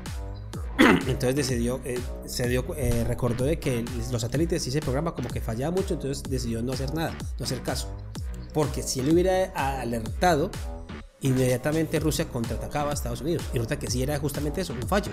[1.07, 5.29] Entonces decidió, eh, se dio, eh, recordó de que los satélites y ese programa como
[5.29, 7.89] que fallaba mucho, entonces decidió no hacer nada, no hacer caso.
[8.53, 9.45] Porque si él hubiera
[9.81, 10.51] alertado,
[11.23, 13.43] inmediatamente Rusia contraatacaba a Estados Unidos.
[13.51, 15.11] Y resulta que sí era justamente eso, un fallo.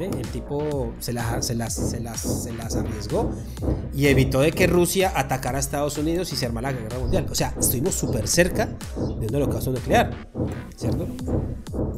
[0.00, 3.30] El tipo se las, se, las, se, las, se las arriesgó
[3.94, 7.26] y evitó de que Rusia atacara a Estados Unidos y se armara la guerra mundial.
[7.30, 10.10] O sea, estuvimos súper cerca de un holocausto nuclear.
[10.76, 11.06] ¿Cierto?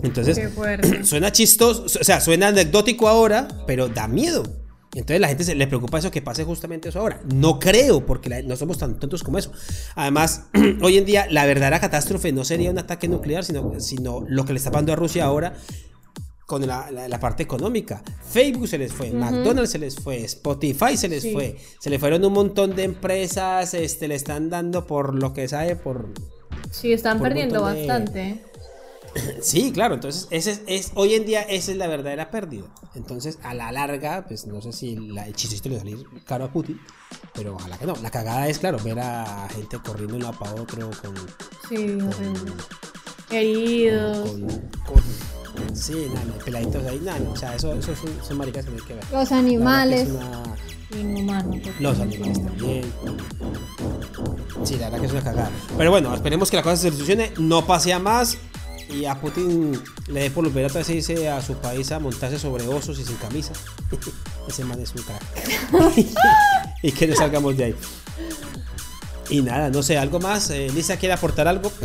[0.04, 0.38] Entonces,
[1.04, 4.42] suena chistoso, o sea, suena anecdótico ahora, pero da miedo.
[4.94, 7.20] Entonces la gente se le preocupa eso que pase justamente eso ahora.
[7.34, 9.50] No creo, porque la- no somos tan tontos como eso.
[9.96, 10.44] Además,
[10.82, 14.52] hoy en día la verdadera catástrofe no sería un ataque nuclear, sino, sino lo que
[14.52, 15.54] le está pasando a Rusia ahora
[16.46, 18.02] con la, la- la parte económica.
[18.30, 21.32] Facebook se les fue, McDonald's se les fue, Spotify se les Sí.
[21.32, 25.48] fue, se le fueron un montón de empresas, este, le están dando por lo que
[25.48, 26.10] sabe, por
[26.70, 28.42] Sí, están Por perdiendo de- bastante.
[29.40, 32.64] Sí, claro, entonces ese es, hoy en día esa es la verdadera pérdida.
[32.94, 36.06] Entonces, a la larga, pues no sé si la, el chiste le va a salir
[36.26, 36.80] caro a Putin,
[37.32, 37.94] pero ojalá que no.
[38.02, 41.14] La cagada es, claro, ver a gente corriendo de un lado para otro con,
[41.68, 42.52] Sí, horrible.
[43.30, 44.30] Heridos.
[44.30, 48.70] con, con- sí, nada, peladitos ahí, nada, o sea, eso, eso son, son maricas que
[48.72, 49.04] no hay que ver.
[49.12, 50.08] Los animales.
[50.92, 51.60] Inhumano.
[51.80, 52.84] los animales también.
[54.64, 55.50] Sí, la verdad que es una cagada.
[55.76, 58.38] Pero bueno, esperemos que la cosa se solucione, no pase a más
[58.88, 62.66] y a Putin le dé por volver a irse a su país a montarse sobre
[62.66, 63.52] osos y sin camisa.
[64.48, 65.22] Ese man es un crack.
[66.82, 67.74] y que no salgamos de ahí.
[69.30, 70.50] Y nada, no sé, algo más.
[70.50, 71.72] Eh, Lisa quiere aportar algo.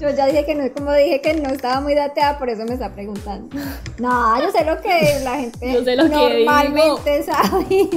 [0.00, 2.72] Yo ya dije que no, como dije que no estaba muy dateada, por eso me
[2.72, 3.54] está preguntando.
[3.98, 7.90] No, yo sé lo que la gente Yo sé lo que normalmente sabe.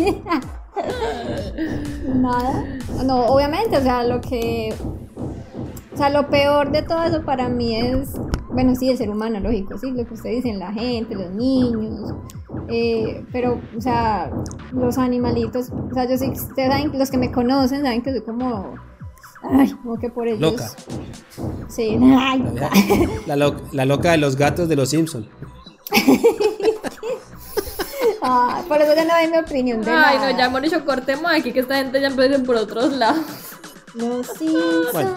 [2.15, 2.65] Nada.
[3.05, 4.73] No, obviamente, o sea, lo que.
[5.93, 8.09] O sea, lo peor de todo eso para mí es.
[8.51, 12.13] Bueno, sí, el ser humano, lógico, sí, lo que ustedes dicen, la gente, los niños.
[12.69, 14.31] eh, pero, o sea,
[14.71, 15.69] los animalitos.
[15.71, 18.75] O sea, yo sí, ustedes saben, los que me conocen saben que soy como.
[19.43, 20.39] Ay, como que por ellos.
[20.39, 20.69] Loca.
[21.67, 22.43] Sí, ay,
[23.27, 25.27] La, lo- la loca de los gatos de los Simpsons.
[28.23, 30.31] ay, por eso ya no hay mi opinión de Ay, nada.
[30.31, 33.23] no, ya Mauricio, cortemos aquí que esta gente ya empezó por otros lados.
[33.93, 34.91] Los Simpsons.
[34.93, 35.15] Bueno.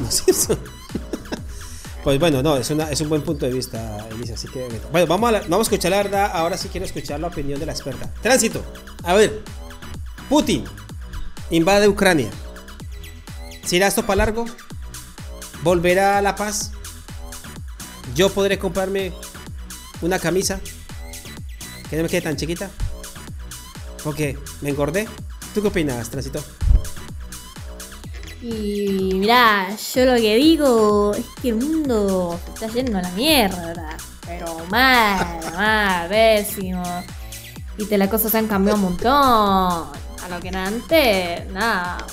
[0.00, 0.58] Los Simpsons.
[2.04, 4.34] Pues bueno, no, es, una, es un buen punto de vista, Elisa.
[4.34, 6.30] Así que, bueno, vamos a, la- vamos a escuchar la verdad.
[6.32, 8.08] Ahora sí quiero escuchar la opinión de la experta.
[8.22, 8.62] Tránsito.
[9.02, 9.42] A ver,
[10.28, 10.64] Putin
[11.50, 12.30] invade Ucrania.
[13.64, 14.46] ¿Se irá esto para largo?
[15.62, 16.70] ¿Volverá a la paz?
[18.14, 19.12] ¿Yo podré comprarme
[20.00, 20.60] una camisa
[21.88, 22.70] que no me quede tan chiquita?
[24.04, 25.08] Porque me engordé.
[25.54, 26.42] ¿Tú qué opinas, Tránsito?
[28.40, 33.10] Y mira, yo lo que digo es que el mundo se está yendo a la
[33.10, 33.96] mierda.
[34.24, 36.82] Pero mal, mal, pésimo.
[37.76, 39.12] Y te las cosas han cambiado un montón.
[39.12, 42.06] A lo que era antes, nada.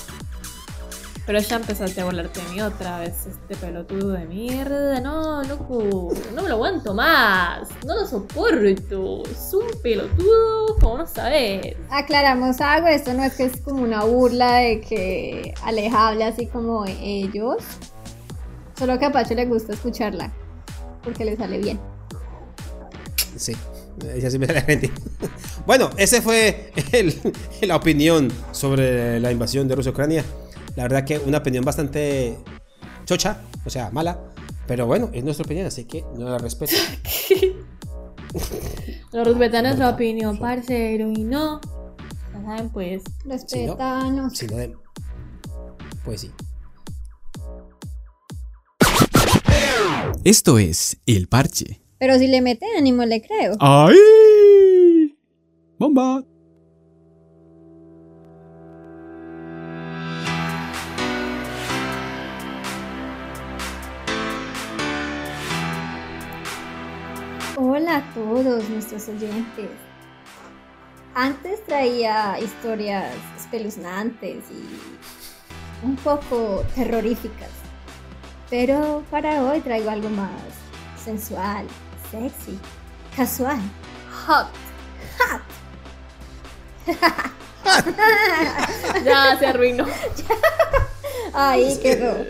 [1.26, 5.00] Pero ya empezaste a volarte de mí otra vez, este pelotudo de mierda.
[5.00, 7.68] No, loco, no me lo aguanto más.
[7.84, 9.24] No lo soporto.
[9.24, 11.74] Es un pelotudo, como no sabes.
[11.90, 16.46] Aclaramos algo, esto no es que es como una burla de que Aleja habla así
[16.46, 17.56] como ellos.
[18.78, 20.30] Solo que a Pacho le gusta escucharla.
[21.02, 21.80] Porque le sale bien.
[23.36, 23.56] Sí,
[24.14, 24.92] ella sí me la mentira.
[25.66, 27.14] Bueno, ese fue el-
[27.62, 30.24] la opinión sobre la invasión de Rusia a Ucrania.
[30.76, 32.36] La verdad que una opinión bastante
[33.06, 34.20] chocha, o sea, mala.
[34.66, 36.72] Pero bueno, es nuestra opinión, así que no la respeto.
[39.12, 41.60] Lo respetan nuestra opinión, parcero, y no.
[42.34, 43.02] Ya saben, pues.
[43.24, 44.36] Respétanos.
[44.36, 44.76] Si no de...
[46.04, 46.30] Pues sí.
[50.24, 51.80] Esto es El Parche.
[51.98, 53.56] Pero si le mete ánimo, le creo.
[53.60, 55.16] ¡Ay!
[55.78, 56.24] ¡Bomba!
[67.76, 69.68] Hola a todos nuestros oyentes.
[71.14, 77.50] Antes traía historias espeluznantes y un poco terroríficas.
[78.48, 80.30] Pero para hoy traigo algo más
[81.04, 81.66] sensual,
[82.10, 82.58] sexy,
[83.14, 83.60] casual.
[84.26, 84.46] Hot.
[89.04, 89.84] ya se arruinó.
[91.82, 92.24] Qué ro.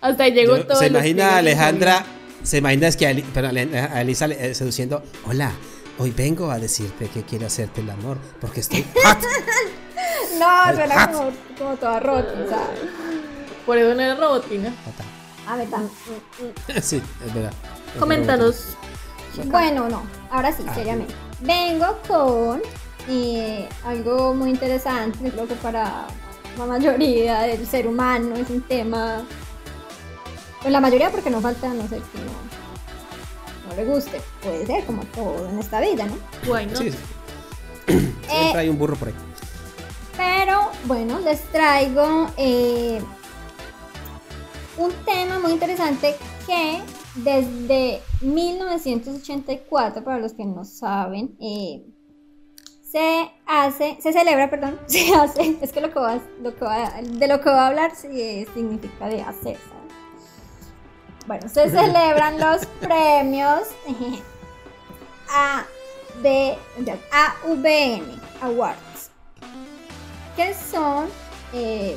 [0.00, 0.78] Hasta ahí llegó Yo- todo.
[0.78, 2.04] se imagina a Alejandra,
[2.44, 5.50] se imagina es que a, Eli- pero a Elisa eh, seduciendo, hola,
[5.98, 9.18] hoy vengo a decirte que quiero hacerte el amor porque estoy hot.
[10.38, 12.80] No, suena como, como toda rota, ¿sabes?
[13.66, 14.72] Por eso no era robotina.
[15.48, 15.68] A ver,
[16.82, 17.52] sí, es verdad.
[17.98, 18.76] Coméntanos.
[19.46, 21.12] Bueno, no, ahora sí, Ah, seriamente.
[21.40, 22.62] Vengo con
[23.08, 26.06] eh, algo muy interesante, creo que para
[26.56, 29.22] la mayoría del ser humano es un tema,
[30.64, 34.84] pues la mayoría porque no falta, no sé, que no, no le guste, puede ser
[34.84, 36.16] como todo en esta vida, ¿no?
[36.48, 36.98] Bueno, Sí, sí.
[38.24, 39.14] Eh, Siempre hay un burro por ahí.
[40.16, 43.00] Pero bueno, les traigo eh,
[44.78, 46.80] un tema muy interesante que
[47.16, 51.84] desde 1984, para los que no saben, eh,
[52.90, 56.92] se hace, se celebra, perdón, se hace, es que lo que va, lo que va-
[57.02, 59.73] de lo que voy a hablar sí, eh, significa de hacer, ¿saben?
[61.26, 63.62] Bueno, se celebran los premios
[67.10, 69.10] AVN Awards
[70.36, 71.08] que son
[71.52, 71.96] eh,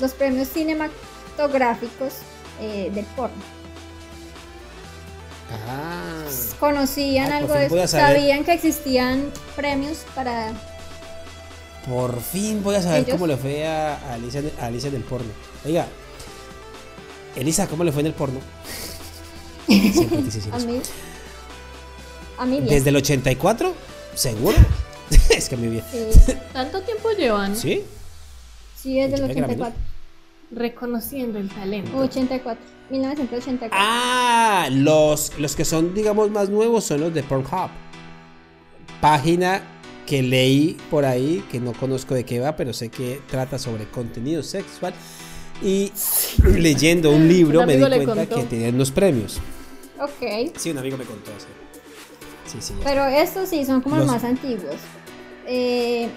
[0.00, 2.14] los premios cinematográficos
[2.60, 3.36] eh, del porno.
[5.68, 6.24] Ah,
[6.58, 8.16] ¿Conocían por algo de saber.
[8.16, 10.52] ¿Sabían que existían premios para...
[11.88, 13.12] por fin voy a saber ¿Ellos?
[13.12, 15.30] cómo le fue a, Alicia, a Alicia en el porno.
[15.64, 15.86] Oiga,
[17.36, 18.40] Elisa, ¿cómo le fue en el porno?
[19.66, 20.18] Siempre
[20.52, 20.80] A mí,
[22.38, 22.68] a mí bien.
[22.68, 23.74] ¿Desde el 84?
[24.14, 24.56] ¿Seguro?
[25.30, 25.84] es que muy bien.
[25.90, 27.82] Sí, tanto tiempo llevan ¿Sí?
[28.74, 29.26] sí, grabé, ¿no?
[29.26, 29.80] 84.
[30.52, 31.96] reconociendo el talento.
[31.98, 32.64] 84.
[32.90, 33.76] 1984.
[33.78, 37.70] Ah, los, los que son, digamos, más nuevos son los de Pornhub.
[39.00, 39.62] Página
[40.06, 43.90] que leí por ahí, que no conozco de qué va, pero sé que trata sobre
[43.90, 44.94] contenido sexual
[45.62, 45.92] Y
[46.44, 48.36] leyendo un libro Un me di cuenta contó.
[48.36, 49.38] que tenían unos premios.
[50.00, 50.52] Ok.
[50.56, 51.30] Sí, un amigo me contó.
[51.38, 51.46] Sí,
[52.52, 52.58] sí.
[52.60, 52.74] sí.
[52.84, 54.76] Pero estos sí son como los, Los- más antiguos.
[55.46, 56.08] Eh,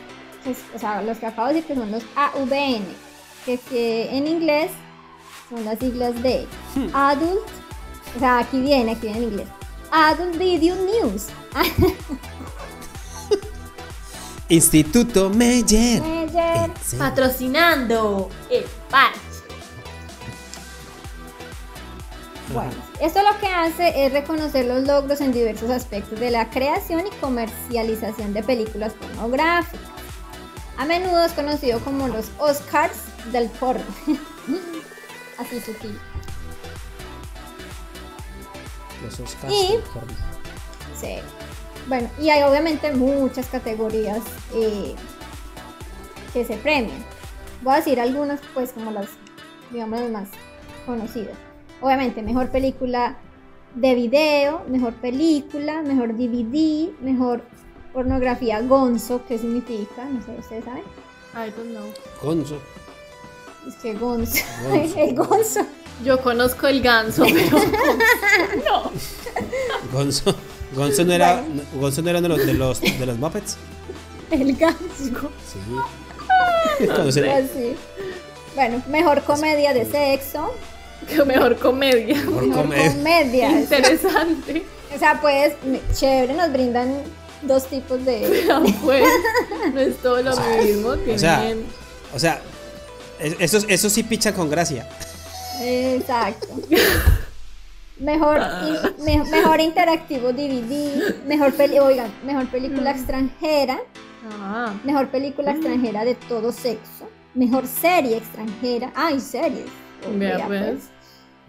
[0.44, 2.84] pues, o sea, los que acabo de decir que son los AVN,
[3.46, 4.72] que, que en inglés
[5.50, 6.88] son las siglas de Hmm.
[6.94, 7.42] Adult,
[8.16, 9.48] o sea, aquí viene, aquí viene en inglés.
[9.92, 11.28] Adult Video News.
[14.50, 16.02] Instituto Meyer.
[16.02, 16.72] Meyer.
[16.98, 19.20] Patrocinando el parche.
[22.54, 27.06] Bueno, esto lo que hace es reconocer los logros en diversos aspectos de la creación
[27.06, 29.80] y comercialización de películas pornográficas.
[30.78, 32.98] A menudo es conocido como los Oscars
[33.32, 33.84] del porno.
[35.38, 36.00] Así sutil.
[39.04, 39.54] Los Oscars.
[39.54, 40.14] Y- del porno.
[41.00, 41.18] Sí.
[41.88, 44.22] Bueno, y hay obviamente muchas categorías
[44.54, 44.96] eh,
[46.34, 47.04] que se premian.
[47.62, 49.08] Voy a decir algunas, pues, como las,
[49.72, 50.28] digamos, las más
[50.86, 51.36] conocidas.
[51.82, 53.18] Obviamente, mejor película
[53.76, 57.42] de video, mejor película, mejor DVD, mejor
[57.94, 60.06] pornografía gonzo, ¿qué significa?
[60.06, 60.84] No sé, ¿ustedes saben?
[61.34, 61.86] I don't know.
[62.22, 62.60] Gonzo.
[63.68, 64.44] Es que gonzo.
[64.70, 64.98] Gonzo.
[65.00, 65.62] El gonzo.
[66.04, 67.58] Yo conozco el ganso, pero
[68.66, 68.92] no.
[69.92, 70.34] Gonzo.
[70.74, 71.44] Gonzo no era,
[71.76, 73.58] Gonzo no era de los, de los, de los Muppets.
[74.32, 74.80] El ganso.
[74.98, 75.60] Sí.
[76.86, 77.76] Conocer- Así.
[78.56, 80.54] Bueno, mejor comedia de sexo.
[81.26, 82.16] Mejor comedia.
[82.16, 82.92] Mejor Mejor comedia.
[82.94, 83.52] comedia.
[83.62, 84.64] Interesante.
[84.96, 85.54] O sea, pues,
[85.94, 87.02] chévere, nos brindan
[87.44, 88.28] dos tipos de...
[88.30, 89.04] Pero pues,
[89.74, 90.90] no es todo lo mismo.
[90.90, 91.66] O sea, Tienen.
[92.14, 92.42] o sea,
[93.20, 94.88] es- esos, esos sí pichan con gracia.
[95.62, 96.48] Exacto.
[98.00, 103.80] Mejor, in- me- mejor interactivo DVD, mejor peli, oigan, mejor película extranjera,
[104.42, 109.66] Ah, mejor película extranjera de todo sexo, mejor serie extranjera, ay, series.
[110.08, 110.78] Vea, Vea, pues.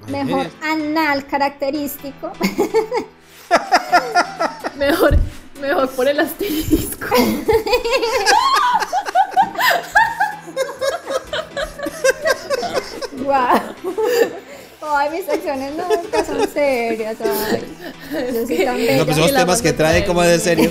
[0.00, 0.10] pues.
[0.10, 2.32] Mejor anal característico,
[4.78, 5.18] mejor,
[5.60, 7.06] mejor por el asterisco.
[13.12, 13.60] Guau.
[14.82, 17.16] Ay, mis secciones nunca son serias.
[17.20, 17.62] Ay.
[18.10, 18.96] Yo soy tan bella.
[18.96, 20.70] No, pues la temas que trae como de serio.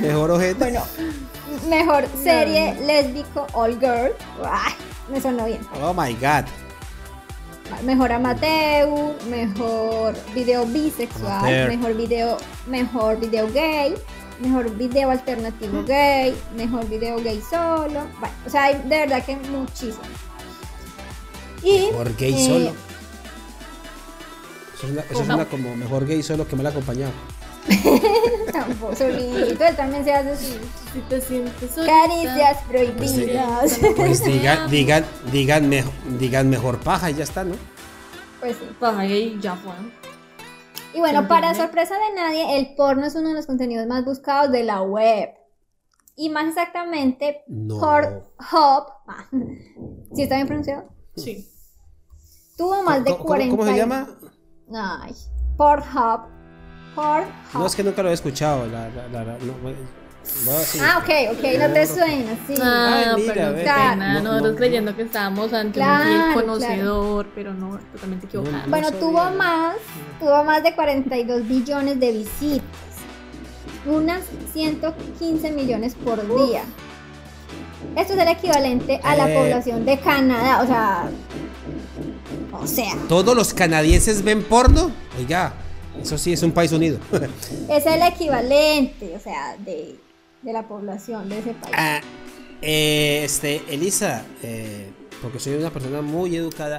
[0.00, 0.54] Mejor ojete.
[0.54, 0.82] Bueno,
[1.68, 4.12] mejor serie lésbico all girl.
[4.44, 4.74] Ay,
[5.08, 5.60] me sonó bien.
[5.80, 6.44] Oh my god.
[7.84, 8.88] Mejor amateur,
[9.28, 11.68] mejor video bisexual, Amateur.
[11.68, 12.36] mejor video,
[12.66, 13.94] mejor video gay,
[14.40, 18.06] mejor video alternativo gay, mejor video gay solo.
[18.20, 20.04] Bueno, o sea, hay de verdad que muchísimo.
[21.62, 22.72] Y Mejor gay eh, solo.
[24.76, 25.34] Eso es, una, eso es No.
[25.36, 27.12] una como mejor gay solo que me la ha acompañado.
[28.52, 30.56] tampoco, solito, él también se hace sus
[30.92, 31.92] Si te sientes solita.
[31.92, 33.80] caricias Pues, prohibidas.
[33.96, 37.54] Pues digan, digan, digan, mejo- digan mejor paja y ya está, ¿no?
[38.40, 38.64] Pues sí.
[38.80, 39.72] Ay, ya fue.
[40.92, 44.04] Y bueno, ¿Se para sorpresa de nadie, el porno es uno de los contenidos más
[44.04, 45.30] buscados de la web.
[46.16, 47.80] Y más exactamente, No.
[47.80, 48.22] Pornhub,
[49.08, 49.26] ah,
[50.14, 50.84] ¿sí está bien pronunciado?
[51.16, 51.50] Sí.
[52.56, 53.56] Tuvo más de ¿Cómo, cómo- 40.
[53.56, 54.06] cómo se llama?
[54.72, 55.12] Ay,
[55.56, 56.33] Pornhub.
[57.54, 58.66] No, es que nunca lo he escuchado.
[58.66, 59.54] La, la, la- no,
[60.80, 62.54] Ah, ok, ok, no te suena, sí.
[62.62, 64.14] Ah, Ay, mira, pero pena.
[64.14, 64.56] No, Nosotros no.
[64.58, 66.40] creyendo que estábamos ante Claro, un fiel claro.
[66.40, 68.56] conocedor, pero no, totalmente equivocado.
[68.56, 69.76] No, Bueno, tuvo más,
[70.18, 72.64] tuvo más de 42 billones de visitas.
[73.84, 74.22] Unas
[74.54, 76.16] 115 millones por
[76.46, 76.62] día.
[77.94, 79.34] Esto es el equivalente a la Eh.
[79.36, 81.04] población de Canadá, o sea.
[82.62, 84.90] O sea, ¿Todos los canadienses ven porno?
[85.18, 85.52] Oiga,
[86.02, 86.98] eso sí es un país unido.
[87.70, 89.96] es el equivalente, o sea, de,
[90.42, 91.74] de la población de ese país.
[91.76, 92.00] Ah,
[92.62, 94.90] eh, este, Elisa, eh,
[95.22, 96.78] porque soy una persona muy educada.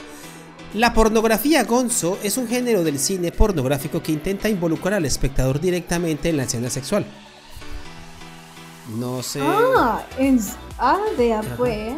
[0.74, 6.30] La pornografía gonzo es un género del cine pornográfico que intenta involucrar al espectador directamente
[6.30, 7.06] en la escena sexual.
[8.98, 9.40] No sé.
[9.42, 10.40] Ah, en-
[10.78, 11.94] ah, vea pues.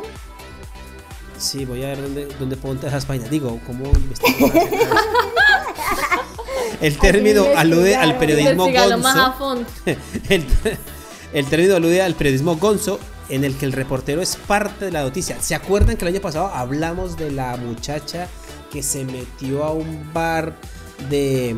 [1.38, 3.30] Sí, voy a ver dónde, dónde puedo entrar esas páginas.
[3.30, 4.24] Digo, ¿cómo eso?
[6.82, 9.38] El término alude al periodismo Investígalo más a gonzo.
[9.38, 9.70] fondo.
[10.30, 10.46] El,
[11.34, 13.00] el término alude al periodismo gonzo
[13.30, 15.42] en el que el reportero es parte de la noticia.
[15.42, 18.28] ¿Se acuerdan que el año pasado hablamos de la muchacha
[18.72, 20.54] que se metió a un bar
[21.10, 21.54] de.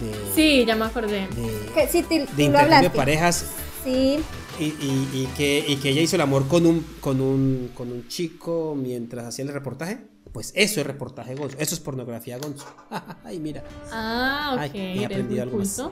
[0.00, 1.26] de, Sí, ya me acordé.
[1.28, 3.44] de, Que sí, tú, de tú lo intercambio de parejas
[3.84, 4.20] Sí,
[4.58, 7.90] y, y- y que, y que ella hizo el amor con un, con un, con
[7.90, 9.98] un chico mientras hacía el reportaje.
[10.32, 11.56] Pues eso es reportaje gonzo.
[11.58, 12.66] Eso es pornografía gonzo.
[13.24, 13.64] Ay, mira.
[13.92, 14.60] Ah, ok.
[14.74, 15.82] Ay, he aprendido algo más.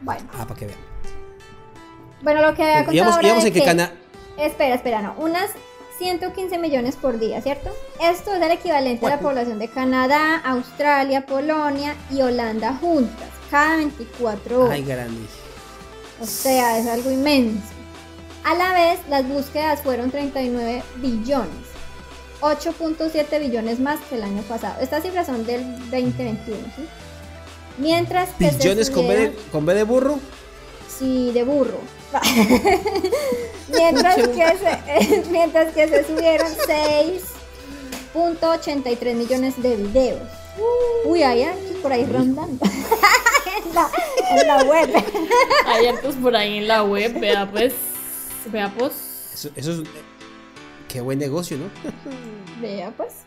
[0.00, 0.28] bueno.
[0.34, 0.78] Ah, para que vean.
[2.22, 3.92] Bueno, lo que había contado Íbamos, ahora de en que Cana.
[4.38, 5.14] Espera, espera, no.
[5.18, 5.50] Unas
[5.98, 7.70] 115 millones por día, ¿cierto?
[8.00, 13.76] Esto es el equivalente a la población de Canadá, Australia, Polonia y Holanda juntas, cada
[13.76, 14.72] 24 horas.
[14.72, 15.20] Ay, grande.
[16.20, 17.62] O sea, es algo inmenso.
[18.44, 21.66] A la vez, las búsquedas fueron 39 billones,
[22.42, 24.74] 8.7 billones más que el año pasado.
[24.80, 26.84] Estas cifras son del 2021, ¿sí?
[27.78, 30.18] Mientras que se Billones con B, de, subieron- con B de burro.
[30.98, 31.78] Sí, de burro.
[33.72, 36.46] mientras, que se, mientras que se subieron
[38.14, 40.20] 6.83 millones de videos.
[41.06, 42.64] Uy, hay hartos por ahí rondando.
[43.66, 43.90] en, la,
[44.30, 44.90] en la web.
[45.66, 47.72] Hay hartos por ahí en la web, vea pues.
[48.46, 48.92] Vea pues.
[49.32, 49.78] Eso, eso es.
[50.92, 51.70] Qué buen negocio, ¿no?
[52.60, 53.22] Vea pues.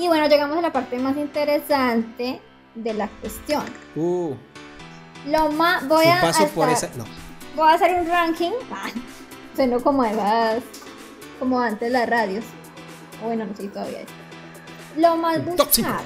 [0.00, 2.40] Y bueno, llegamos a la parte más interesante
[2.74, 3.62] de la cuestión.
[3.94, 4.34] Uh,
[5.28, 6.90] Lo más voy a paso por esa.
[6.96, 7.04] No.
[7.54, 8.50] voy a hacer un ranking.
[8.72, 8.88] Ah,
[9.54, 10.62] Sueno como de las
[11.38, 12.44] como antes las radios.
[13.22, 14.08] Bueno, no sé todavía es.
[14.96, 16.02] Lo más buscado.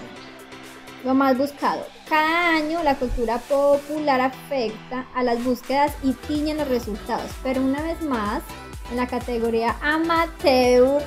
[1.05, 1.87] Lo más buscado.
[2.07, 7.31] Cada año la cultura popular afecta a las búsquedas y tiñe los resultados.
[7.43, 8.43] Pero una vez más,
[8.91, 11.03] en la categoría amateur,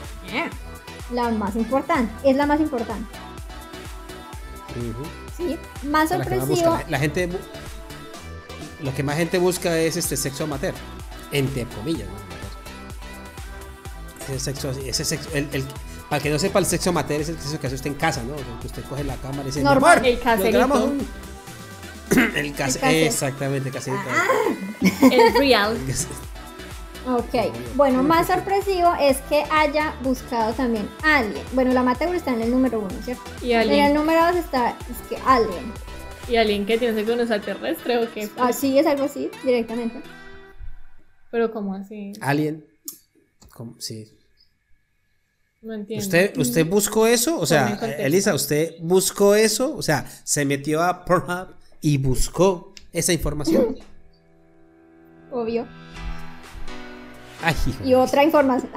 [1.11, 2.11] la más importante.
[2.29, 3.05] Es la más importante.
[5.37, 5.57] ¿sí?
[5.87, 6.71] Más La que más sorpresivo.
[6.71, 7.29] La, la gente.
[8.81, 10.73] Lo que más gente busca es este sexo amateur.
[11.31, 12.31] Entre comillas, ¿no?
[14.25, 15.65] Ese sexo, así- ese sexo, el, el-
[16.09, 18.21] para que no sepa, el sexo amateur es el sexo que hace usted en casa,
[18.23, 18.33] ¿no?
[18.33, 20.01] O sea, que usted coge la cámara y dice, Normal.
[20.01, 20.57] "Mi amor, El caserito.
[20.57, 21.07] grabamos un-".
[22.35, 24.03] El case- El case- exactamente, caserito.
[25.11, 25.77] El real.
[27.07, 31.43] Ok, bueno, más sorpresivo es que haya buscado también Alien.
[31.53, 33.23] Bueno, la amateur está en el número uno, ¿cierto?
[33.41, 35.73] Y En el número dos está es que Alien.
[36.29, 38.29] y alguien que tiene con un extraterrestre o qué.
[38.37, 40.01] Así es algo así, directamente.
[41.31, 42.13] Pero como así.
[42.21, 42.65] Alien.
[43.55, 43.75] ¿Cómo?
[43.79, 44.15] Sí.
[45.63, 46.03] No entiendo.
[46.05, 47.39] ¿Usted, ¿Usted buscó eso?
[47.39, 47.79] O sea.
[47.97, 49.75] Elisa, ¿usted buscó eso?
[49.75, 53.77] O sea, se metió a Pornhub y buscó esa información.
[55.31, 55.65] Obvio.
[57.43, 57.55] Ay.
[57.83, 58.71] Y otra información.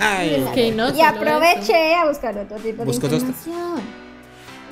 [0.00, 0.72] Ay.
[0.74, 3.80] No, y aproveché a buscar otro tipo de Buscó otros- información.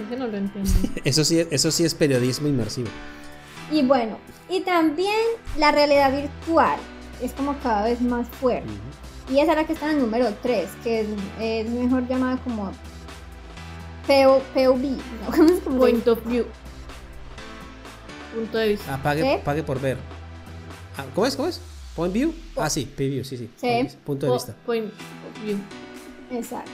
[0.07, 0.71] Ese no lo entiendo.
[1.05, 2.89] Eso sí, eso sí es periodismo inmersivo.
[3.71, 5.14] Y bueno, y también
[5.57, 6.77] la realidad virtual
[7.23, 8.69] es como cada vez más fuerte.
[9.31, 11.07] Y esa es la que está en el número 3, que es,
[11.41, 12.71] es mejor llamada como
[14.07, 14.83] PO, POV.
[14.83, 15.31] ¿no?
[15.37, 16.45] ¿Cómo es como Point of view.
[18.35, 18.95] Punto de vista.
[18.95, 19.97] Ah, pague, pague por ver.
[20.99, 21.35] Ah, ¿Cómo es?
[21.37, 21.61] ¿Cómo es?
[21.97, 22.35] ¿Point view?
[22.57, 23.51] Ah, sí, view, sí, sí.
[23.57, 23.89] Sí.
[24.05, 24.55] Punto de Po- vista.
[24.67, 25.59] Point of view.
[26.31, 26.71] Exacto.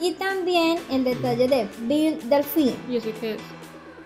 [0.00, 3.40] Y también el detalle de Bill Delphine, ¿Y eso qué es?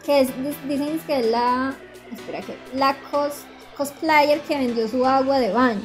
[0.05, 0.29] que es,
[0.69, 1.75] dicen que es la,
[2.13, 3.33] espera que, la cos,
[3.77, 5.81] cosplayer que vendió su agua de baño.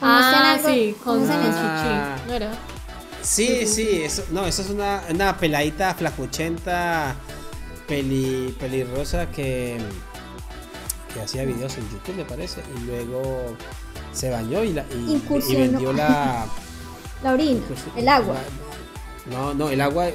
[0.00, 0.68] ¿Conocen Ah, algo?
[0.68, 2.16] sí, con ¿Conocen Ah.
[2.18, 2.28] chichi.
[2.28, 2.50] ¿No era?
[3.22, 7.14] Sí, sí, eso, no, eso es una, una peladita flacuchenta,
[7.88, 9.78] peli, pelirrosa que,
[11.14, 13.56] que hacía videos en YouTube, me parece, y luego
[14.12, 16.46] se bañó y, la, y, vendió la...
[17.22, 17.60] La orina,
[17.96, 18.36] el agua.
[19.30, 20.08] No, no, el agua,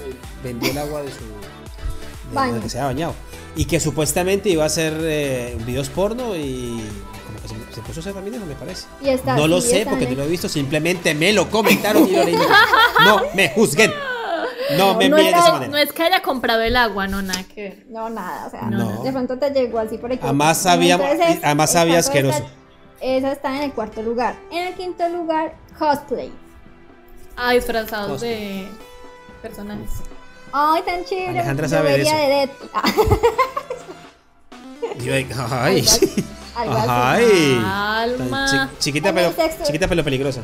[0.44, 1.18] vendió el agua de su...
[1.18, 2.62] de Baño.
[2.62, 3.16] que se había bañado.
[3.56, 6.84] Y que supuestamente iba a hacer eh, videos porno y
[7.26, 8.86] como que se, se puso a hacer me parece.
[9.02, 12.12] Y está, no lo sé porque no lo he visto, simplemente me lo comentaron y
[12.12, 12.36] yo leí.
[13.06, 13.92] No me juzguen.
[14.78, 15.72] No me no, de es, esa manera.
[15.72, 17.86] no es que haya comprado el agua, no, nada que ver.
[17.90, 19.04] No, nada, o sea, No.
[19.04, 20.30] de pronto te llegó así por equivocación.
[20.42, 22.50] Además sabía- Entonces, es- además sabía asqueroso.
[23.02, 24.36] Esa está en el cuarto lugar.
[24.52, 26.32] En el quinto lugar, cosplay.
[27.38, 28.64] Ah, disfrazados Cosplay.
[28.64, 28.68] de
[29.42, 29.90] personajes.
[30.52, 31.30] Ay, tan chévere.
[31.30, 32.16] Alejandra sabe de eso.
[32.16, 32.70] de Deadpool.
[32.82, 32.84] Ah,
[35.04, 36.88] Yo, ay, Algo así, algo así.
[36.90, 37.64] ay.
[37.66, 38.70] Alma.
[38.80, 40.42] Chiquita pero sexto- chiquita pero peligrosa.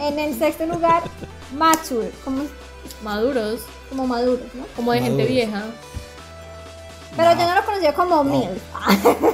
[0.00, 1.02] En el sexto lugar,
[1.56, 2.42] mature, como,
[3.02, 3.60] Maduros.
[3.88, 4.64] como maduros, ¿no?
[4.76, 5.64] Como de gente vieja.
[7.16, 8.24] Pero yo no lo conocía como No.
[8.24, 8.48] mil.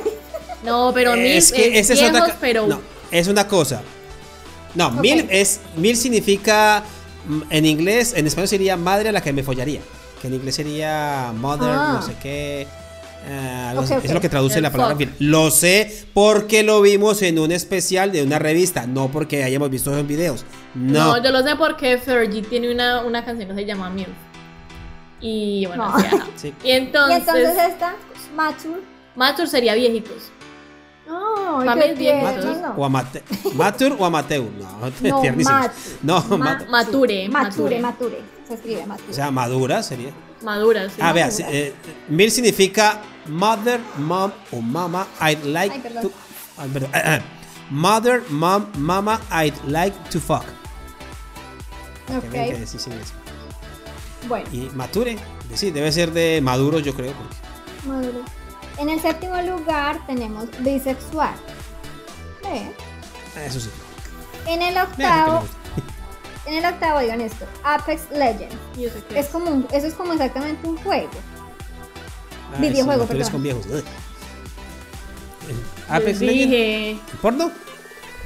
[0.65, 2.81] No, pero mil es que es viejos, otra ca- pero no,
[3.13, 3.81] es una cosa.
[4.75, 6.83] No, mil es mil significa
[7.29, 9.81] mm, en inglés, en español sería madre a la que me follaría,
[10.21, 11.99] que en inglés sería mother, Ah.
[12.01, 12.67] no sé qué.
[13.27, 13.95] Eh, algo Ok, así.
[13.95, 14.05] ok.
[14.05, 14.97] Es lo que traduce El la palabra.
[15.19, 19.91] Lo sé porque lo vimos en un especial de una revista, no porque hayamos visto
[19.93, 20.45] esos videos.
[20.75, 21.17] No.
[21.17, 24.09] No, yo lo sé porque Fergie tiene una, una canción que se llama Milf.
[25.21, 25.99] Y bueno, No.
[25.99, 26.27] sí, ajá.
[26.37, 26.55] Sí.
[26.63, 27.95] Y entonces, y entonces esta,
[28.37, 28.81] mature.
[29.17, 30.31] Mature sería viejitos.
[31.09, 33.23] No, qué bien Matur o amate
[33.55, 34.43] matur o amateur.
[34.43, 35.61] No, No, tiernísimos.
[35.61, 37.81] mat- No, Ma- mat- Mature, Mature, mature.
[37.81, 38.19] mature.
[38.47, 39.11] Se escribe mature.
[39.11, 40.11] o sea, madura sería.
[40.43, 40.93] Maduras.
[40.93, 41.01] sí.
[41.03, 41.75] Ah, vea, sí, eh,
[42.09, 45.07] Mil significa mother, mom o mama.
[45.21, 46.03] I'd like Ay, perdón.
[46.03, 46.13] to.
[46.59, 47.21] ah, perdón, ah, ah.
[47.71, 50.45] Mother, Mom, Mama, I'd like to fuck.
[52.17, 53.13] Ok, que decir sin eso.
[54.27, 55.19] bueno, Y Mature,
[55.55, 57.13] sí, debe ser de Maduro, yo creo.
[57.13, 57.37] porque-
[57.87, 58.23] maduro.
[58.79, 61.35] En el séptimo lugar tenemos bisexual.
[62.43, 62.73] Ve.
[63.37, 63.71] ah, eso sí.
[64.47, 65.45] En el octavo.
[66.49, 68.57] En el octavo, digan esto, Apex Legends.
[68.77, 71.11] Y que Es como un- eso es como exactamente un juego.
[72.53, 73.33] Ah, Videojuego, sí, Matures perdón.
[73.33, 73.67] con viejos.
[73.67, 73.85] Ugh.
[75.89, 76.51] Apex Legends.
[76.51, 76.99] dije.
[77.23, 77.51] ¿Porno?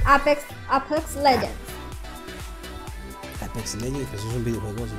[0.05, 1.49] Apex, Apex Legends.
[3.41, 4.93] Apex Legends, pues eso es un videojuego, sí.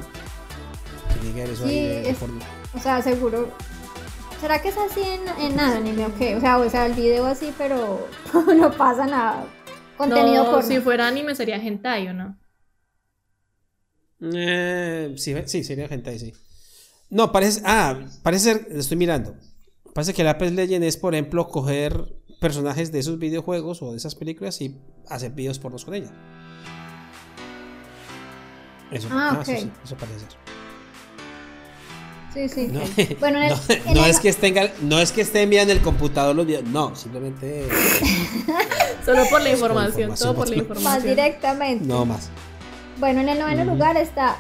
[1.21, 2.41] Que diga eso ahí Sí, de, de es- porno.
[2.75, 3.49] O sea, seguro.
[4.41, 6.37] ¿Será que es así en, en anime o qué?
[6.37, 8.07] O sea, o sea, el video así, pero
[8.57, 9.45] no pasa nada.
[9.97, 10.69] Contenido no, porno.
[10.69, 12.37] si fuera anime sería hentai o no.
[14.21, 16.33] Eh, sí, sí, sería gente ahí, sí.
[17.11, 17.61] No, parece.
[17.65, 18.69] Ah, parece ser.
[18.71, 19.35] Estoy mirando.
[19.95, 23.97] Parece que el Apex Legends es, por ejemplo, coger personajes de esos videojuegos o de
[23.99, 24.77] esas películas y
[25.09, 26.11] hacer videos pornos con ella.
[28.91, 29.59] Eso, Ah, eso ok.
[29.59, 30.29] sí, eso parece ser.
[32.33, 32.69] Sí, sí.
[32.73, 32.81] No,
[33.21, 33.51] Bueno, el,
[33.95, 36.65] no, el- es que estén, no es que estén enviando en el computador los videos,
[36.65, 37.69] no, simplemente
[39.05, 41.03] Solo por la información, información, todo por la más- más información.
[41.17, 41.85] directamente.
[41.85, 42.31] no más.
[42.99, 44.37] Bueno, en el noveno lugar está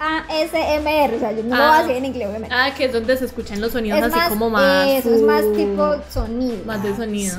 [0.00, 1.14] ASMR.
[1.14, 1.68] O sea, yo no lo Ah.
[1.68, 2.54] voy a decir en inglés, obviamente.
[2.54, 4.88] Ah, que es donde se escuchan los sonidos es así más, como más.
[4.88, 6.64] Eso, es más uh, tipo sonido.
[6.64, 7.36] Más de sonido.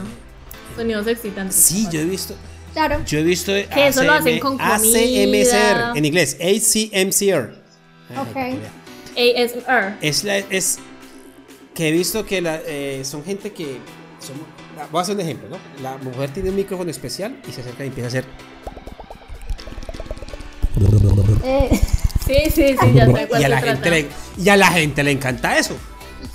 [0.76, 1.56] Sonidos excitantes.
[1.56, 2.34] Sí, yo he visto,
[2.74, 3.02] Claro.
[3.06, 4.76] yo he visto Que eso lo hacen con comida.
[4.76, 7.54] ACMCR, en inglés, ACMCR.
[8.16, 8.36] Ah, Ok.
[9.18, 9.98] ASMR.
[10.02, 10.80] Es la, es
[11.74, 13.78] que he visto que la, eh, son gente que
[14.20, 14.36] son,
[14.92, 15.58] voy a hacer un ejemplo, ¿no?
[15.82, 18.26] La mujer tiene un micrófono especial y se acerca y empieza a hacer
[21.44, 21.80] Eh,
[22.26, 25.04] Sí, sí, sí, ya sé cuál y a la gente le, y a la gente
[25.04, 25.76] le encanta eso.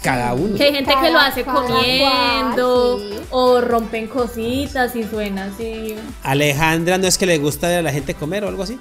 [0.02, 0.56] Cada uno.
[0.56, 3.20] Que hay gente que lo hace Cada cual, comiendo sí.
[3.30, 5.96] o rompen cositas y suena así.
[6.22, 8.78] Alejandra no es que le gusta a la gente comer o algo así.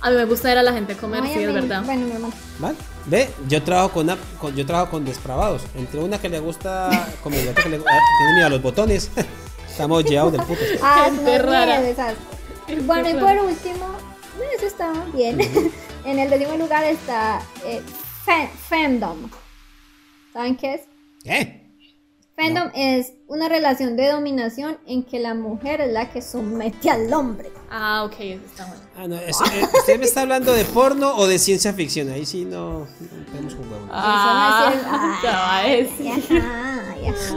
[0.00, 1.84] A mí me gusta ver a la gente comer, ay, sí, es verdad.
[1.84, 2.34] Bueno, mi hermano.
[2.58, 2.74] ¿Vale?
[3.06, 5.62] Ve, yo trabajo con, una- con- yo trabajo con despravados.
[5.76, 7.80] Entre una que le gusta comer y otra que le ah,
[8.18, 9.12] tiene miedo a los botones.
[9.70, 10.60] Estamos llevados del puto.
[10.82, 11.80] Ah, Gente no, rara.
[12.84, 13.86] Bueno, y por último,
[14.56, 15.38] eso está bien.
[16.04, 17.80] en el décimo lugar está eh,
[18.24, 19.30] fa- fandom.
[20.32, 20.80] ¿Saben qué es?
[21.24, 21.62] ¿Qué?
[22.34, 27.12] Fandom es una relación de dominación en que la mujer es la que somete al
[27.12, 27.50] hombre.
[27.70, 28.82] Ah, ok, eso está bueno.
[28.96, 29.30] Ah, no, eh,
[29.78, 32.08] ¿Usted me está hablando de porno o de ciencia ficción?
[32.10, 32.86] Ahí sí no, no
[33.30, 33.86] tenemos un huevo.
[33.90, 34.72] Ah,
[35.66, 36.30] Eso no es-.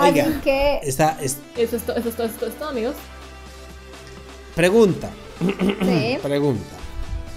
[0.00, 2.94] Oiga, Así que, esta, es- Eso es, to- eso es todo, eso es todo, amigos.
[4.58, 5.08] Pregunta,
[5.40, 6.64] sí, pregunta,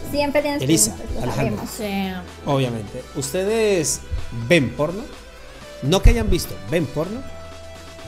[0.09, 1.63] siempre tienes Elisa, Alejandra.
[1.67, 2.11] Sí.
[2.47, 3.03] obviamente.
[3.15, 3.99] ¿Ustedes
[4.49, 5.03] ven porno?
[5.83, 7.21] No que hayan visto, ¿ven porno?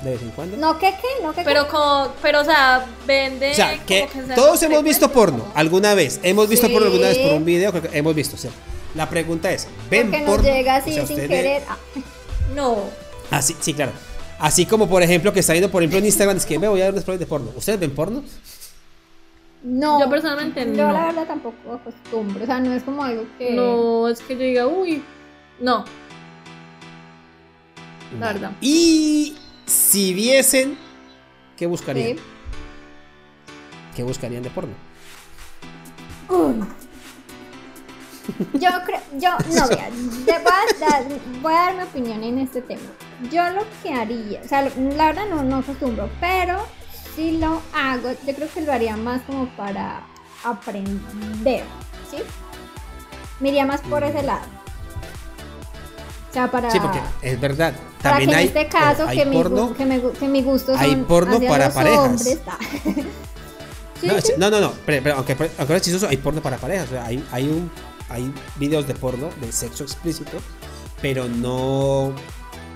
[0.03, 0.57] De vez en cuando.
[0.57, 1.24] No, ¿qué qué?
[1.24, 1.43] No, ¿qué qué?
[1.45, 3.51] Pero como, pero o sea, vende.
[3.51, 5.51] O sea, como que todos hemos visto porno ¿no?
[5.53, 6.20] alguna vez.
[6.24, 6.74] Hemos visto Sí.
[6.74, 8.36] porno alguna vez por un video, creo que hemos visto.
[8.36, 8.49] o sea,
[8.95, 10.43] la pregunta es, ¿ven Porque nos porno?
[10.51, 11.61] llega O así sea, sin querer.
[11.70, 11.78] Ah,
[12.55, 12.78] No.
[13.30, 13.91] Así, sí, claro.
[14.39, 16.82] Así como, por ejemplo, que está viendo, por ejemplo, en Instagram, es que me voy
[16.82, 17.51] a ver unas pruebas de porno.
[17.55, 18.24] ¿Ustedes ven porno?
[19.64, 19.99] No.
[19.99, 20.93] Yo personalmente Yo no.
[20.93, 22.43] la verdad tampoco acostumbro.
[22.43, 23.51] O sea, no es como algo que.
[23.51, 25.03] No, es que yo diga, uy.
[25.59, 25.86] No,
[28.20, 28.51] la verdad.
[28.61, 29.36] Y
[29.66, 30.78] si viesen,
[31.57, 32.18] ¿qué buscarían?
[32.18, 32.24] Sí.
[33.95, 34.74] ¿Qué buscarían de porno?
[36.30, 36.55] Uy.
[38.53, 39.89] Yo creo, yo, no, vea,
[40.26, 41.03] te voy a, dar,
[41.41, 42.82] voy a dar mi opinión en este tema.
[43.32, 46.66] Yo lo que haría, o sea, la verdad no, no acostumbro, pero
[47.16, 50.01] si lo hago, yo creo que lo haría más como para
[50.43, 51.64] aprender,
[52.09, 52.18] ¿sí?
[53.39, 54.45] Me iría más por ese lado.
[56.30, 57.74] O sea, para, Sí, porque es verdad.
[58.01, 59.70] para que También en hay, este caso, hay que, mi, porno.
[59.70, 61.99] gu- que, me que mi gusto son hay porno hacia para los parejas.
[61.99, 62.57] hombres, ah.
[64.02, 64.34] Sí, no, sí.
[64.38, 66.88] no, no, no, pero, pero aunque, aunque es chistoso, hay porno para parejas.
[66.88, 67.72] O sea, hay, hay, un,
[68.10, 70.40] hay videos de porno de sexo explícito,
[71.02, 72.11] pero no.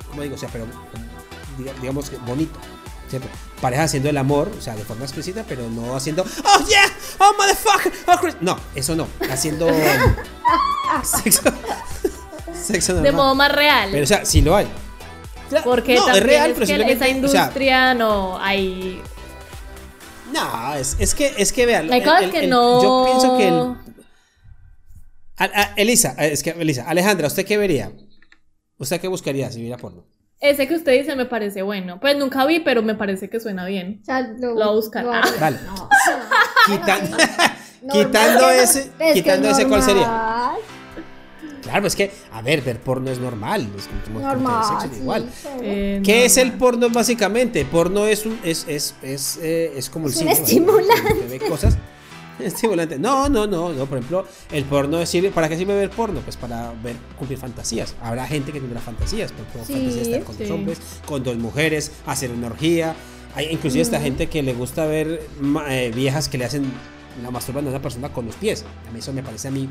[0.10, 0.36] ¿Cómo digo?
[0.36, 0.66] O sea, pero
[1.58, 2.58] diga- digamos que bonito.
[3.10, 3.28] ¿Cierto?
[3.62, 6.24] Parejas haciendo el amor, o sea, de forma explícita, pero no haciendo.
[6.24, 6.84] ¡Oh, yeah!
[7.20, 7.92] ¡Oh, motherfucker!
[8.08, 8.36] Oh, Chris-".
[8.42, 9.08] no, eso no.
[9.30, 9.68] Haciendo.
[11.04, 11.42] sexo.
[12.54, 13.12] Sexo normal.
[13.12, 13.90] De modo más real.
[13.92, 14.68] Pero, o sea, sí lo hay.
[15.64, 19.02] Porque no, también es real, es pero que esa o sea, industria no hay.
[20.34, 21.88] no, es, es que, es que vean.
[21.88, 22.82] Cosas el- que el- no.
[22.84, 23.88] Yo pienso que el.
[25.38, 27.92] A- a- Elisa, es que Elisa, Alejandra, ¿usted qué vería?
[28.78, 30.04] ¿Usted qué buscaría si viera porno?
[30.40, 32.00] Ese que usted dice me parece bueno.
[32.00, 34.00] Pues nunca vi, pero me parece que suena bien.
[34.02, 35.04] O sea, lo, Lo voy a buscar.
[35.06, 35.20] lo Ah.
[35.24, 35.40] haría.
[35.40, 35.58] Vale.
[35.66, 35.90] No.
[37.92, 40.52] Quitando no- ese, es quitando ese, ¿cuál sería?
[41.62, 43.68] Claro, es que, a ver, ver porno es normal.
[43.78, 44.64] Es como, Normal.
[44.64, 45.30] sexo, sí, igual.
[45.62, 47.66] Eh, ¿Qué es el porno básicamente?
[47.66, 51.40] Porno es un es es es, eh, es como el estimulante.
[51.50, 51.78] Cosas.
[52.44, 53.00] Estimulante.
[53.00, 53.86] No, no, no, no.
[53.86, 55.32] Por ejemplo, el porno sirve.
[55.32, 56.22] ¿Para qué sirve ver porno?
[56.22, 57.96] Pues para ver cumplir fantasías.
[58.02, 59.32] Habrá gente que tendrá fantasías.
[59.32, 60.44] Por ejemplo, Sí, fantasía de estar con sí.
[60.44, 62.96] dos hombres, con dos mujeres, hacer una orgía.
[63.36, 65.22] Hay inclusive esta gente que le gusta ver
[65.70, 66.72] eh, viejas que le hacen
[67.24, 68.64] la masturban a una persona con los pies.
[68.88, 69.68] A mí eso me parece a mí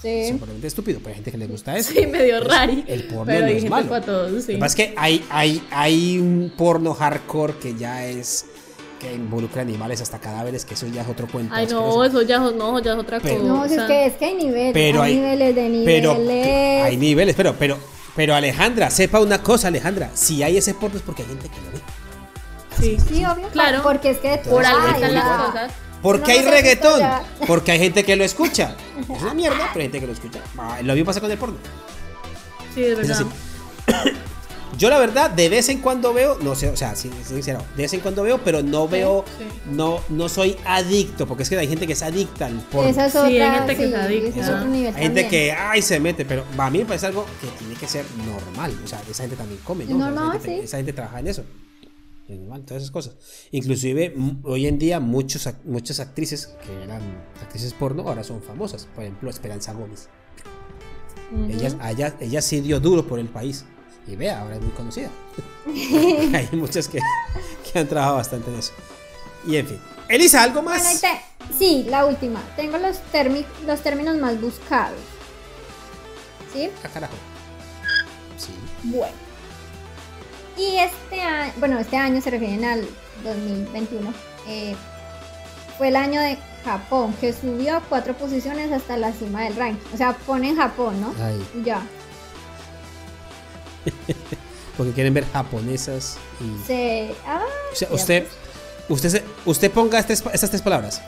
[0.00, 0.28] Sí.
[0.32, 1.92] supermente estúpido, pero hay gente que le gusta eso.
[1.92, 2.84] Sí, medio Es- rari.
[2.86, 3.88] el porno pero no hay es gente malo.
[3.88, 4.52] para todos, sí.
[4.52, 8.46] Lo que pasa es que hay, hay, hay un porno hardcore que ya es.
[9.04, 11.54] Que involucra animales hasta cadáveres, que eso ya es otro cuento.
[11.54, 13.52] Ay, no, eso ya, no, ya es otra Pero- cosa.
[13.52, 14.72] No, si es que es que hay niveles.
[14.72, 16.84] Pero hay, hay- niveles de Pero niveles.
[16.84, 17.78] hay niveles, pero, pero,
[18.16, 20.10] pero Alejandra, sepa una cosa, Alejandra.
[20.14, 21.80] Si hay ese porno es porque hay gente que lo ve.
[22.80, 22.96] Sí.
[23.08, 23.48] Sí, obvio.
[23.48, 23.82] Claro.
[23.82, 25.72] Porque es que Por algo están las cosas.
[26.02, 27.00] Porque No hay reggaetón.
[27.46, 28.74] Porque hay gente que lo escucha.
[29.14, 30.40] Es una mierda, pero hay gente que lo escucha.
[30.58, 31.56] Ah, Lo mismo pasa con el porno.
[32.74, 33.26] Sí, Es verdad.
[34.78, 37.82] Yo la verdad, de vez en cuando veo, no sé, o sea, sin- sincero, de
[37.82, 39.44] vez en cuando veo, pero no veo, sí.
[39.70, 42.88] no, no soy adicto, porque es que hay gente que es adicta al porno.
[42.90, 43.28] Esa es Sí, otra.
[43.52, 44.40] hay gente que sí, se adicta.
[44.40, 45.30] es otro nivel Hay gente también.
[45.30, 48.76] que, ay, se mete, pero a mí me parece algo que tiene que ser normal.
[48.84, 49.90] O sea, esa gente también come, ¿no?
[49.90, 50.64] Es O sea, normal, esa, gente, sí.
[50.64, 51.44] esa gente trabaja en eso.
[52.28, 53.14] Es normal, todas esas cosas.
[53.52, 54.14] Inclusive,
[54.44, 57.02] hoy en día, muchos, muchas actrices que eran
[57.42, 58.88] actrices porno ahora son famosas.
[58.94, 60.08] Por ejemplo, Esperanza Gómez.
[61.32, 61.50] Ujú.
[61.52, 63.66] Ella, a ella, ella sí dio duro por el país.
[64.06, 65.08] Y vea, ahora es muy conocida.
[65.66, 66.98] Hay muchas que,
[67.72, 68.72] que han trabajado bastante en eso.
[69.46, 69.80] Y en fin.
[70.08, 70.82] Elisa, ¿algo más?
[70.82, 72.42] Bueno, ahí te- sí, la última.
[72.56, 74.98] Tengo los, termi- los términos más buscados.
[76.52, 76.70] ¿Sí?
[76.84, 77.14] Ah, carajo.
[78.36, 78.52] Sí.
[78.84, 79.14] Bueno.
[80.56, 82.86] Y este año, bueno, este año se refieren al
[83.24, 84.12] 2021.
[84.46, 84.76] eh,
[85.78, 89.82] fue el año de Japón, que subió cuatro posiciones hasta la cima del ranking.
[89.92, 91.12] O sea, ponen Japón, ¿no?
[91.58, 91.82] Y Ya.
[94.76, 96.66] porque quieren ver japonesas y...
[96.66, 97.14] Se.
[97.26, 98.26] Ah, O sea, usted,
[98.88, 101.00] usted, usted ponga estas, estas tres palabras: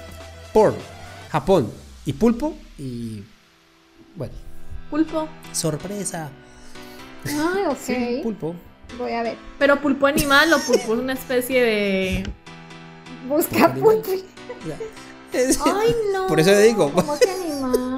[0.52, 0.74] porn,
[1.30, 1.70] Japón
[2.04, 2.54] y pulpo.
[2.78, 3.22] Y
[4.14, 4.34] bueno,
[4.90, 5.28] Pulpo.
[5.52, 6.30] sorpresa.
[7.26, 7.76] Ay, ok.
[7.84, 8.54] Sí, pulpo.
[8.98, 9.36] Voy a ver.
[9.58, 12.24] Pero pulpo animal o pulpo es una especie de.
[13.28, 14.10] Busca Pulpo
[15.32, 16.26] Ay, no.
[16.28, 16.92] Por eso le digo.
[16.92, 17.95] ¿Cómo que animal?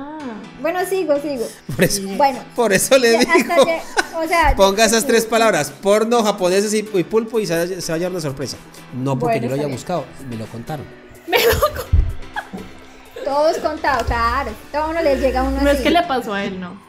[0.60, 1.46] Bueno, sigo, sigo.
[1.74, 2.40] Por eso, Bueno.
[2.56, 3.32] por eso le digo.
[3.32, 3.80] lle-
[4.16, 7.38] o sea, Ponga esas tres palabras: porno, japoneses y, y pulpo.
[7.40, 8.56] Y se va, a- se va a llevar una sorpresa.
[8.94, 10.86] No porque Bueno, yo lo haya buscado, me lo contaron.
[13.24, 14.50] Todos contados, claro.
[14.72, 16.80] Todo uno les llega a uno No es que le pasó a él, no.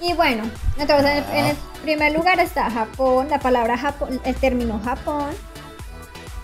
[0.00, 0.44] Y bueno,
[0.78, 1.80] entonces en el, en el Ah.
[1.82, 5.30] primer lugar está Japón, la palabra Japón, el término Japón,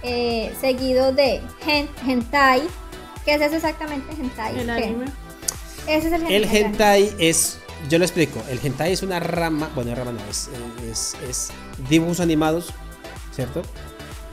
[0.03, 2.63] eh, seguido de hen- hentai.
[3.25, 4.13] ¿Qué es eso exactamente?
[4.15, 4.59] Hentai.
[4.61, 5.07] El anime.
[5.87, 6.35] Ese es el hentai.
[6.35, 7.59] El hentai es,
[7.89, 10.49] yo lo explico, el hentai es una rama, bueno, rama no, es,
[10.91, 11.51] es, es
[11.89, 12.73] dibujos animados,
[13.35, 13.63] ¿cierto?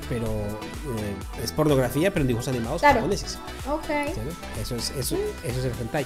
[0.09, 2.95] Pero eh, es pornografía, pero en dibujos animados Claro.
[2.95, 3.37] japoneses,
[3.69, 3.85] Ok.
[3.85, 4.21] ¿cierto?
[4.61, 6.05] Eso es, eso, eso es el hentai.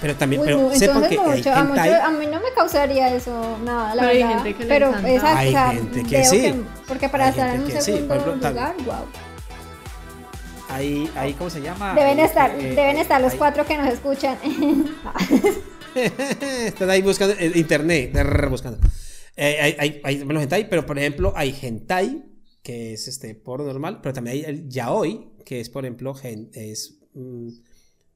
[0.00, 2.26] Pero también, Uy, pero no, sepan entonces que mucho, el a, hentai, mucho- a mí
[2.26, 4.34] no me causaría eso nada, la Pero hay verdad.
[4.42, 6.64] gente que le pero exacto, Hay o sea, gente que sí.
[6.88, 8.94] porque para Hay estar en un que sí, segundo ejemplo, lugar, wow.
[10.74, 11.94] Ahí, ahí, ¿cómo se llama?
[11.94, 14.38] Deben Ahí, estar, eh, deben eh, estar los ahí- cuatro que nos escuchan.
[15.94, 18.12] Están ahí buscando en internet,
[18.50, 18.78] buscando.
[19.36, 22.24] Eh, hay, hay, hay bueno, hentai, pero por ejemplo hay hentai,
[22.62, 26.50] que es este porno normal, pero también hay el yaoi, que es por ejemplo, gen-
[26.52, 27.48] es, mm,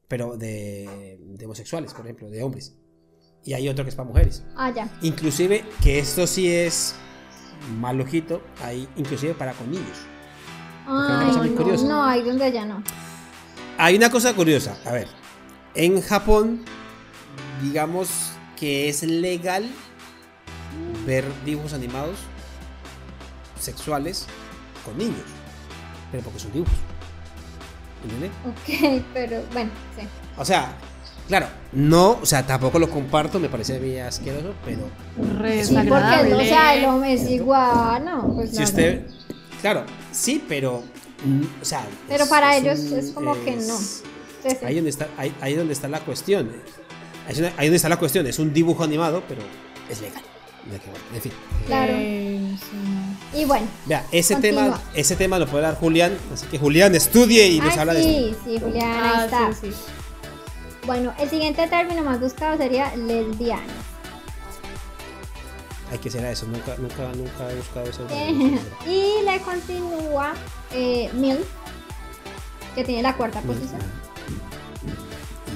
[0.08, 2.74] pero de, de homosexuales, por ejemplo, de hombres.
[3.44, 4.42] Y hay otro que es para mujeres.
[4.56, 4.90] ah, ya.
[5.02, 6.94] Inclusive, que esto sí es
[7.78, 9.98] más lojito, hay inclusive para con niños.
[10.88, 11.84] Una Ay, cosa muy no, curiosa.
[11.86, 12.82] no, ahí donde ya no.
[13.78, 15.06] Hay una cosa curiosa, a ver,
[15.74, 16.64] en Japón,
[17.62, 18.08] digamos
[18.58, 19.68] que es legal
[21.06, 22.16] ver dibujos animados
[23.60, 24.26] sexuales
[24.84, 25.22] con niños,
[26.10, 26.74] pero porque son dibujos.
[28.02, 28.30] ¿Entiendes?
[28.46, 30.06] Ok, pero bueno, sí.
[30.36, 30.72] O sea,
[31.26, 34.82] claro, no, o sea, tampoco lo comparto, me parece bien asqueroso, pero
[35.38, 39.06] Re Sí, porque, o sea, el hombre es igual, no, pues si no, usted,
[39.60, 40.82] claro, sí, pero,
[41.24, 43.74] mm, o sea, Pero es- para es ellos un- es como que no.
[43.78, 44.02] es-
[44.42, 44.64] Sí, sí.
[44.64, 46.48] Ahí donde está, ahí, ahí donde está la cuestión.
[47.26, 48.24] Ahí es una- ahí donde está la cuestión.
[48.26, 49.42] Es un dibujo animado, pero
[49.90, 50.22] es legal.
[51.14, 51.32] En fin.
[51.66, 51.92] Claro.
[51.96, 53.40] Eh, sí.
[53.40, 53.66] Y bueno.
[53.86, 54.64] Vea, ese Continúa.
[54.64, 56.16] tema, ese tema lo puede dar Julián.
[56.32, 58.08] Así que Julián estudie y nos Ay, habla de eso.
[58.08, 59.52] sí, sí, Julián, ahí Ah, está.
[59.54, 59.76] sí, sí.
[60.86, 63.62] Bueno, el siguiente término más buscado sería lesbiana.
[65.90, 66.46] Ay, ¿qué será eso?
[66.46, 68.06] Nunca, nunca, nunca he buscado eso.
[68.86, 70.34] y le continúa
[70.72, 71.48] eh, MILF,
[72.74, 73.80] que tiene la cuarta posición.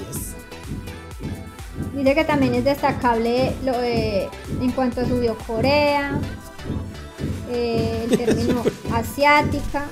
[0.09, 0.33] Yes.
[1.93, 4.27] Dice que también es destacable lo, eh,
[4.59, 6.19] en cuanto subió Corea,
[7.51, 9.85] eh, el término asiática,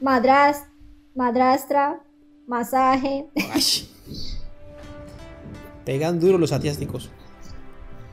[0.00, 0.64] madras,
[1.14, 2.00] madrastra,
[2.48, 3.26] masaje.
[5.84, 7.12] Pegan duro los asiáticos.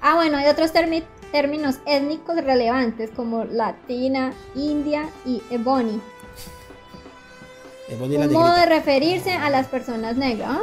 [0.05, 6.01] Ah, bueno, hay otros términos étnicos relevantes como latina, india y ebony.
[7.87, 10.49] El Bonnie y la Un modo de referirse a las personas negras.
[10.51, 10.61] Ah,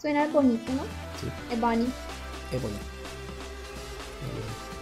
[0.00, 0.82] suena bonito, ¿no?
[1.18, 1.86] Sí, Ebony.
[2.52, 2.78] el Bonnie.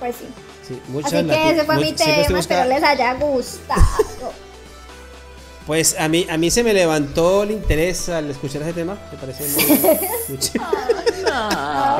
[0.01, 0.27] Pues sí.
[0.66, 3.81] Sí, muchas Así que ese fue mi tema, espero les haya gustado.
[5.66, 8.99] Pues a mí, a mí se me levantó el interés al escuchar ese tema.
[9.11, 9.65] Me parece muy.
[10.29, 11.31] muy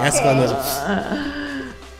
[0.03, 0.59] asco, no, eso.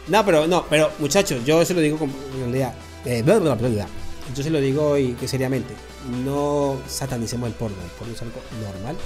[0.09, 2.75] No, pero no, pero muchachos, yo se lo digo con realidad.
[3.05, 3.87] eh, bla, bla, bla, bla.
[4.35, 5.75] Yo se lo digo y que seriamente.
[6.25, 7.77] No satanicemos el porno.
[7.83, 8.97] El porno es algo normal.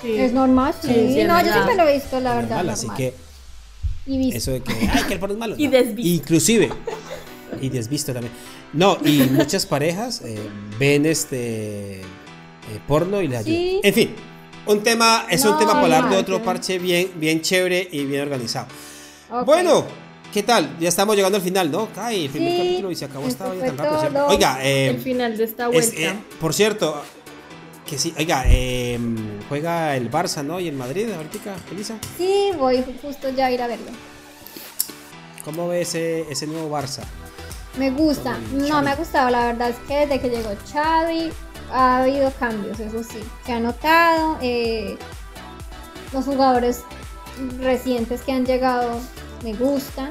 [0.00, 0.16] Sí.
[0.16, 0.88] Es normal, sí.
[0.88, 2.56] Sí, sí, no, yo siempre lo he visto, la verdad.
[2.56, 2.96] normal, así normal.
[2.96, 3.14] que
[4.06, 4.36] Y visto.
[4.38, 5.54] eso de que, ay, que el porno es malo.
[5.58, 5.70] Y no.
[5.72, 6.02] desvisto.
[6.08, 6.70] Inclusive.
[7.60, 8.32] Y desvisto también.
[8.72, 10.38] No, y muchas parejas eh,
[10.78, 12.04] ven este eh,
[12.86, 13.56] porno y les ayuda.
[13.56, 13.80] Sí.
[13.82, 14.14] En fin,
[14.66, 18.04] un tema, es un No, tema para hablar de otro parche bien, bien chévere y
[18.04, 18.66] bien organizado.
[19.30, 19.46] Ok.
[19.46, 19.84] Bueno,
[20.32, 20.76] ¿qué tal?
[20.78, 21.88] Ya estamos llegando al final, ¿no?
[21.96, 24.26] Ay, el primer Sí, capítulo y se acabó esta vaina tan rápido.
[24.28, 25.96] Oiga, eh, el final de esta es- vuelta.
[26.00, 27.02] eh, por cierto,
[27.88, 28.98] que sí, oiga, eh,
[29.48, 30.60] juega el Barça, ¿no?
[30.60, 31.94] Y el Madrid, ahorita, Elisa.
[32.18, 33.90] Sí, voy justo ya a ir a verlo.
[35.44, 37.02] ¿Cómo ve ese, ese nuevo Barça?
[37.78, 38.36] Me gusta.
[38.52, 39.30] No, me ha gustado.
[39.30, 41.30] La verdad es que desde que llegó Xavi
[41.70, 43.18] ha habido cambios, eso sí.
[43.44, 44.38] Se ha notado.
[44.42, 44.96] eh,
[46.12, 46.82] los jugadores
[47.60, 48.98] recientes que han llegado
[49.42, 50.10] me gustan.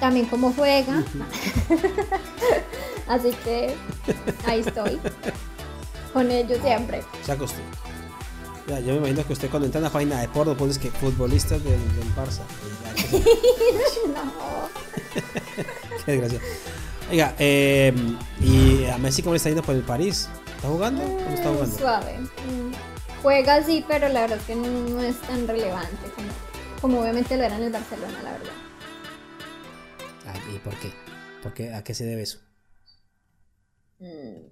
[0.00, 1.02] También cómo juega.
[3.08, 3.74] Así que
[4.46, 4.98] ahí estoy.
[6.12, 7.02] Con ellos siempre.
[7.24, 7.64] Se acostumbra.
[8.68, 10.90] Ya, yo me imagino que usted cuando entra en la página de porno pones que
[10.90, 12.40] futbolistas del, del Barça.
[12.96, 13.22] Se-
[16.04, 16.40] Qué desgracia.
[17.10, 17.92] Oiga, eh,
[18.40, 20.28] ¿y a Messi cómo le está yendo por el París?
[20.56, 21.02] ¿Está jugando?
[21.02, 21.78] ¿Cómo está Mm, jugando?
[21.78, 22.18] Suave.
[22.18, 22.72] Mm,
[23.22, 26.28] Juega sí, pero la verdad es que no, no es tan relevante como,
[26.80, 28.52] como obviamente lo era en el Barcelona, la verdad.
[30.26, 30.92] Ay, ¿Y por qué?
[31.42, 31.72] ¿Por qué?
[31.74, 32.40] ¿A qué se debe eso?
[33.98, 34.50] Mm,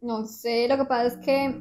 [0.00, 1.54] No sé, lo que pasa es que.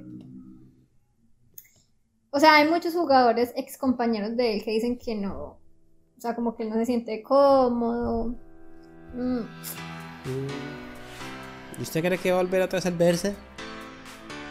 [2.32, 5.60] O sea, hay muchos jugadores ex compañeros de él que dicen que no.
[6.18, 8.36] O sea, como que él no se siente cómodo.
[9.14, 9.40] Mm,
[10.26, 10.48] Mm.
[11.78, 13.36] ¿Y usted cree que va a volver otra vez al verse?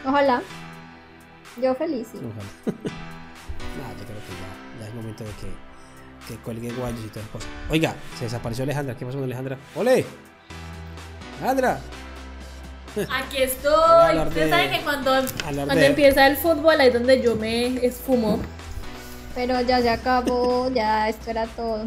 [0.06, 0.40] Ojalá.
[1.60, 2.18] Yo feliz, sí.
[2.18, 2.32] Ojalá.
[2.66, 4.43] no, yo creo que ya,
[4.94, 5.48] momento de que,
[6.34, 7.48] que cuelgue guayos y todas esas cosas.
[7.70, 8.96] Oiga, se desapareció Alejandra.
[8.96, 9.58] ¿Qué pasó con Alejandra?
[9.74, 10.04] ¡Ole!
[11.40, 11.80] ¡Alejandra!
[13.10, 14.18] Aquí estoy.
[14.18, 15.10] Ustedes de- saben que cuando,
[15.42, 18.40] cuando empieza el fútbol ahí es donde yo me esfumo.
[19.34, 21.78] Pero ya se acabó, ya esto era todo.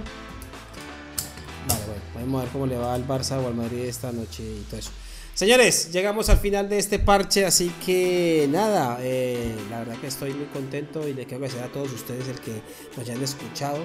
[1.68, 1.82] Vale,
[2.14, 4.80] bueno, a ver cómo le va al Barça o al Madrid esta noche y todo
[4.80, 4.92] eso.
[5.38, 10.34] Señores, llegamos al final de este parche, así que nada, eh, la verdad que estoy
[10.34, 12.60] muy contento y le quiero agradecer a todos ustedes el que
[12.96, 13.78] nos hayan escuchado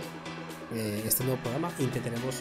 [0.75, 1.71] eh, este nuevo programa.
[1.79, 2.37] Intentaremos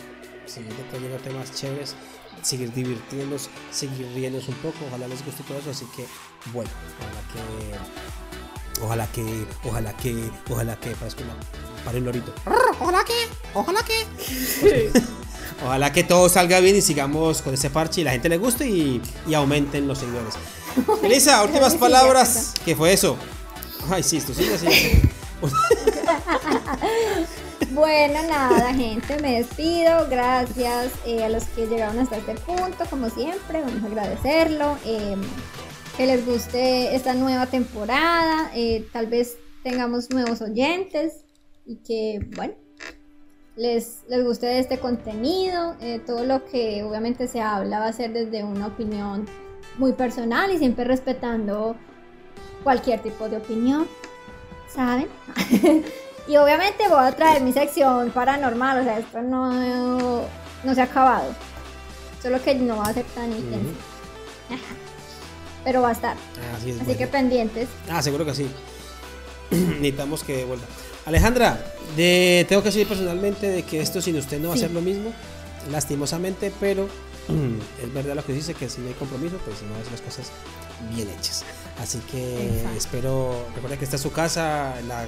[0.46, 1.94] seguir trayendo temas chéveres,
[2.42, 6.06] seguir divirtiéndonos, seguir riéndonos un poco, ojalá les guste todo eso, así que
[6.54, 6.72] bueno,
[7.02, 11.36] ojalá que, ojalá que, ojalá que, ojalá que, parezco una,
[11.84, 12.34] para un lorito.
[12.80, 14.90] Ojalá que, ojalá que.
[15.64, 18.68] Ojalá que todo salga bien y sigamos con ese parche y la gente le guste
[18.68, 20.36] y, y aumenten los seguidores.
[21.04, 22.54] Elisa, últimas palabras.
[22.66, 23.18] ¿Qué fue eso?
[23.90, 24.68] Ay, sí, esto sí, sí.
[24.72, 25.02] sí.
[27.74, 30.08] Bueno, nada, gente, me despido.
[30.10, 34.78] Gracias eh, a los que llegaron hasta este punto, como siempre, vamos a agradecerlo.
[34.86, 35.16] eh,
[35.98, 38.52] que les guste esta nueva temporada.
[38.56, 41.14] eh, tal vez tengamos nuevos oyentes
[41.66, 42.54] y que, bueno,
[43.56, 45.76] les, les guste este contenido.
[45.82, 49.26] eh, todo lo que obviamente se habla va a ser desde una opinión
[49.78, 51.76] muy personal y siempre respetando
[52.64, 53.88] cualquier tipo de opinión,
[54.74, 55.08] ¿saben?
[56.28, 60.22] y obviamente voy a traer mi sección paranormal, o sea, esto no,
[60.64, 61.34] no se ha acabado.
[62.22, 63.74] Solo que no va a ser tan intenso.
[65.64, 66.16] Pero va a estar.
[66.56, 66.76] Así es.
[66.76, 67.00] Así bueno.
[67.00, 67.70] que pendientes.
[67.90, 68.50] Ah, seguro que sí.
[69.52, 70.66] Necesitamos que vuelva.
[71.06, 71.64] Alejandra,
[71.98, 74.62] de, tengo que decir personalmente de que esto sin usted no va a Sí.
[74.64, 75.12] ser lo mismo,
[75.72, 76.88] lastimosamente, pero
[77.84, 80.28] es verdad lo que dice, que si no hay compromiso, pues no hacer las cosas
[80.94, 81.44] bien hechas.
[81.80, 82.78] Así que Exacto.
[82.78, 85.08] espero, recuerda que está en su casa, la,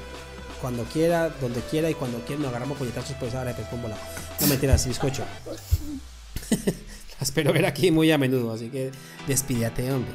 [0.62, 3.98] cuando quiera, donde quiera y cuando quiera nos agarramos puñetazos pues ahora con bola.
[4.40, 5.24] No mentiras, bizcocho.
[6.50, 6.74] la
[7.22, 8.92] espero ver aquí muy a menudo, así que
[9.28, 10.12] despídate, hombre.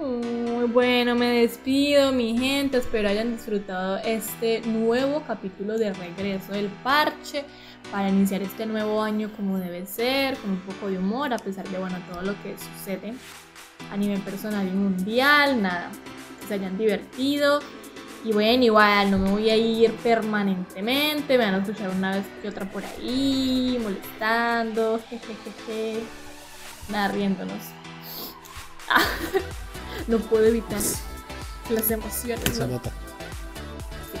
[0.00, 2.76] Mm, Muy bueno, me despido, mi gente.
[2.76, 7.46] Espero hayan disfrutado este nuevo capítulo de regreso del parche
[7.90, 11.66] para iniciar este nuevo año como debe ser, con un poco de humor, a pesar
[11.66, 13.14] de bueno todo lo que sucede
[13.90, 15.62] a nivel personal y mundial.
[15.62, 15.90] Nada,
[16.42, 17.60] que se hayan divertido.
[18.22, 22.26] Y bueno, igual no me voy a ir permanentemente, me van a escuchar una vez
[22.42, 26.02] que otra por ahí, molestando, jejejeje,
[26.90, 27.62] nada, riéndonos.
[30.06, 30.80] No puedo evitar
[31.70, 32.44] las emociones.
[32.52, 32.66] Se ¿no?
[32.66, 32.90] nota.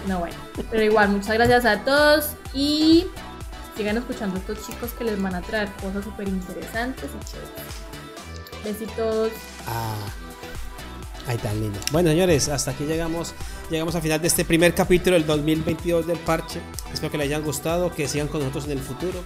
[0.06, 0.36] No, bueno.
[0.70, 3.06] Pero igual, muchas gracias a todos y
[3.76, 7.90] sigan escuchando a estos chicos que les van a traer cosas súper interesantes y chéveres.
[8.64, 9.32] Besitos.
[9.66, 9.96] Ah,
[11.26, 11.78] ahí tan lindo.
[11.92, 13.34] Bueno, señores, hasta aquí llegamos.
[13.70, 16.60] Llegamos al final de este primer capítulo del 2022 del parche.
[16.92, 19.22] Espero que les hayan gustado, que sigan con nosotros en el futuro.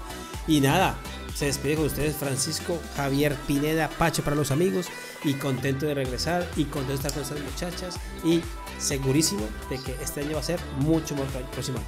[0.47, 0.97] Y nada,
[1.35, 4.87] se despide con ustedes Francisco Javier Pineda, Pache para los amigos.
[5.24, 7.96] Y contento de regresar y contento de estar con estas muchachas.
[8.24, 8.42] Y
[8.78, 11.78] segurísimo de que este año va a ser mucho más próximo.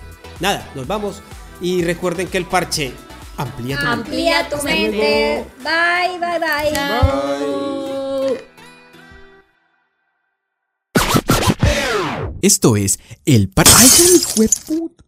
[0.41, 1.23] Nada, nos vamos.
[1.61, 2.93] Y recuerden que el parche
[3.37, 4.01] amplía tu mente.
[4.01, 5.47] Amplía tu mente.
[5.63, 6.73] Bye, bye, bye.
[6.73, 7.97] Chao.
[12.43, 13.73] Esto es el parche.
[13.77, 15.06] ¡Ay, hijo de puta!